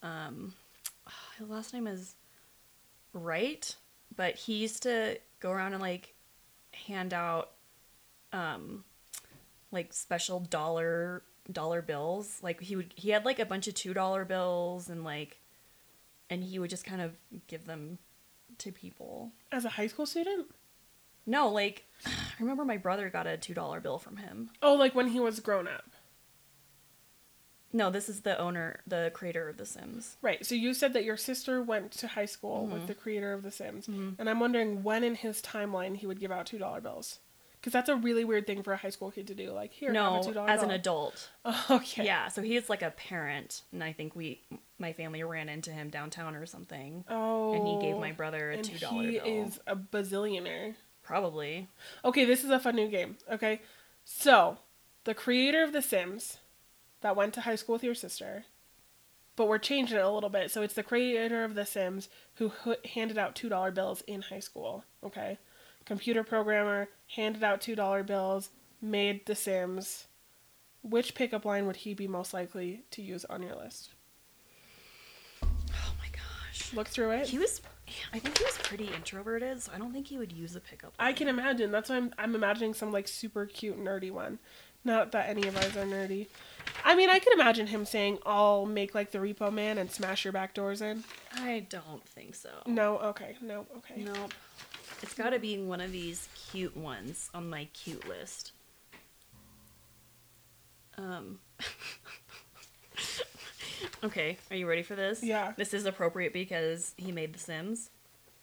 um, 0.03 0.55
his 1.39 1.49
last 1.49 1.75
name 1.75 1.87
is 1.87 2.15
Wright, 3.13 3.75
but 4.17 4.37
he 4.37 4.55
used 4.55 4.83
to 4.85 5.19
go 5.41 5.51
around 5.51 5.73
and 5.73 5.83
like 5.83 6.15
hand 6.73 7.13
out 7.13 7.51
um 8.33 8.85
like 9.73 9.93
special 9.93 10.41
dollar 10.41 11.23
dollar 11.51 11.83
bills. 11.83 12.39
Like 12.43 12.61
he 12.61 12.77
would 12.77 12.93
he 12.97 13.11
had 13.11 13.25
like 13.25 13.39
a 13.39 13.47
bunch 13.47 13.69
of 13.69 13.75
two 13.75 13.95
dollar 13.95 14.25
bills 14.25 14.89
and 14.89 15.05
like 15.05 15.41
and 16.29 16.45
he 16.45 16.59
would 16.59 16.71
just 16.71 16.85
kind 16.85 17.01
of 17.01 17.17
give 17.47 17.67
them 17.67 17.99
to 18.61 18.73
people. 18.73 19.33
As 19.53 19.65
a 19.65 19.71
high 19.71 19.87
school 19.89 20.07
student? 20.07 20.47
No, 21.27 21.49
like 21.49 21.85
I 22.07 22.11
remember 22.41 22.65
my 22.65 22.77
brother 22.77 23.11
got 23.11 23.27
a 23.27 23.37
two 23.37 23.55
dollar 23.55 23.81
bill 23.81 23.99
from 23.99 24.17
him. 24.19 24.51
Oh, 24.63 24.75
like 24.75 24.95
when 24.95 25.09
he 25.09 25.21
was 25.21 25.41
grown 25.41 25.67
up. 25.69 25.85
No, 27.73 27.89
this 27.89 28.09
is 28.09 28.23
the 28.23 28.37
owner, 28.37 28.81
the 28.85 29.13
creator 29.15 29.49
of 29.49 29.57
The 29.57 29.65
Sims. 29.65 30.17
Right. 30.23 30.45
So 30.45 30.57
you 30.57 30.75
said 30.75 30.93
that 30.95 31.05
your 31.05 31.17
sister 31.17 31.63
went 31.63 31.93
to 31.93 32.09
high 32.09 32.25
school 32.27 32.63
Mm-hmm. 32.65 32.73
with 32.73 32.87
the 32.89 32.95
creator 32.95 33.33
of 33.33 33.43
The 33.45 33.53
Sims, 33.53 33.87
and 33.87 34.29
I'm 34.29 34.41
wondering 34.41 34.83
when 34.83 35.05
in 35.05 35.15
his 35.15 35.41
timeline 35.41 35.97
he 35.97 36.07
would 36.07 36.19
give 36.19 36.33
out 36.33 36.47
two 36.47 36.59
dollar 36.59 36.81
bills. 36.81 37.21
Because 37.61 37.75
that's 37.75 37.91
a 37.91 37.97
really 37.97 38.25
weird 38.25 38.47
thing 38.47 38.63
for 38.63 38.73
a 38.73 38.77
high 38.79 38.89
school 38.89 39.11
kid 39.11 39.27
to 39.27 39.35
do. 39.35 39.53
Like 39.53 39.73
here, 39.73 39.93
no, 39.93 40.21
a 40.21 40.25
two 40.25 40.33
dollar 40.33 40.49
as 40.49 40.61
bill. 40.61 40.71
an 40.71 40.75
adult. 40.75 41.29
Oh, 41.45 41.67
okay. 41.71 42.05
Yeah, 42.05 42.29
so 42.29 42.41
he's 42.43 42.71
like 42.71 42.81
a 42.83 42.91
parent, 42.91 43.63
and 43.73 43.85
I 43.85 43.93
think 43.93 44.15
we, 44.17 44.41
my 44.79 44.93
family, 44.95 45.23
ran 45.23 45.49
into 45.51 45.71
him 45.71 45.91
downtown 45.91 46.35
or 46.37 46.47
something, 46.47 47.05
Oh. 47.09 47.53
and 47.55 47.67
he 47.67 47.79
gave 47.87 47.97
oh, 47.97 48.01
my 48.01 48.13
brother 48.13 48.51
a 48.51 48.63
two 48.63 48.79
dollar 48.79 49.03
he 49.03 49.19
bill. 49.19 49.27
is 49.27 49.61
a 49.67 49.77
bazillionaire. 49.77 50.75
Probably. 51.03 51.69
Okay, 52.05 52.25
this 52.25 52.45
is 52.45 52.51
a 52.51 52.59
fun 52.61 52.77
new 52.77 52.89
game. 52.89 53.17
Okay, 53.31 53.61
so 54.05 54.59
the 55.05 55.15
creator 55.15 55.63
of 55.63 55.73
The 55.73 55.83
Sims 55.83 56.39
that 57.01 57.17
went 57.17 57.35
to 57.35 57.41
high 57.43 57.57
school 57.57 57.75
with 57.75 57.85
your 57.85 57.95
sister, 57.95 58.45
but 59.37 59.49
we're 59.49 59.59
changing 59.59 59.97
it 59.99 60.05
a 60.05 60.11
little 60.11 60.29
bit. 60.31 60.51
So 60.51 60.63
it's 60.63 60.75
the 60.75 60.83
creator 60.83 61.43
of 61.45 61.55
The 61.55 61.65
Sims 61.67 62.09
who 62.35 62.53
handed 62.95 63.19
out 63.19 63.35
two 63.35 63.49
dollar 63.49 63.71
bills 63.71 64.03
in 64.07 64.23
high 64.23 64.41
school. 64.41 64.85
Okay, 65.05 65.39
computer 65.85 66.23
programmer 66.23 66.89
handed 67.15 67.43
out 67.43 67.61
two 67.61 67.75
dollar 67.75 68.03
bills, 68.03 68.51
made 68.81 69.27
The 69.27 69.35
Sims. 69.35 70.07
Which 70.83 71.15
pickup 71.15 71.45
line 71.45 71.67
would 71.67 71.77
he 71.77 71.93
be 71.93 72.09
most 72.09 72.33
likely 72.33 72.85
to 72.93 73.03
use 73.03 73.27
on 73.27 73.43
your 73.43 73.55
list? 73.55 73.91
Oh 75.43 75.49
my 75.99 76.09
gosh. 76.11 76.73
Look 76.73 76.89
through 76.89 77.11
it. 77.11 77.29
He 77.29 77.39
was, 77.39 77.61
I 78.15 78.19
think 78.19 78.39
he 78.39 78.45
was 78.45 78.57
pretty 78.57 78.89
introverted, 78.95 79.63
so 79.63 79.73
I 79.75 79.79
don't 79.79 79.93
think 79.93 80.07
he 80.07 80.17
would 80.17 80.33
use 80.33 80.57
a 80.57 80.61
pickup. 80.61 80.95
I 80.99 81.13
can 81.13 81.29
imagine. 81.29 81.71
That's 81.71 81.91
why 81.91 81.97
I'm 81.97 82.15
I'm 82.17 82.35
imagining 82.35 82.73
some 82.73 82.93
like 82.93 83.09
super 83.09 83.45
cute 83.45 83.79
nerdy 83.79 84.11
one. 84.11 84.39
Not 84.83 85.13
that 85.13 85.29
any 85.29 85.47
of 85.47 85.57
ours 85.57 85.77
are 85.77 85.85
nerdy. 85.85 86.29
I 86.85 86.93
I 86.93 86.95
mean, 86.95 87.11
I 87.11 87.19
could 87.19 87.35
imagine 87.35 87.67
him 87.67 87.85
saying, 87.85 88.19
"I'll 88.25 88.65
make 88.65 88.95
like 88.95 89.11
the 89.11 89.19
Repo 89.19 89.53
Man 89.53 89.77
and 89.77 89.91
smash 89.91 90.25
your 90.25 90.33
back 90.33 90.55
doors 90.55 90.81
in." 90.81 91.05
I 91.35 91.67
don't 91.69 92.05
think 92.09 92.35
so. 92.35 92.51
No, 92.67 92.97
okay, 92.99 93.37
no, 93.43 93.67
okay. 93.77 94.03
Nope. 94.03 94.33
It's 95.03 95.15
got 95.15 95.31
to 95.31 95.39
be 95.39 95.59
one 95.59 95.81
of 95.81 95.93
these 95.93 96.29
cute 96.51 96.77
ones 96.77 97.31
on 97.35 97.49
my 97.49 97.67
cute 97.73 98.07
list. 98.09 98.53
Um. 100.99 101.39
okay, 104.05 104.37
are 104.51 104.57
you 104.57 104.69
ready 104.69 104.83
for 104.83 104.95
this? 104.95 105.23
Yeah. 105.23 105.53
This 105.57 105.73
is 105.73 105.87
appropriate 105.87 106.33
because 106.33 106.93
he 106.97 107.13
made 107.13 107.33
The 107.33 107.39
Sims. 107.39 107.91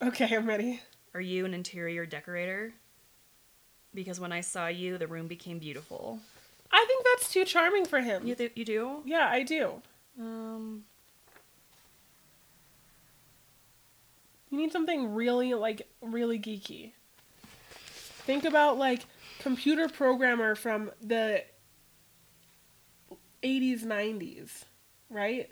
Okay, 0.01 0.35
I'm 0.35 0.47
ready. 0.47 0.81
Are 1.13 1.21
you 1.21 1.45
an 1.45 1.53
interior 1.53 2.05
decorator? 2.05 2.73
Because 3.93 4.19
when 4.19 4.31
I 4.31 4.41
saw 4.41 4.67
you, 4.67 4.97
the 4.97 5.07
room 5.07 5.27
became 5.27 5.59
beautiful. 5.59 6.19
I 6.71 6.83
think 6.87 7.05
that's 7.05 7.31
too 7.31 7.45
charming 7.45 7.85
for 7.85 8.01
him. 8.01 8.27
You 8.27 8.35
th- 8.35 8.51
you 8.55 8.65
do? 8.65 9.01
yeah, 9.05 9.27
I 9.29 9.43
do. 9.43 9.81
Um. 10.19 10.83
You 14.49 14.57
need 14.57 14.71
something 14.71 15.13
really 15.13 15.53
like 15.53 15.87
really 16.01 16.39
geeky. 16.39 16.93
Think 18.25 18.45
about 18.45 18.77
like 18.77 19.05
computer 19.39 19.87
programmer 19.87 20.55
from 20.55 20.91
the 21.01 21.43
80s 23.43 23.83
90s, 23.83 24.63
right? 25.09 25.49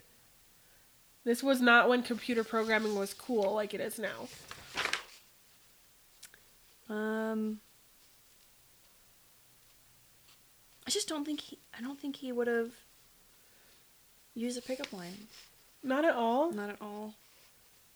This 1.24 1.41
was 1.41 1.62
not 1.62 1.89
when 1.89 2.04
computer 2.04 2.43
programming 2.43 2.96
was 2.96 3.14
cool 3.14 3.54
like 3.54 3.74
it 3.74 3.82
is 3.82 4.00
now. 4.00 4.28
Um. 6.88 7.60
I 10.88 10.91
just 10.91 11.08
don't 11.08 11.26
think 11.26 11.41
he. 11.41 11.58
I 11.78 11.82
don't 11.82 12.00
think 12.00 12.18
he 12.18 12.32
would 12.32 12.48
have 12.48 12.72
used 14.36 14.58
a 14.58 14.62
pickup 14.62 14.93
line. 14.93 15.28
Not 15.82 16.06
at 16.06 16.14
all. 16.14 16.52
Not 16.52 16.70
at 16.70 16.78
all. 16.80 17.16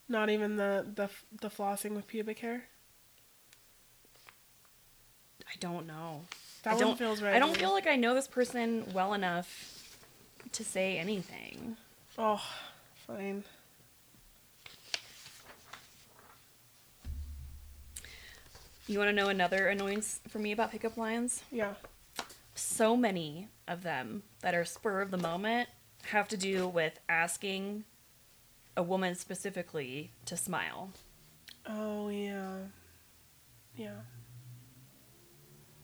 Not 0.10 0.32
even 0.32 0.58
the 0.58 0.86
the 0.96 1.10
the 1.40 1.50
flossing 1.50 1.92
with 1.92 2.08
pubic 2.08 2.40
hair. 2.40 2.64
I 5.48 5.56
don't 5.60 5.86
know. 5.86 6.22
That 6.64 6.72
I 6.72 6.74
one 6.74 6.84
don't 6.84 6.98
feels 6.98 7.22
right. 7.22 7.36
I 7.36 7.40
don't 7.40 7.56
feel 7.56 7.72
like 7.72 7.88
I 7.88 7.96
know 7.96 8.16
this 8.16 8.28
person 8.28 8.86
well 8.92 9.14
enough 9.14 9.86
to 10.52 10.64
say 10.64 10.98
anything. 10.98 11.78
Oh, 12.18 12.42
fine. 13.08 13.44
You 18.88 18.98
want 18.98 19.10
to 19.10 19.14
know 19.14 19.30
another 19.30 19.68
annoyance 19.68 20.20
for 20.28 20.40
me 20.40 20.52
about 20.52 20.72
pickup 20.72 20.98
lines? 20.98 21.44
Yeah. 21.52 21.76
So 22.56 22.98
many 22.98 23.48
of 23.68 23.84
them 23.84 24.24
that 24.42 24.56
are 24.56 24.66
spur 24.66 25.02
of 25.02 25.12
the 25.12 25.18
moment 25.18 25.70
have 26.06 26.28
to 26.30 26.38
do 26.38 26.68
with 26.68 27.00
asking 27.08 27.84
a 28.80 28.84
woman 28.84 29.14
specifically 29.14 30.10
to 30.24 30.38
smile. 30.38 30.92
Oh 31.68 32.08
yeah. 32.08 32.60
Yeah. 33.76 34.00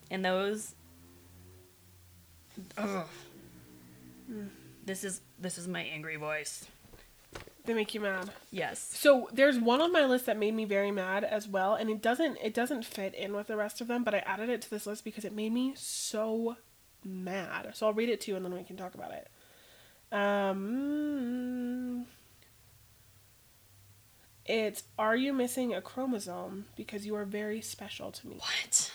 And 0.09 0.23
those 0.23 0.75
Ugh. 2.77 3.05
This 4.85 5.03
is 5.03 5.19
this 5.37 5.57
is 5.57 5.67
my 5.67 5.81
angry 5.81 6.15
voice. 6.15 6.65
They 7.65 7.73
make 7.73 7.93
you 7.93 7.99
mad. 7.99 8.29
Yes. 8.49 8.79
So 8.79 9.27
there's 9.33 9.59
one 9.59 9.81
on 9.81 9.91
my 9.91 10.05
list 10.05 10.25
that 10.27 10.37
made 10.37 10.53
me 10.53 10.63
very 10.63 10.91
mad 10.91 11.25
as 11.25 11.49
well, 11.49 11.75
and 11.75 11.89
it 11.89 12.01
doesn't 12.01 12.37
it 12.41 12.53
doesn't 12.53 12.85
fit 12.85 13.13
in 13.13 13.35
with 13.35 13.47
the 13.47 13.57
rest 13.57 13.81
of 13.81 13.87
them, 13.87 14.05
but 14.05 14.15
I 14.15 14.19
added 14.19 14.47
it 14.49 14.61
to 14.61 14.69
this 14.69 14.87
list 14.87 15.03
because 15.03 15.25
it 15.25 15.33
made 15.33 15.51
me 15.51 15.73
so 15.75 16.55
mad. 17.03 17.71
So 17.73 17.87
I'll 17.87 17.93
read 17.93 18.07
it 18.07 18.21
to 18.21 18.31
you 18.31 18.37
and 18.37 18.45
then 18.45 18.53
we 18.53 18.63
can 18.63 18.77
talk 18.77 18.95
about 18.95 19.11
it. 19.11 19.27
Um 20.13 22.05
It's 24.45 24.83
are 24.99 25.15
you 25.15 25.33
missing 25.33 25.73
a 25.73 25.81
chromosome 25.81 26.65
because 26.75 27.05
you 27.05 27.15
are 27.15 27.25
very 27.25 27.61
special 27.61 28.11
to 28.11 28.27
me. 28.27 28.35
What? 28.37 28.91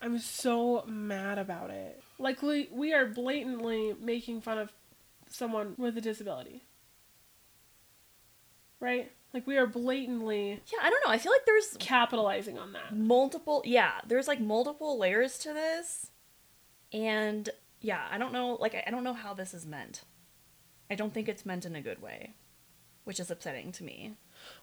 I'm 0.00 0.18
so 0.18 0.84
mad 0.86 1.38
about 1.38 1.70
it. 1.70 2.02
Like 2.18 2.42
we 2.42 2.68
we 2.70 2.92
are 2.92 3.06
blatantly 3.06 3.94
making 4.00 4.40
fun 4.42 4.58
of 4.58 4.72
someone 5.28 5.74
with 5.78 5.96
a 5.98 6.00
disability. 6.00 6.62
Right? 8.80 9.10
Like 9.32 9.46
we 9.46 9.56
are 9.56 9.66
blatantly 9.66 10.60
Yeah, 10.72 10.78
I 10.82 10.90
don't 10.90 11.04
know. 11.04 11.12
I 11.12 11.18
feel 11.18 11.32
like 11.32 11.44
there's 11.46 11.76
capitalizing 11.80 12.58
on 12.58 12.72
that. 12.74 12.94
multiple 12.96 13.62
yeah 13.64 13.94
there's 14.06 14.28
like 14.28 14.40
multiple 14.40 14.96
layers 14.98 15.38
to 15.38 15.52
this 15.52 16.10
and 16.92 17.48
yeah 17.80 18.06
i 18.12 18.18
don't 18.18 18.32
know 18.32 18.56
like 18.60 18.74
I, 18.74 18.84
I 18.86 18.90
don't 18.90 19.02
know 19.02 19.12
how 19.14 19.34
this 19.34 19.52
is 19.54 19.66
meant 19.66 20.02
i 20.90 20.94
don't 20.94 21.12
think 21.12 21.28
it's 21.28 21.44
meant 21.44 21.64
in 21.66 21.74
a 21.74 21.80
good 21.80 22.00
way 22.00 22.34
which 23.04 23.18
is 23.18 23.30
upsetting 23.30 23.72
to 23.72 23.84
me 23.84 24.14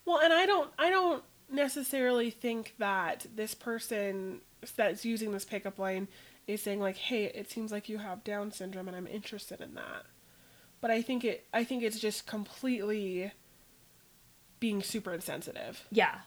Well, 0.06 0.20
and 0.20 0.34
I 0.34 0.46
don't 0.46 0.72
I 0.80 0.90
don't 0.90 1.24
necessarily 1.50 2.30
think 2.30 2.76
that 2.80 3.26
this 3.36 3.54
person 3.54 4.42
that's 4.76 5.04
using 5.06 5.32
this 5.32 5.46
pickup 5.46 5.78
line 5.80 6.08
is 6.48 6.62
saying 6.62 6.80
like, 6.80 6.98
"Hey, 6.98 7.26
it 7.26 7.50
seems 7.50 7.72
like 7.72 7.88
you 7.90 7.98
have 8.00 8.24
down 8.24 8.52
syndrome 8.52 8.88
and 8.88 8.98
I'm 8.98 9.08
interested 9.08 9.62
in 9.62 9.76
that." 9.76 10.04
But 10.82 10.92
I 10.92 11.02
think 11.02 11.24
it 11.24 11.46
I 11.54 11.64
think 11.64 11.84
it's 11.84 12.00
just 12.00 12.26
completely 12.26 13.32
being 14.60 14.82
super 14.84 15.14
insensitive. 15.14 15.86
yeah 15.92 16.20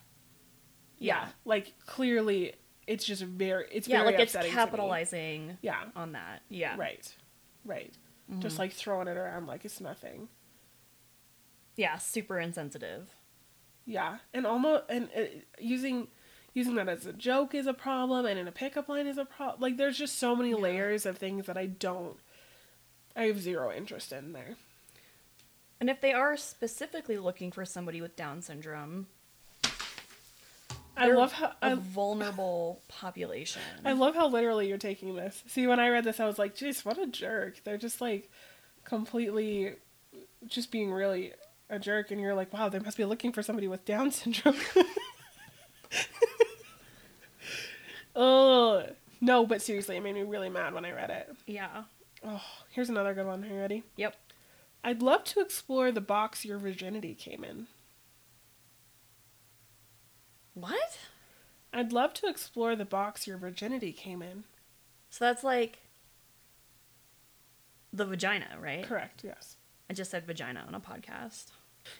Yeah, 0.98 1.28
like 1.44 1.74
clearly 1.86 2.54
it's 2.86 3.04
just 3.04 3.22
very 3.22 3.66
it's 3.72 3.86
yeah 3.88 4.02
very 4.02 4.12
like 4.16 4.20
it's 4.20 4.34
capitalizing 4.52 5.56
Yeah. 5.62 5.84
on 5.96 6.12
that 6.12 6.42
yeah 6.48 6.76
Right. 6.76 7.12
Right. 7.64 7.92
Mm-hmm. 8.30 8.40
Just 8.40 8.58
like 8.58 8.72
throwing 8.72 9.06
it 9.08 9.16
around 9.16 9.46
like 9.46 9.64
it's 9.64 9.80
nothing. 9.80 10.28
yeah 11.76 11.96
super 11.98 12.38
insensitive 12.38 13.08
Yeah, 13.86 14.18
and 14.32 14.46
almost 14.46 14.84
and 14.88 15.08
uh, 15.16 15.22
using 15.58 16.08
using 16.54 16.74
that 16.76 16.88
as 16.88 17.04
a 17.06 17.12
joke 17.12 17.54
is 17.54 17.66
a 17.66 17.74
problem, 17.74 18.24
and 18.26 18.38
in 18.38 18.48
a 18.48 18.52
pickup 18.52 18.88
line 18.88 19.06
is 19.06 19.18
a 19.18 19.24
problem. 19.24 19.60
Like 19.60 19.76
there's 19.76 19.98
just 19.98 20.18
so 20.18 20.34
many 20.36 20.50
Yeah. 20.50 20.56
layers 20.56 21.04
of 21.06 21.18
things 21.18 21.46
that 21.46 21.56
I 21.58 21.66
don't. 21.66 22.16
I 23.16 23.24
have 23.24 23.40
zero 23.40 23.70
interest 23.72 24.10
in 24.12 24.32
there. 24.32 24.56
and 25.80 25.90
if 25.90 26.00
they 26.00 26.12
are 26.12 26.36
specifically 26.36 27.18
looking 27.18 27.52
for 27.52 27.64
somebody 27.64 28.00
with 28.00 28.16
down 28.16 28.40
syndrome 28.42 29.06
I 30.96 31.08
love 31.10 31.32
how 31.32 31.52
a 31.60 31.66
I, 31.72 31.74
vulnerable 31.74 32.80
population 32.88 33.62
I 33.84 33.92
love 33.92 34.14
how 34.14 34.28
literally 34.28 34.68
you're 34.68 34.78
taking 34.78 35.14
this. 35.16 35.42
See, 35.48 35.66
when 35.66 35.80
I 35.80 35.88
read 35.88 36.04
this, 36.04 36.20
I 36.20 36.26
was 36.26 36.38
like, 36.38 36.54
"Jeez, 36.56 36.84
what 36.84 36.98
a 36.98 37.06
jerk!" 37.06 37.62
They're 37.64 37.76
just 37.78 38.00
like 38.00 38.30
completely, 38.84 39.74
just 40.46 40.70
being 40.70 40.92
really 40.92 41.32
a 41.70 41.78
jerk, 41.78 42.10
and 42.10 42.20
you're 42.20 42.34
like, 42.34 42.52
"Wow, 42.52 42.68
they 42.68 42.78
must 42.78 42.96
be 42.96 43.04
looking 43.04 43.32
for 43.32 43.42
somebody 43.42 43.68
with 43.68 43.84
Down 43.84 44.10
syndrome." 44.10 44.56
oh 48.16 48.84
no, 49.20 49.46
but 49.46 49.62
seriously, 49.62 49.96
it 49.96 50.02
made 50.02 50.14
me 50.14 50.22
really 50.22 50.48
mad 50.50 50.74
when 50.74 50.84
I 50.84 50.92
read 50.92 51.10
it. 51.10 51.34
yeah 51.46 51.84
Oh, 52.26 52.42
here's 52.70 52.88
another 52.88 53.12
good 53.14 53.26
one. 53.26 53.44
Are 53.44 53.48
you 53.48 53.58
ready? 53.58 53.82
yep 53.96 54.16
I'd 54.82 55.02
love 55.02 55.24
to 55.24 55.40
explore 55.40 55.90
the 55.92 56.00
box 56.00 56.44
your 56.44 56.58
virginity 56.58 57.14
came 57.14 57.42
in. 57.44 57.66
what 60.54 60.98
I'd 61.72 61.92
love 61.92 62.14
to 62.14 62.26
explore 62.28 62.76
the 62.76 62.84
box 62.84 63.26
your 63.26 63.36
virginity 63.38 63.92
came 63.92 64.22
in. 64.22 64.44
so 65.10 65.24
that's 65.24 65.42
like 65.44 65.78
the 67.92 68.04
vagina 68.04 68.46
right 68.60 68.84
Correct, 68.84 69.22
yes. 69.24 69.56
I 69.88 69.92
just 69.92 70.10
said 70.10 70.26
vagina 70.26 70.64
on 70.66 70.74
a 70.74 70.80
podcast 70.80 71.52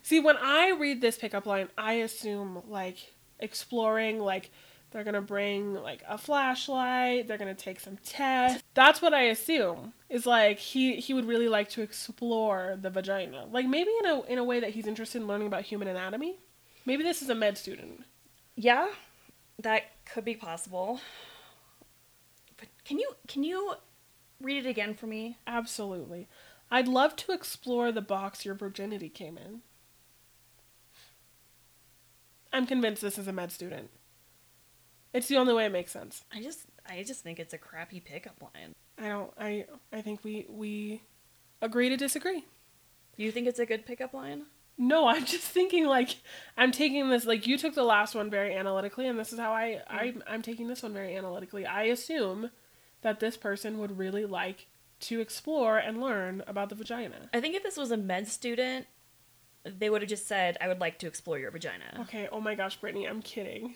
See, 0.03 0.21
when 0.21 0.37
I 0.37 0.71
read 0.71 1.01
this 1.01 1.19
pickup 1.19 1.47
line, 1.47 1.69
I 1.77 1.95
assume 1.95 2.63
like 2.69 3.15
exploring, 3.39 4.19
like 4.19 4.51
they're 4.91 5.05
gonna 5.05 5.23
bring 5.23 5.75
like 5.75 6.03
a 6.09 6.17
flashlight, 6.19 7.27
they're 7.27 7.39
gonna 7.39 7.55
take 7.55 7.81
some 7.81 7.99
tests. 7.99 8.63
That's 8.75 9.03
what 9.03 9.15
I 9.15 9.25
assume. 9.25 9.93
Is 10.09 10.27
like 10.27 10.59
he 10.59 10.97
he 10.97 11.15
would 11.15 11.27
really 11.27 11.49
like 11.49 11.69
to 11.71 11.83
explore 11.83 12.79
the 12.81 12.91
vagina, 12.91 13.47
like 13.51 13.67
maybe 13.67 13.91
in 14.01 14.07
a 14.11 14.23
in 14.23 14.39
a 14.39 14.45
way 14.45 14.61
that 14.61 14.71
he's 14.71 14.87
interested 14.87 15.21
in 15.21 15.29
learning 15.29 15.49
about 15.49 15.63
human 15.63 15.89
anatomy. 15.89 16.39
Maybe 16.87 17.03
this 17.03 17.23
is 17.23 17.31
a 17.31 17.35
med 17.35 17.59
student. 17.59 18.05
Yeah, 18.57 18.89
that 19.59 19.85
could 20.05 20.25
be 20.25 20.35
possible. 20.35 21.01
But 22.57 22.69
can 22.85 22.99
you 22.99 23.17
can 23.27 23.43
you 23.43 23.75
read 24.41 24.65
it 24.65 24.69
again 24.69 24.95
for 24.95 25.07
me? 25.07 25.39
Absolutely. 25.47 26.29
I'd 26.71 26.89
love 26.89 27.17
to 27.17 27.33
explore 27.33 27.93
the 27.93 28.01
box 28.01 28.45
your 28.45 28.55
virginity 28.55 29.09
came 29.09 29.39
in. 29.39 29.61
I'm 32.53 32.67
convinced 32.67 33.03
this 33.03 33.19
is 33.19 33.27
a 33.27 33.33
med 33.33 33.53
student. 33.53 33.91
It's 35.13 35.29
the 35.29 35.37
only 35.37 35.55
way 35.55 35.67
it 35.67 35.73
makes 35.73 35.93
sense. 35.93 36.25
I 36.33 36.43
just 36.43 36.67
I 36.87 37.03
just 37.03 37.23
think 37.23 37.39
it's 37.39 37.55
a 37.55 37.59
crappy 37.59 38.01
pickup 38.01 38.41
line. 38.43 38.75
I 38.99 39.09
don't 39.09 39.33
I 39.39 39.67
I 39.93 40.03
think 40.03 40.25
we 40.25 40.47
we 40.49 41.03
agree 41.61 41.89
to 41.89 41.97
disagree. 41.97 42.45
You 43.17 43.31
think 43.31 43.47
it's 43.47 43.59
a 43.59 43.67
good 43.67 43.87
pickup 43.87 44.15
line? 44.15 44.47
No, 44.77 45.07
I'm 45.07 45.25
just 45.35 45.45
thinking 45.45 45.87
like 45.87 46.17
I'm 46.57 46.73
taking 46.73 47.09
this 47.09 47.27
like 47.27 47.47
you 47.47 47.59
took 47.59 47.75
the 47.75 47.85
last 47.85 48.15
one 48.15 48.31
very 48.31 48.55
analytically 48.55 49.07
and 49.07 49.19
this 49.19 49.33
is 49.33 49.39
how 49.39 49.53
I 49.53 49.81
I 49.89 50.15
I'm 50.27 50.43
taking 50.43 50.69
this 50.69 50.83
one 50.83 50.93
very 50.93 51.17
analytically. 51.17 51.67
I 51.67 51.85
assume 51.85 52.51
that 53.03 53.21
this 53.21 53.37
person 53.37 53.79
would 53.79 53.99
really 53.99 54.25
like 54.25 54.67
to 55.09 55.21
explore 55.21 55.79
and 55.79 56.01
learn 56.01 56.43
about 56.47 56.69
the 56.69 56.75
vagina. 56.75 57.29
I 57.33 57.41
think 57.41 57.55
if 57.55 57.63
this 57.63 57.77
was 57.77 57.91
a 57.91 57.97
med 57.97 58.29
student, 58.29 58.87
they 59.65 59.89
would 59.91 60.03
have 60.03 60.09
just 60.09 60.27
said, 60.27 60.57
"I 60.61 60.69
would 60.69 60.81
like 60.81 60.99
to 61.01 61.07
explore 61.07 61.39
your 61.39 61.51
vagina." 61.51 61.85
Okay, 62.03 62.29
oh 62.31 62.41
my 62.41 62.55
gosh, 62.55 62.77
Brittany, 62.77 63.07
I'm 63.09 63.23
kidding. 63.23 63.75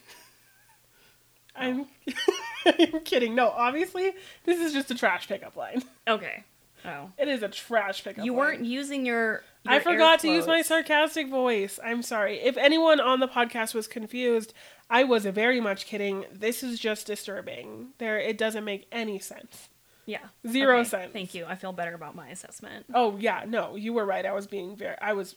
I'm 1.56 1.86
I'm 2.66 3.00
kidding. 3.00 3.34
No, 3.34 3.48
obviously, 3.48 4.12
this 4.44 4.60
is 4.60 4.72
just 4.72 4.90
a 4.90 4.94
trash 4.94 5.28
pickup 5.28 5.56
line. 5.56 5.82
Okay. 6.06 6.44
Oh. 6.84 7.10
It 7.18 7.26
is 7.26 7.42
a 7.42 7.48
trash 7.48 8.04
pickup 8.04 8.24
You 8.24 8.32
line. 8.32 8.38
weren't 8.38 8.64
using 8.64 9.04
your. 9.04 9.42
I 9.66 9.80
forgot 9.80 10.20
to 10.20 10.28
use 10.28 10.46
my 10.46 10.62
sarcastic 10.62 11.28
voice. 11.28 11.78
I'm 11.84 12.02
sorry. 12.02 12.38
If 12.38 12.56
anyone 12.56 13.00
on 13.00 13.20
the 13.20 13.26
podcast 13.28 13.74
was 13.74 13.86
confused, 13.88 14.54
I 14.88 15.04
was 15.04 15.26
very 15.26 15.60
much 15.60 15.86
kidding. 15.86 16.24
This 16.32 16.62
is 16.62 16.78
just 16.78 17.06
disturbing. 17.06 17.88
There 17.98 18.18
it 18.18 18.38
doesn't 18.38 18.64
make 18.64 18.86
any 18.92 19.18
sense. 19.18 19.68
Yeah. 20.08 20.28
Zero 20.48 20.78
Okay, 20.78 20.88
sense. 20.88 21.12
Thank 21.12 21.34
you. 21.34 21.44
I 21.44 21.54
feel 21.54 21.72
better 21.72 21.94
about 21.94 22.16
my 22.16 22.28
assessment. 22.30 22.86
Oh 22.94 23.18
yeah, 23.18 23.44
no, 23.46 23.76
you 23.76 23.92
were 23.92 24.06
right. 24.06 24.24
I 24.24 24.32
was 24.32 24.46
being 24.46 24.74
very 24.74 24.96
I 25.02 25.12
was 25.12 25.36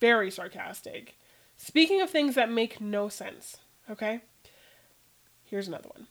very 0.00 0.30
sarcastic. 0.30 1.18
Speaking 1.56 2.00
of 2.00 2.08
things 2.08 2.36
that 2.36 2.48
make 2.48 2.80
no 2.80 3.08
sense, 3.08 3.56
okay? 3.90 4.20
Here's 5.42 5.66
another 5.66 5.88
one. 5.88 6.06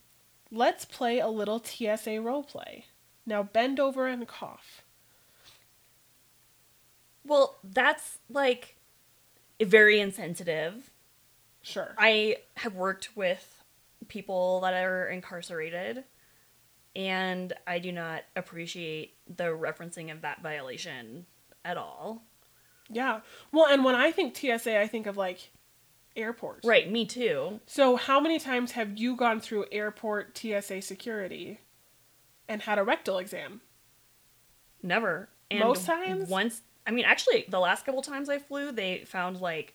Let's 0.51 0.83
play 0.83 1.19
a 1.19 1.29
little 1.29 1.63
TSA 1.63 2.19
role 2.19 2.43
play. 2.43 2.85
Now 3.25 3.43
bend 3.43 3.79
over 3.79 4.07
and 4.07 4.27
cough. 4.27 4.83
Well, 7.25 7.59
that's 7.63 8.19
like 8.29 8.75
very 9.61 10.01
insensitive. 10.01 10.91
Sure. 11.61 11.95
I 11.97 12.39
have 12.57 12.75
worked 12.75 13.15
with 13.15 13.63
people 14.09 14.59
that 14.61 14.73
are 14.73 15.07
incarcerated, 15.07 16.03
and 16.95 17.53
I 17.67 17.79
do 17.79 17.91
not 17.91 18.23
appreciate 18.35 19.15
the 19.27 19.45
referencing 19.45 20.11
of 20.11 20.21
that 20.21 20.41
violation 20.41 21.25
at 21.63 21.77
all. 21.77 22.23
Yeah. 22.89 23.21
Well, 23.51 23.67
and 23.67 23.83
when 23.83 23.95
I 23.95 24.11
think 24.11 24.35
TSA, 24.35 24.79
I 24.79 24.87
think 24.87 25.05
of 25.05 25.17
like 25.17 25.51
airports. 26.15 26.67
Right, 26.67 26.89
me 26.91 27.05
too. 27.05 27.59
So, 27.65 27.95
how 27.95 28.19
many 28.19 28.39
times 28.39 28.71
have 28.73 28.97
you 28.97 29.15
gone 29.15 29.39
through 29.39 29.65
airport 29.71 30.37
TSA 30.37 30.81
security 30.81 31.59
and 32.47 32.61
had 32.63 32.79
a 32.79 32.83
rectal 32.83 33.17
exam? 33.17 33.61
Never. 34.81 35.29
And 35.51 35.61
Most 35.61 35.85
times? 35.85 36.29
Once, 36.29 36.61
I 36.85 36.91
mean, 36.91 37.05
actually, 37.05 37.45
the 37.49 37.59
last 37.59 37.85
couple 37.85 38.01
times 38.01 38.29
I 38.29 38.39
flew, 38.39 38.71
they 38.71 39.03
found 39.05 39.39
like 39.39 39.73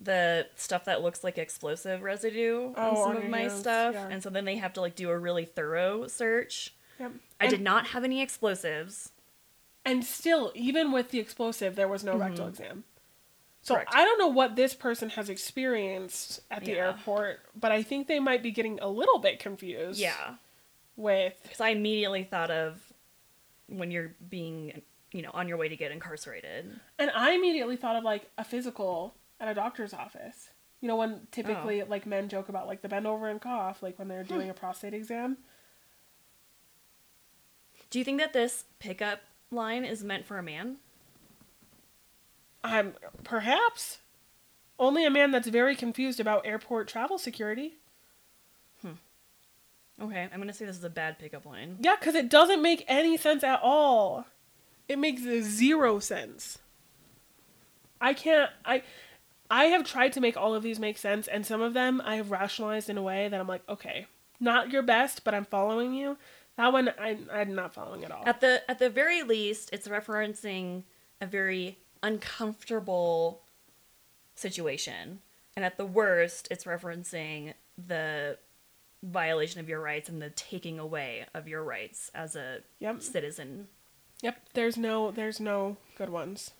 the 0.00 0.46
stuff 0.56 0.86
that 0.86 1.02
looks 1.02 1.22
like 1.22 1.36
explosive 1.38 2.02
residue 2.02 2.68
on 2.68 2.74
Oh, 2.76 2.94
some 3.06 3.16
on 3.16 3.22
of 3.24 3.28
my 3.28 3.48
stuff, 3.48 3.94
yeah. 3.94 4.08
and 4.10 4.22
so 4.22 4.30
then 4.30 4.44
they 4.44 4.56
have 4.56 4.72
to 4.74 4.80
like 4.80 4.94
do 4.94 5.10
a 5.10 5.18
really 5.18 5.44
thorough 5.44 6.06
search. 6.06 6.74
Yep. 6.98 7.12
I 7.40 7.44
and, 7.44 7.50
did 7.50 7.60
not 7.60 7.88
have 7.88 8.04
any 8.04 8.22
explosives. 8.22 9.12
And 9.84 10.04
still, 10.04 10.52
even 10.54 10.92
with 10.92 11.10
the 11.10 11.18
explosive, 11.18 11.74
there 11.76 11.88
was 11.88 12.04
no 12.04 12.12
mm-hmm. 12.12 12.20
rectal 12.22 12.48
exam. 12.48 12.84
So 13.62 13.74
Correct. 13.74 13.90
I 13.94 14.04
don't 14.04 14.18
know 14.18 14.28
what 14.28 14.56
this 14.56 14.74
person 14.74 15.10
has 15.10 15.28
experienced 15.28 16.40
at 16.50 16.64
the 16.64 16.72
Yeah. 16.72 16.88
airport, 16.88 17.40
but 17.54 17.72
I 17.72 17.82
think 17.82 18.06
they 18.06 18.20
might 18.20 18.42
be 18.42 18.50
getting 18.50 18.78
a 18.80 18.88
little 18.88 19.18
bit 19.18 19.38
confused. 19.38 20.00
Yeah, 20.00 20.36
With 20.96 21.38
because 21.42 21.60
I 21.60 21.70
immediately 21.70 22.24
thought 22.24 22.50
of 22.50 22.80
when 23.66 23.90
you're 23.90 24.14
being, 24.28 24.80
you 25.12 25.22
know, 25.22 25.30
on 25.34 25.46
your 25.46 25.58
way 25.58 25.68
to 25.68 25.76
get 25.76 25.92
incarcerated. 25.92 26.80
and 26.98 27.10
I 27.10 27.32
immediately 27.32 27.76
thought 27.76 27.96
of 27.96 28.04
like 28.04 28.30
a 28.38 28.44
physical 28.44 29.14
at 29.40 29.48
a 29.48 29.54
doctor's 29.54 29.92
office. 29.94 30.50
You 30.80 30.88
know, 30.88 30.96
when 30.96 31.12
Oh. 31.22 31.26
typically 31.32 31.82
like 31.82 32.06
men 32.06 32.28
joke 32.28 32.48
about 32.48 32.66
like 32.66 32.82
the 32.82 32.88
bend 32.88 33.06
over 33.06 33.28
and 33.28 33.40
cough, 33.40 33.82
like 33.82 33.98
when 33.98 34.08
they're 34.08 34.22
Hmm. 34.22 34.28
doing 34.34 34.50
a 34.50 34.54
prostate 34.54 34.94
exam. 34.94 35.38
Do 37.90 37.98
you 37.98 38.04
think 38.04 38.18
that 38.20 38.32
this 38.32 38.64
pickup 38.78 39.20
line 39.50 39.84
is 39.84 40.04
meant 40.04 40.24
for 40.26 40.38
a 40.38 40.42
man? 40.42 40.78
I'm 42.62 42.94
perhaps 43.24 43.98
only 44.78 45.04
a 45.04 45.10
man 45.10 45.30
that's 45.30 45.48
very 45.48 45.74
confused 45.74 46.20
about 46.20 46.46
airport 46.46 46.88
travel 46.88 47.18
security. 47.18 47.74
Hmm. 48.82 48.92
Okay, 50.00 50.28
I'm 50.32 50.38
gonna 50.38 50.52
say 50.52 50.66
this 50.66 50.76
is 50.78 50.84
a 50.84 50.90
bad 50.90 51.18
pickup 51.18 51.44
line. 51.46 51.78
Yeah, 51.80 51.96
because 51.98 52.14
it 52.14 52.28
doesn't 52.28 52.62
make 52.62 52.84
any 52.86 53.16
sense 53.16 53.42
at 53.42 53.60
all. 53.62 54.26
It 54.88 54.98
makes 54.98 55.22
zero 55.22 55.98
sense. 56.00 56.58
I 58.00 58.14
can't. 58.14 58.50
I. 58.64 58.82
I 59.50 59.64
have 59.66 59.84
tried 59.84 60.12
to 60.12 60.20
make 60.20 60.36
all 60.36 60.54
of 60.54 60.62
these 60.62 60.78
make 60.78 60.96
sense, 60.96 61.26
and 61.26 61.44
some 61.44 61.60
of 61.60 61.74
them 61.74 62.00
I 62.04 62.16
have 62.16 62.30
rationalized 62.30 62.88
in 62.88 62.96
a 62.96 63.02
way 63.02 63.28
that 63.28 63.40
I'm 63.40 63.48
like, 63.48 63.68
okay, 63.68 64.06
not 64.38 64.70
your 64.70 64.82
best, 64.82 65.24
but 65.24 65.34
I'm 65.34 65.44
following 65.44 65.92
you. 65.92 66.16
That 66.56 66.72
one, 66.72 66.90
I, 67.00 67.18
I'm 67.32 67.54
not 67.54 67.74
following 67.74 68.04
at 68.04 68.10
all. 68.12 68.22
At 68.26 68.40
the 68.40 68.62
at 68.70 68.78
the 68.78 68.90
very 68.90 69.22
least, 69.22 69.70
it's 69.72 69.88
referencing 69.88 70.84
a 71.20 71.26
very 71.26 71.78
uncomfortable 72.02 73.42
situation, 74.34 75.20
and 75.56 75.64
at 75.64 75.76
the 75.76 75.86
worst, 75.86 76.48
it's 76.50 76.64
referencing 76.64 77.54
the 77.86 78.38
violation 79.02 79.60
of 79.60 79.68
your 79.68 79.80
rights 79.80 80.08
and 80.08 80.20
the 80.20 80.30
taking 80.30 80.78
away 80.78 81.24
of 81.34 81.48
your 81.48 81.64
rights 81.64 82.10
as 82.14 82.36
a 82.36 82.58
Yep. 82.80 83.00
citizen. 83.02 83.68
Yep. 84.22 84.36
There's 84.54 84.76
no. 84.76 85.10
There's 85.10 85.40
no 85.40 85.76
good 85.96 86.10
ones. 86.10 86.50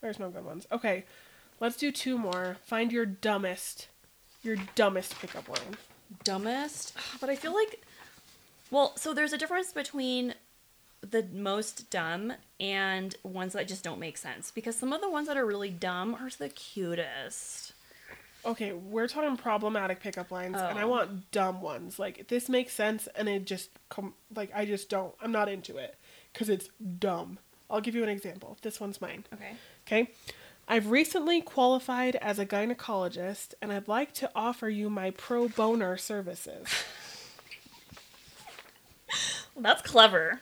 There's 0.00 0.18
no 0.18 0.30
good 0.30 0.44
ones. 0.44 0.66
Okay, 0.72 1.04
let's 1.60 1.76
do 1.76 1.92
two 1.92 2.18
more. 2.18 2.56
Find 2.64 2.90
your 2.92 3.06
dumbest, 3.06 3.88
your 4.42 4.56
dumbest 4.74 5.18
pickup 5.20 5.48
line. 5.48 5.76
Dumbest, 6.24 6.94
but 7.20 7.30
I 7.30 7.36
feel 7.36 7.54
like, 7.54 7.82
well, 8.70 8.96
so 8.96 9.14
there's 9.14 9.32
a 9.32 9.38
difference 9.38 9.72
between 9.72 10.34
the 11.02 11.26
most 11.32 11.88
dumb 11.90 12.32
and 12.58 13.14
ones 13.22 13.54
that 13.54 13.66
just 13.66 13.82
don't 13.82 13.98
make 13.98 14.18
sense 14.18 14.50
because 14.50 14.76
some 14.76 14.92
of 14.92 15.00
the 15.00 15.08
ones 15.08 15.28
that 15.28 15.36
are 15.38 15.46
really 15.46 15.70
dumb 15.70 16.14
are 16.14 16.28
the 16.38 16.48
cutest. 16.50 17.72
Okay, 18.44 18.72
we're 18.72 19.06
talking 19.08 19.36
problematic 19.36 20.00
pickup 20.00 20.30
lines, 20.30 20.56
and 20.56 20.78
I 20.78 20.82
Oh. 20.84 20.88
want 20.88 21.30
dumb 21.30 21.60
ones. 21.60 21.98
Like 21.98 22.28
this 22.28 22.48
makes 22.48 22.72
sense, 22.72 23.06
and 23.14 23.28
it 23.28 23.44
just 23.44 23.68
com- 23.90 24.14
like 24.34 24.50
I 24.54 24.64
just 24.64 24.88
don't. 24.88 25.14
I'm 25.22 25.30
not 25.32 25.48
into 25.50 25.76
it 25.76 25.96
because 26.32 26.48
it's 26.48 26.68
dumb. 26.98 27.38
I'll 27.70 27.82
give 27.82 27.94
you 27.94 28.02
an 28.02 28.08
example. 28.08 28.56
This 28.62 28.80
one's 28.80 29.00
mine. 29.00 29.24
Okay. 29.34 29.52
Okay, 29.86 30.10
I've 30.70 30.92
recently 30.92 31.40
qualified 31.40 32.14
as 32.14 32.38
a 32.38 32.46
gynecologist, 32.46 33.54
and 33.60 33.72
I'd 33.72 33.88
like 33.88 34.12
to 34.14 34.30
offer 34.36 34.68
you 34.68 34.88
my 34.88 35.10
pro 35.10 35.48
boner 35.48 35.96
services. 35.96 36.68
That's 39.56 39.82
clever. 39.82 40.40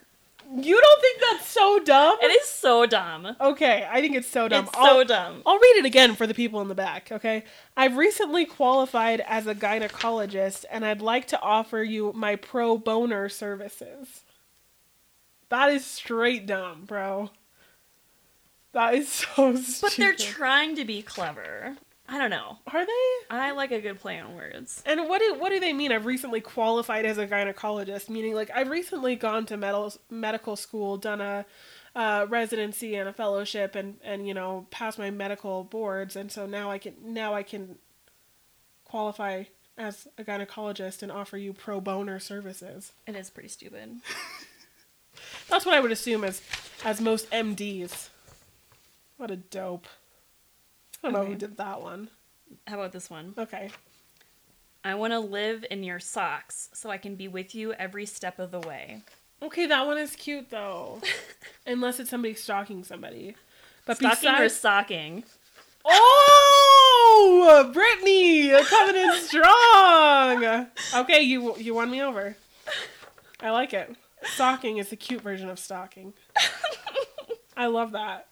You 0.55 0.81
don't 0.81 1.01
think 1.03 1.20
that's 1.20 1.47
so 1.47 1.79
dumb? 1.79 2.18
It 2.22 2.26
is 2.26 2.49
so 2.49 2.87
dumb. 2.87 3.37
Okay, 3.41 3.87
I 3.91 4.01
think 4.01 4.16
it's 4.16 4.29
so 4.29 4.49
dumb. 4.49 4.66
It's 4.66 4.76
I'll- 4.76 4.87
so 4.87 5.05
dumb. 5.05 5.43
I'll 5.47 5.59
read 5.59 5.76
it 5.76 5.85
again 5.87 6.14
for 6.14 6.26
the 6.26 6.35
people 6.35 6.61
in 6.61 6.68
the 6.68 6.74
back, 6.74 7.11
okay? 7.11 7.45
I've 7.76 7.97
recently 7.97 8.45
qualified 8.47 9.20
as 9.20 9.47
a 9.47 9.55
gynecologist 9.55 10.64
and 10.70 10.85
I'd 10.87 11.03
like 11.03 11.26
to 11.29 11.41
offer 11.41 11.83
you 11.83 12.12
my 12.14 12.37
pro 12.37 12.79
boner 12.79 13.29
services. 13.29 14.22
That 15.51 15.70
is 15.70 15.85
straight 15.85 16.47
dumb, 16.47 16.85
bro. 16.87 17.31
That 18.79 18.95
is 18.95 19.09
so 19.09 19.57
stupid. 19.57 19.81
But 19.81 19.95
they're 19.97 20.14
trying 20.14 20.76
to 20.76 20.85
be 20.85 21.03
clever. 21.03 21.74
I 22.09 22.16
don't 22.16 22.31
know. 22.31 22.59
Are 22.72 22.87
they? 22.87 23.26
I 23.29 23.51
like 23.51 23.72
a 23.72 23.81
good 23.81 23.99
play 23.99 24.20
on 24.20 24.37
words. 24.37 24.85
And 24.87 25.09
what 25.09 25.18
do 25.18 25.35
what 25.35 25.51
do 25.51 25.59
they 25.59 25.72
mean? 25.72 25.91
I've 25.91 26.07
recently 26.07 26.41
qualified 26.41 27.05
as 27.05 27.18
a 27.18 27.26
gynecologist, 27.26 28.09
meaning 28.09 28.37
like 28.37 28.53
I've 28.55 28.70
recently 28.70 29.16
gone 29.16 29.47
to 29.47 29.57
medical 29.57 29.95
medical 30.11 30.55
school, 30.55 30.97
done 30.97 31.20
a 31.20 31.45
uh, 31.97 32.26
residency 32.29 32.95
and 32.95 33.09
a 33.09 33.12
fellowship, 33.12 33.74
and 33.74 33.97
and 34.05 34.29
you 34.29 34.33
know 34.33 34.68
passed 34.70 34.97
my 34.97 35.11
medical 35.11 35.64
boards, 35.64 36.14
and 36.14 36.31
so 36.31 36.47
now 36.47 36.70
I 36.70 36.79
can 36.79 36.95
now 37.03 37.35
I 37.35 37.43
can 37.43 37.79
qualify 38.85 39.43
as 39.76 40.07
a 40.18 40.22
gynecologist 40.22 41.03
and 41.03 41.11
offer 41.11 41.37
you 41.37 41.53
pro 41.53 41.81
boner 41.81 42.20
services. 42.20 42.93
It 43.09 43.16
is 43.16 43.29
pretty 43.29 43.49
stupid. 43.49 43.97
That's 45.49 45.66
what 45.66 45.74
I 45.74 45.81
would 45.81 45.91
assume 45.91 46.22
as 46.22 46.43
as 46.85 47.01
most 47.01 47.29
MDs. 47.33 48.11
What 49.18 49.30
a 49.30 49.36
dope. 49.36 49.86
I 51.02 51.10
don't 51.10 51.12
know 51.12 51.24
who 51.26 51.34
did 51.34 51.56
that 51.58 51.82
one. 51.82 52.08
How 52.66 52.76
about 52.76 52.92
this 52.92 53.10
one? 53.10 53.34
Okay. 53.36 53.70
I 54.84 54.94
want 54.94 55.12
to 55.12 55.18
live 55.18 55.64
in 55.70 55.82
your 55.84 55.98
socks 56.00 56.70
so 56.72 56.88
I 56.88 56.96
can 56.98 57.14
be 57.16 57.28
with 57.28 57.54
you 57.54 57.72
every 57.74 58.06
step 58.06 58.38
of 58.38 58.50
the 58.50 58.60
way. 58.60 59.02
Okay, 59.42 59.66
that 59.66 59.86
one 59.86 59.98
is 59.98 60.16
cute 60.16 60.50
though. 60.50 61.00
Unless 61.66 62.00
it's 62.00 62.10
somebody 62.10 62.34
stalking 62.34 62.82
somebody. 62.84 63.36
But 63.86 63.98
Stocking 63.98 64.28
or 64.30 64.32
besides, 64.44 64.54
socking? 64.56 65.24
oh, 65.84 67.70
Brittany, 67.72 68.50
coming 68.64 68.96
in 68.96 69.12
strong. 69.22 70.66
Okay, 70.94 71.22
you 71.22 71.56
you 71.56 71.74
won 71.74 71.90
me 71.90 72.02
over. 72.02 72.36
I 73.40 73.50
like 73.50 73.72
it. 73.72 73.94
Stalking 74.24 74.78
is 74.78 74.88
the 74.90 74.96
cute 74.96 75.20
version 75.22 75.48
of 75.48 75.58
stalking. 75.58 76.12
I 77.56 77.66
love 77.66 77.92
that. 77.92 78.26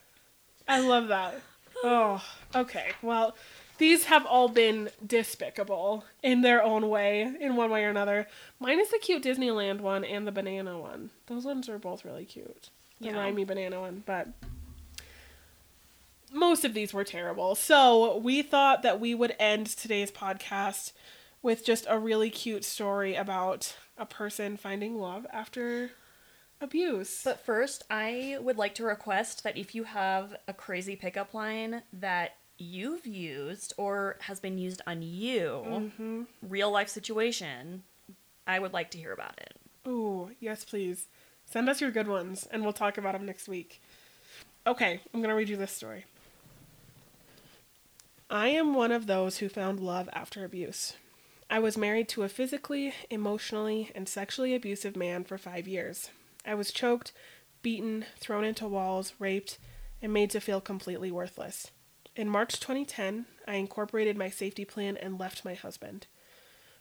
I 0.68 0.80
love 0.80 1.08
that. 1.08 1.40
Oh, 1.84 2.22
okay. 2.54 2.90
Well, 3.02 3.36
these 3.78 4.04
have 4.04 4.24
all 4.26 4.48
been 4.48 4.90
despicable 5.06 6.04
in 6.22 6.40
their 6.40 6.62
own 6.62 6.88
way, 6.88 7.22
in 7.40 7.56
one 7.56 7.70
way 7.70 7.84
or 7.84 7.90
another. 7.90 8.26
Mine 8.58 8.80
is 8.80 8.90
the 8.90 8.98
cute 8.98 9.22
Disneyland 9.22 9.80
one 9.80 10.04
and 10.04 10.26
the 10.26 10.32
banana 10.32 10.78
one. 10.78 11.10
Those 11.26 11.44
ones 11.44 11.68
are 11.68 11.78
both 11.78 12.04
really 12.04 12.24
cute. 12.24 12.70
The 13.00 13.08
Yeah. 13.08 13.16
rhymy 13.26 13.44
banana 13.46 13.80
one, 13.80 14.02
but 14.06 14.28
most 16.32 16.64
of 16.64 16.74
these 16.74 16.92
were 16.92 17.04
terrible. 17.04 17.54
So 17.54 18.16
we 18.18 18.42
thought 18.42 18.82
that 18.82 18.98
we 19.00 19.14
would 19.14 19.36
end 19.38 19.66
today's 19.66 20.10
podcast 20.10 20.92
with 21.42 21.64
just 21.64 21.86
a 21.88 21.98
really 21.98 22.30
cute 22.30 22.64
story 22.64 23.14
about 23.14 23.76
a 23.98 24.06
person 24.06 24.56
finding 24.56 24.98
love 24.98 25.26
after 25.32 25.92
abuse. 26.60 27.22
But 27.24 27.40
first, 27.44 27.84
I 27.90 28.38
would 28.40 28.56
like 28.56 28.74
to 28.76 28.84
request 28.84 29.42
that 29.44 29.56
if 29.56 29.74
you 29.74 29.84
have 29.84 30.36
a 30.48 30.52
crazy 30.52 30.96
pickup 30.96 31.34
line 31.34 31.82
that 31.92 32.36
you've 32.58 33.06
used 33.06 33.74
or 33.76 34.16
has 34.22 34.40
been 34.40 34.58
used 34.58 34.80
on 34.86 35.02
you, 35.02 35.62
Mm-hmm. 35.66 36.22
real 36.42 36.70
life 36.70 36.88
situation, 36.88 37.82
I 38.46 38.58
would 38.58 38.72
like 38.72 38.90
to 38.92 38.98
hear 38.98 39.12
about 39.12 39.38
it. 39.38 39.56
Ooh, 39.86 40.30
yes, 40.40 40.64
please. 40.64 41.06
Send 41.44 41.68
us 41.68 41.80
your 41.80 41.90
good 41.92 42.08
ones, 42.08 42.48
and 42.50 42.62
we'll 42.64 42.72
talk 42.72 42.98
about 42.98 43.12
them 43.12 43.24
next 43.26 43.46
week. 43.48 43.80
Okay, 44.66 45.00
I'm 45.14 45.20
going 45.20 45.28
to 45.30 45.36
read 45.36 45.48
you 45.48 45.56
this 45.56 45.70
story. 45.70 46.04
I 48.28 48.48
am 48.48 48.74
one 48.74 48.90
of 48.90 49.06
those 49.06 49.38
who 49.38 49.48
found 49.48 49.78
love 49.78 50.08
after 50.12 50.44
abuse. 50.44 50.94
I 51.48 51.60
was 51.60 51.78
married 51.78 52.08
to 52.10 52.24
a 52.24 52.28
physically, 52.28 52.92
emotionally, 53.10 53.92
and 53.94 54.08
sexually 54.08 54.54
abusive 54.54 54.96
man 54.96 55.22
for 55.22 55.38
five 55.38 55.68
years. 55.68 56.10
I 56.46 56.54
was 56.54 56.72
choked, 56.72 57.12
beaten, 57.62 58.04
thrown 58.18 58.44
into 58.44 58.68
walls, 58.68 59.12
raped, 59.18 59.58
and 60.00 60.12
made 60.12 60.30
to 60.30 60.40
feel 60.40 60.60
completely 60.60 61.10
worthless. 61.10 61.70
In 62.14 62.30
March 62.30 62.60
2010, 62.60 63.26
I 63.46 63.56
incorporated 63.56 64.16
my 64.16 64.30
safety 64.30 64.64
plan 64.64 64.96
and 64.96 65.18
left 65.18 65.44
my 65.44 65.54
husband. 65.54 66.06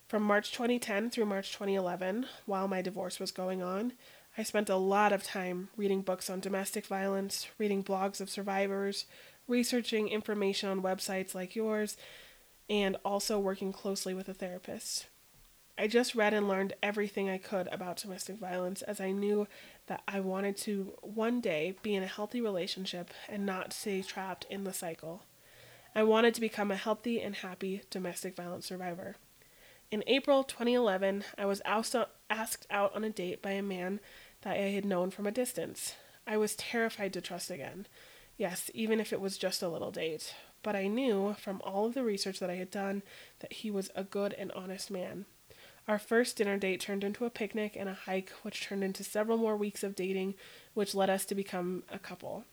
From 0.08 0.24
March 0.24 0.52
2010 0.52 1.10
through 1.10 1.26
March 1.26 1.52
2011, 1.52 2.28
while 2.46 2.68
my 2.68 2.82
divorce 2.82 3.20
was 3.20 3.32
going 3.32 3.64
on, 3.64 3.94
I 4.38 4.44
spent 4.44 4.70
a 4.70 4.76
lot 4.76 5.12
of 5.12 5.24
time 5.24 5.70
reading 5.76 6.02
books 6.02 6.30
on 6.30 6.40
domestic 6.40 6.86
violence, 6.86 7.48
reading 7.58 7.84
blogs 7.84 8.22
of 8.22 8.30
survivors, 8.30 9.06
researching 9.48 10.08
information 10.10 10.70
on 10.70 10.84
websites 10.84 11.34
like 11.34 11.56
yours, 11.56 11.98
and 12.70 12.98
also 13.04 13.40
working 13.40 13.72
closely 13.72 14.14
with 14.14 14.30
a 14.30 14.34
therapist. 14.34 15.08
I 15.78 15.88
just 15.88 16.16
read 16.16 16.34
and 16.34 16.48
learned 16.48 16.74
everything 16.82 17.30
I 17.30 17.38
could 17.38 17.68
about 17.68 17.98
domestic 17.98 18.38
violence 18.38 18.82
as 18.82 19.02
I 19.02 19.12
knew 19.12 19.46
that 19.88 20.04
I 20.08 20.22
wanted 20.22 20.56
to 20.58 20.94
one 21.02 21.42
day 21.42 21.76
be 21.82 21.96
in 21.96 22.04
a 22.04 22.08
healthy 22.08 22.40
relationship 22.40 23.12
and 23.28 23.46
not 23.46 23.74
stay 23.74 24.02
trapped 24.02 24.46
in 24.50 24.64
the 24.64 24.72
cycle. 24.72 25.24
I 25.94 26.04
wanted 26.04 26.34
to 26.36 26.42
become 26.42 26.72
a 26.72 26.78
healthy 26.78 27.22
and 27.22 27.36
happy 27.36 27.82
domestic 27.90 28.38
violence 28.38 28.66
survivor. 28.66 29.18
In 29.92 30.04
April 30.08 30.46
2011, 30.46 31.26
I 31.38 31.46
was 31.46 31.62
asked 31.66 31.96
out 31.96 32.96
on 32.96 33.04
a 33.04 33.10
date 33.10 33.42
by 33.42 33.52
a 33.52 33.62
man 33.62 34.00
that 34.42 34.56
I 34.58 34.70
had 34.70 34.86
known 34.86 35.12
from 35.12 35.28
a 35.28 35.32
distance. 35.32 35.96
I 36.26 36.38
was 36.38 36.56
terrified 36.56 37.12
to 37.14 37.22
trust 37.22 37.52
again. 37.52 37.86
Yes, 38.38 38.72
even 38.74 39.00
if 39.00 39.12
it 39.12 39.22
was 39.22 39.38
just 39.38 39.62
a 39.62 39.70
little 39.70 39.92
date. 39.92 40.34
But 40.64 40.76
I 40.76 40.88
knew 40.88 41.36
from 41.40 41.62
all 41.64 41.86
of 41.86 41.94
the 41.94 42.04
research 42.04 42.40
that 42.40 42.50
I 42.50 42.56
had 42.56 42.72
done 42.72 43.04
that 43.40 43.54
he 43.54 43.70
was 43.70 43.92
a 43.94 44.04
good 44.04 44.34
and 44.34 44.52
honest 44.54 44.90
man. 44.90 45.26
Our 45.88 46.00
first 46.00 46.38
dinner 46.38 46.58
date 46.58 46.82
turned 46.82 47.04
into 47.04 47.26
a 47.26 47.30
picnic 47.30 47.76
and 47.78 47.88
a 47.88 47.94
hike, 47.94 48.32
which 48.42 48.64
turned 48.64 48.84
into 48.84 49.04
several 49.04 49.38
more 49.38 49.56
weeks 49.56 49.84
of 49.84 49.96
dating, 49.96 50.34
which 50.74 50.96
led 50.96 51.10
us 51.10 51.26
to 51.26 51.36
become 51.36 51.84
a 51.92 52.00
couple. 52.00 52.46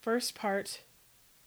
First 0.00 0.36
part, 0.36 0.82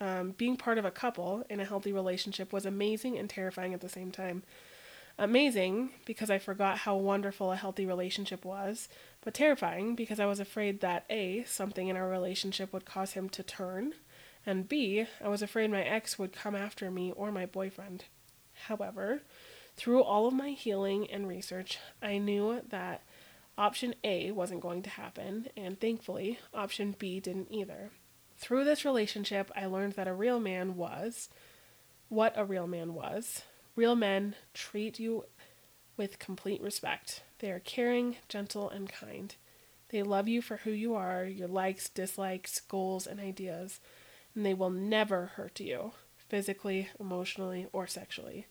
um, 0.01 0.32
being 0.32 0.57
part 0.57 0.77
of 0.77 0.84
a 0.84 0.91
couple 0.91 1.45
in 1.49 1.59
a 1.59 1.65
healthy 1.65 1.93
relationship 1.93 2.51
was 2.51 2.65
amazing 2.65 3.17
and 3.17 3.29
terrifying 3.29 3.73
at 3.73 3.79
the 3.79 3.88
same 3.88 4.11
time. 4.11 4.43
Amazing 5.17 5.91
because 6.05 6.29
I 6.29 6.39
forgot 6.39 6.79
how 6.79 6.95
wonderful 6.95 7.51
a 7.51 7.55
healthy 7.55 7.86
relationship 7.86 8.43
was, 8.43 8.89
but 9.21 9.34
terrifying 9.34 9.95
because 9.95 10.19
I 10.19 10.25
was 10.25 10.39
afraid 10.39 10.82
that 10.82 11.05
A, 11.09 11.43
something 11.43 11.88
in 11.88 11.95
our 11.95 12.09
relationship 12.09 12.73
would 12.73 12.86
cause 12.86 13.13
him 13.13 13.29
to 13.29 13.43
turn, 13.43 13.93
and 14.45 14.67
B, 14.67 15.05
I 15.23 15.27
was 15.27 15.41
afraid 15.41 15.69
my 15.69 15.84
ex 15.84 16.17
would 16.17 16.34
come 16.34 16.55
after 16.55 16.89
me 16.89 17.11
or 17.11 17.32
my 17.32 17.45
boyfriend. 17.45 18.05
However, 18.67 19.21
through 19.82 20.03
all 20.03 20.27
of 20.27 20.34
my 20.36 20.51
healing 20.51 21.09
and 21.09 21.27
research, 21.27 21.79
I 22.03 22.19
knew 22.19 22.61
that 22.69 23.01
option 23.57 23.95
A 24.03 24.29
wasn't 24.29 24.61
going 24.61 24.84
to 24.84 24.91
happen, 24.91 25.47
and 25.57 25.79
thankfully, 25.79 26.38
option 26.53 26.93
B 26.99 27.19
didn't 27.19 27.51
either. 27.51 27.89
Through 28.38 28.65
this 28.65 28.86
relationship, 28.86 29.49
I 29.55 29.65
learned 29.65 29.93
that 29.93 30.07
a 30.07 30.13
real 30.13 30.39
man 30.39 30.75
was 30.75 31.29
what 32.09 32.38
a 32.38 32.45
real 32.45 32.67
man 32.67 32.93
was. 32.93 33.41
Real 33.75 33.95
men 33.95 34.36
treat 34.53 34.99
you 34.99 35.25
with 35.97 36.19
complete 36.19 36.61
respect. 36.61 37.23
They 37.39 37.49
are 37.49 37.59
caring, 37.59 38.17
gentle, 38.29 38.69
and 38.69 38.88
kind. 38.88 39.34
They 39.89 40.03
love 40.03 40.27
you 40.27 40.43
for 40.43 40.57
who 40.57 40.69
you 40.69 40.93
are, 40.93 41.25
your 41.25 41.47
likes, 41.47 41.89
dislikes, 41.89 42.59
goals, 42.59 43.07
and 43.07 43.19
ideas, 43.19 43.79
and 44.36 44.45
they 44.45 44.53
will 44.53 44.69
never 44.69 45.32
hurt 45.38 45.59
you, 45.59 45.93
physically, 46.29 46.89
emotionally, 46.99 47.65
or 47.73 47.88
sexually. 47.88 48.45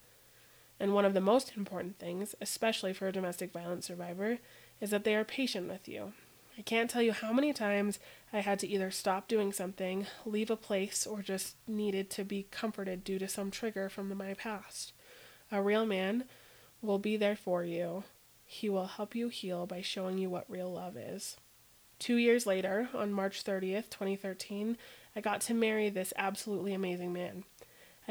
And 0.81 0.95
one 0.95 1.05
of 1.05 1.12
the 1.12 1.20
most 1.20 1.53
important 1.57 1.99
things, 1.99 2.35
especially 2.41 2.95
for 2.95 3.07
a 3.07 3.12
domestic 3.12 3.53
violence 3.53 3.87
survivor, 3.87 4.39
is 4.81 4.91
that 4.91 5.05
they 5.05 5.14
are 5.14 5.24
patient 5.24 5.68
with 5.68 5.87
you. 5.87 6.14
I 6.59 6.62
can't 6.62 6.91
tell 6.91 7.03
you 7.03 7.12
how 7.12 7.33
many 7.33 7.53
times 7.53 7.99
I 8.33 8.41
had 8.41 8.59
to 8.61 8.66
either 8.66 8.91
stop 8.91 9.28
doing 9.28 9.53
something, 9.53 10.07
leave 10.24 10.51
a 10.51 10.57
place, 10.57 11.07
or 11.07 11.20
just 11.20 11.57
needed 11.68 12.09
to 12.11 12.24
be 12.24 12.47
comforted 12.51 13.05
due 13.05 13.18
to 13.18 13.28
some 13.28 13.51
trigger 13.51 13.91
from 13.91 14.16
my 14.16 14.35
past. 14.35 14.93
A 15.53 15.62
real 15.62 15.85
man 15.85 16.24
will 16.81 16.99
be 16.99 17.16
there 17.16 17.37
for 17.37 17.62
you. 17.62 18.05
He 18.47 18.68
will 18.68 18.87
help 18.87 19.14
you 19.14 19.28
heal 19.28 19.66
by 19.66 19.83
showing 19.83 20.18
you 20.18 20.31
what 20.31 20.51
real 20.51 20.72
love 20.72 20.97
is. 20.97 21.37
Two 21.99 22.16
years 22.16 22.47
later, 22.47 22.89
on 22.95 23.12
March 23.12 23.45
30th, 23.45 23.91
2013, 23.91 24.78
I 25.14 25.20
got 25.20 25.43
to 25.43 25.55
marry 25.55 25.91
this 25.91 26.14
absolutely 26.16 26.72
amazing 26.72 27.12
man. 27.12 27.45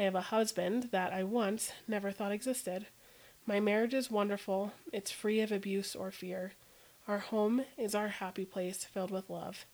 I 0.00 0.04
have 0.04 0.14
a 0.14 0.22
husband 0.22 0.88
that 0.92 1.12
I 1.12 1.24
once 1.24 1.72
never 1.86 2.10
thought 2.10 2.32
existed. 2.32 2.86
My 3.44 3.60
marriage 3.60 3.92
is 3.92 4.10
wonderful, 4.10 4.72
it's 4.94 5.10
free 5.10 5.40
of 5.40 5.52
abuse 5.52 5.94
or 5.94 6.10
fear. 6.10 6.54
Our 7.06 7.18
home 7.18 7.66
is 7.76 7.94
our 7.94 8.08
happy 8.08 8.46
place 8.46 8.82
filled 8.82 9.10
with 9.10 9.28
love. 9.28 9.66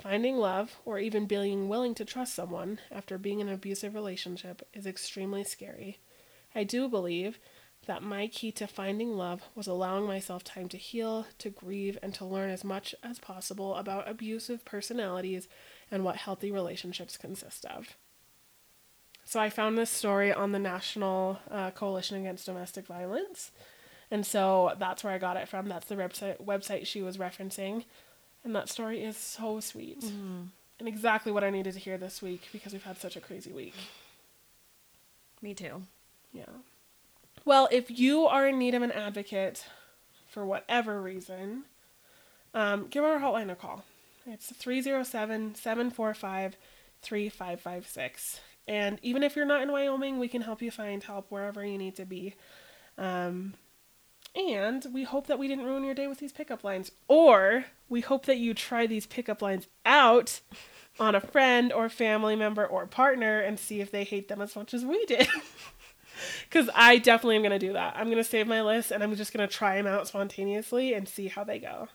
Finding 0.00 0.38
love, 0.38 0.80
or 0.86 0.98
even 0.98 1.26
being 1.26 1.68
willing 1.68 1.94
to 1.96 2.04
trust 2.06 2.34
someone 2.34 2.78
after 2.90 3.18
being 3.18 3.40
in 3.40 3.48
an 3.48 3.52
abusive 3.52 3.94
relationship, 3.94 4.66
is 4.72 4.86
extremely 4.86 5.44
scary. 5.44 5.98
I 6.54 6.64
do 6.64 6.88
believe 6.88 7.38
that 7.84 8.02
my 8.02 8.28
key 8.28 8.52
to 8.52 8.66
finding 8.66 9.18
love 9.18 9.42
was 9.54 9.66
allowing 9.66 10.06
myself 10.06 10.44
time 10.44 10.70
to 10.70 10.78
heal, 10.78 11.26
to 11.36 11.50
grieve, 11.50 11.98
and 12.02 12.14
to 12.14 12.24
learn 12.24 12.48
as 12.48 12.64
much 12.64 12.94
as 13.02 13.18
possible 13.18 13.74
about 13.74 14.08
abusive 14.08 14.64
personalities 14.64 15.46
and 15.90 16.06
what 16.06 16.16
healthy 16.16 16.50
relationships 16.50 17.18
consist 17.18 17.66
of. 17.66 17.98
So 19.32 19.40
I 19.40 19.48
found 19.48 19.78
this 19.78 19.88
story 19.88 20.30
on 20.30 20.52
the 20.52 20.58
National 20.58 21.38
uh, 21.50 21.70
Coalition 21.70 22.18
Against 22.18 22.44
Domestic 22.44 22.86
Violence. 22.86 23.50
And 24.10 24.26
so 24.26 24.74
that's 24.78 25.02
where 25.02 25.14
I 25.14 25.16
got 25.16 25.38
it 25.38 25.48
from. 25.48 25.70
That's 25.70 25.86
the 25.86 25.94
website 25.94 26.38
website 26.44 26.86
she 26.86 27.00
was 27.00 27.16
referencing. 27.16 27.84
And 28.44 28.54
that 28.54 28.68
story 28.68 29.02
is 29.02 29.16
so 29.16 29.58
sweet. 29.60 30.02
And 30.78 30.86
exactly 30.86 31.32
what 31.32 31.44
I 31.44 31.48
needed 31.48 31.72
to 31.72 31.80
hear 31.80 31.96
this 31.96 32.20
week 32.20 32.42
because 32.52 32.74
we've 32.74 32.82
had 32.82 32.98
such 32.98 33.16
a 33.16 33.22
crazy 33.22 33.52
week. 33.52 33.72
Me 35.40 35.54
too. 35.54 35.84
Yeah. 36.34 36.52
Well, 37.46 37.70
if 37.72 37.90
you 37.90 38.26
are 38.26 38.46
in 38.46 38.58
need 38.58 38.74
of 38.74 38.82
an 38.82 38.92
advocate 38.92 39.64
for 40.28 40.44
whatever 40.44 41.00
reason, 41.00 41.62
um, 42.52 42.86
give 42.90 43.02
our 43.02 43.18
hotline 43.18 43.50
a 43.50 43.54
call. 43.54 43.82
It's 44.26 44.52
307 44.52 45.54
745 45.54 46.56
3556. 47.00 48.40
And 48.68 48.98
even 49.02 49.22
if 49.22 49.36
you're 49.36 49.44
not 49.44 49.62
in 49.62 49.72
Wyoming, 49.72 50.18
we 50.18 50.28
can 50.28 50.42
help 50.42 50.62
you 50.62 50.70
find 50.70 51.02
help 51.02 51.30
wherever 51.30 51.64
you 51.64 51.78
need 51.78 51.96
to 51.96 52.04
be. 52.04 52.34
Um, 52.96 53.54
and 54.34 54.86
we 54.92 55.04
hope 55.04 55.26
that 55.26 55.38
we 55.38 55.48
didn't 55.48 55.64
ruin 55.66 55.84
your 55.84 55.94
day 55.94 56.06
with 56.06 56.18
these 56.18 56.32
pickup 56.32 56.64
lines. 56.64 56.90
Or 57.08 57.66
we 57.88 58.00
hope 58.00 58.26
that 58.26 58.38
you 58.38 58.54
try 58.54 58.86
these 58.86 59.06
pickup 59.06 59.42
lines 59.42 59.66
out 59.84 60.40
on 61.00 61.14
a 61.14 61.20
friend 61.20 61.72
or 61.72 61.88
family 61.88 62.36
member 62.36 62.66
or 62.66 62.86
partner 62.86 63.40
and 63.40 63.58
see 63.58 63.80
if 63.80 63.90
they 63.90 64.04
hate 64.04 64.28
them 64.28 64.40
as 64.40 64.54
much 64.54 64.74
as 64.74 64.84
we 64.84 65.04
did. 65.06 65.28
Because 66.48 66.68
I 66.74 66.98
definitely 66.98 67.36
am 67.36 67.42
going 67.42 67.58
to 67.58 67.66
do 67.66 67.72
that. 67.72 67.96
I'm 67.96 68.06
going 68.06 68.18
to 68.18 68.24
save 68.24 68.46
my 68.46 68.62
list 68.62 68.90
and 68.90 69.02
I'm 69.02 69.14
just 69.16 69.32
going 69.32 69.46
to 69.46 69.52
try 69.52 69.76
them 69.76 69.86
out 69.86 70.08
spontaneously 70.08 70.94
and 70.94 71.08
see 71.08 71.28
how 71.28 71.44
they 71.44 71.58
go. 71.58 71.88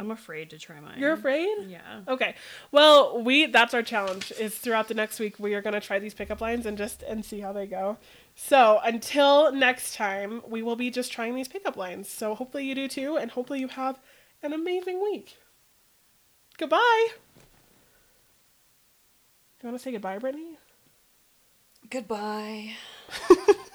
I'm 0.00 0.10
afraid 0.10 0.48
to 0.50 0.58
try 0.58 0.80
mine. 0.80 0.98
You're 0.98 1.12
afraid? 1.12 1.46
Yeah. 1.68 2.00
Okay. 2.08 2.34
Well, 2.72 3.22
we 3.22 3.44
that's 3.44 3.74
our 3.74 3.82
challenge 3.82 4.32
is 4.40 4.56
throughout 4.56 4.88
the 4.88 4.94
next 4.94 5.20
week 5.20 5.38
we 5.38 5.54
are 5.54 5.60
going 5.60 5.74
to 5.74 5.80
try 5.80 5.98
these 5.98 6.14
pickup 6.14 6.40
lines 6.40 6.64
and 6.64 6.78
just 6.78 7.02
and 7.02 7.22
see 7.22 7.40
how 7.40 7.52
they 7.52 7.66
go. 7.66 7.98
So, 8.34 8.80
until 8.82 9.52
next 9.52 9.94
time, 9.94 10.40
we 10.48 10.62
will 10.62 10.76
be 10.76 10.90
just 10.90 11.12
trying 11.12 11.34
these 11.34 11.48
pickup 11.48 11.76
lines. 11.76 12.08
So, 12.08 12.34
hopefully 12.34 12.64
you 12.64 12.74
do 12.74 12.88
too 12.88 13.18
and 13.18 13.30
hopefully 13.30 13.60
you 13.60 13.68
have 13.68 13.98
an 14.42 14.54
amazing 14.54 15.02
week. 15.02 15.36
Goodbye. 16.56 17.08
You 19.62 19.68
want 19.68 19.76
to 19.76 19.82
say 19.82 19.92
goodbye, 19.92 20.16
Brittany? 20.16 20.56
Goodbye. 21.90 22.72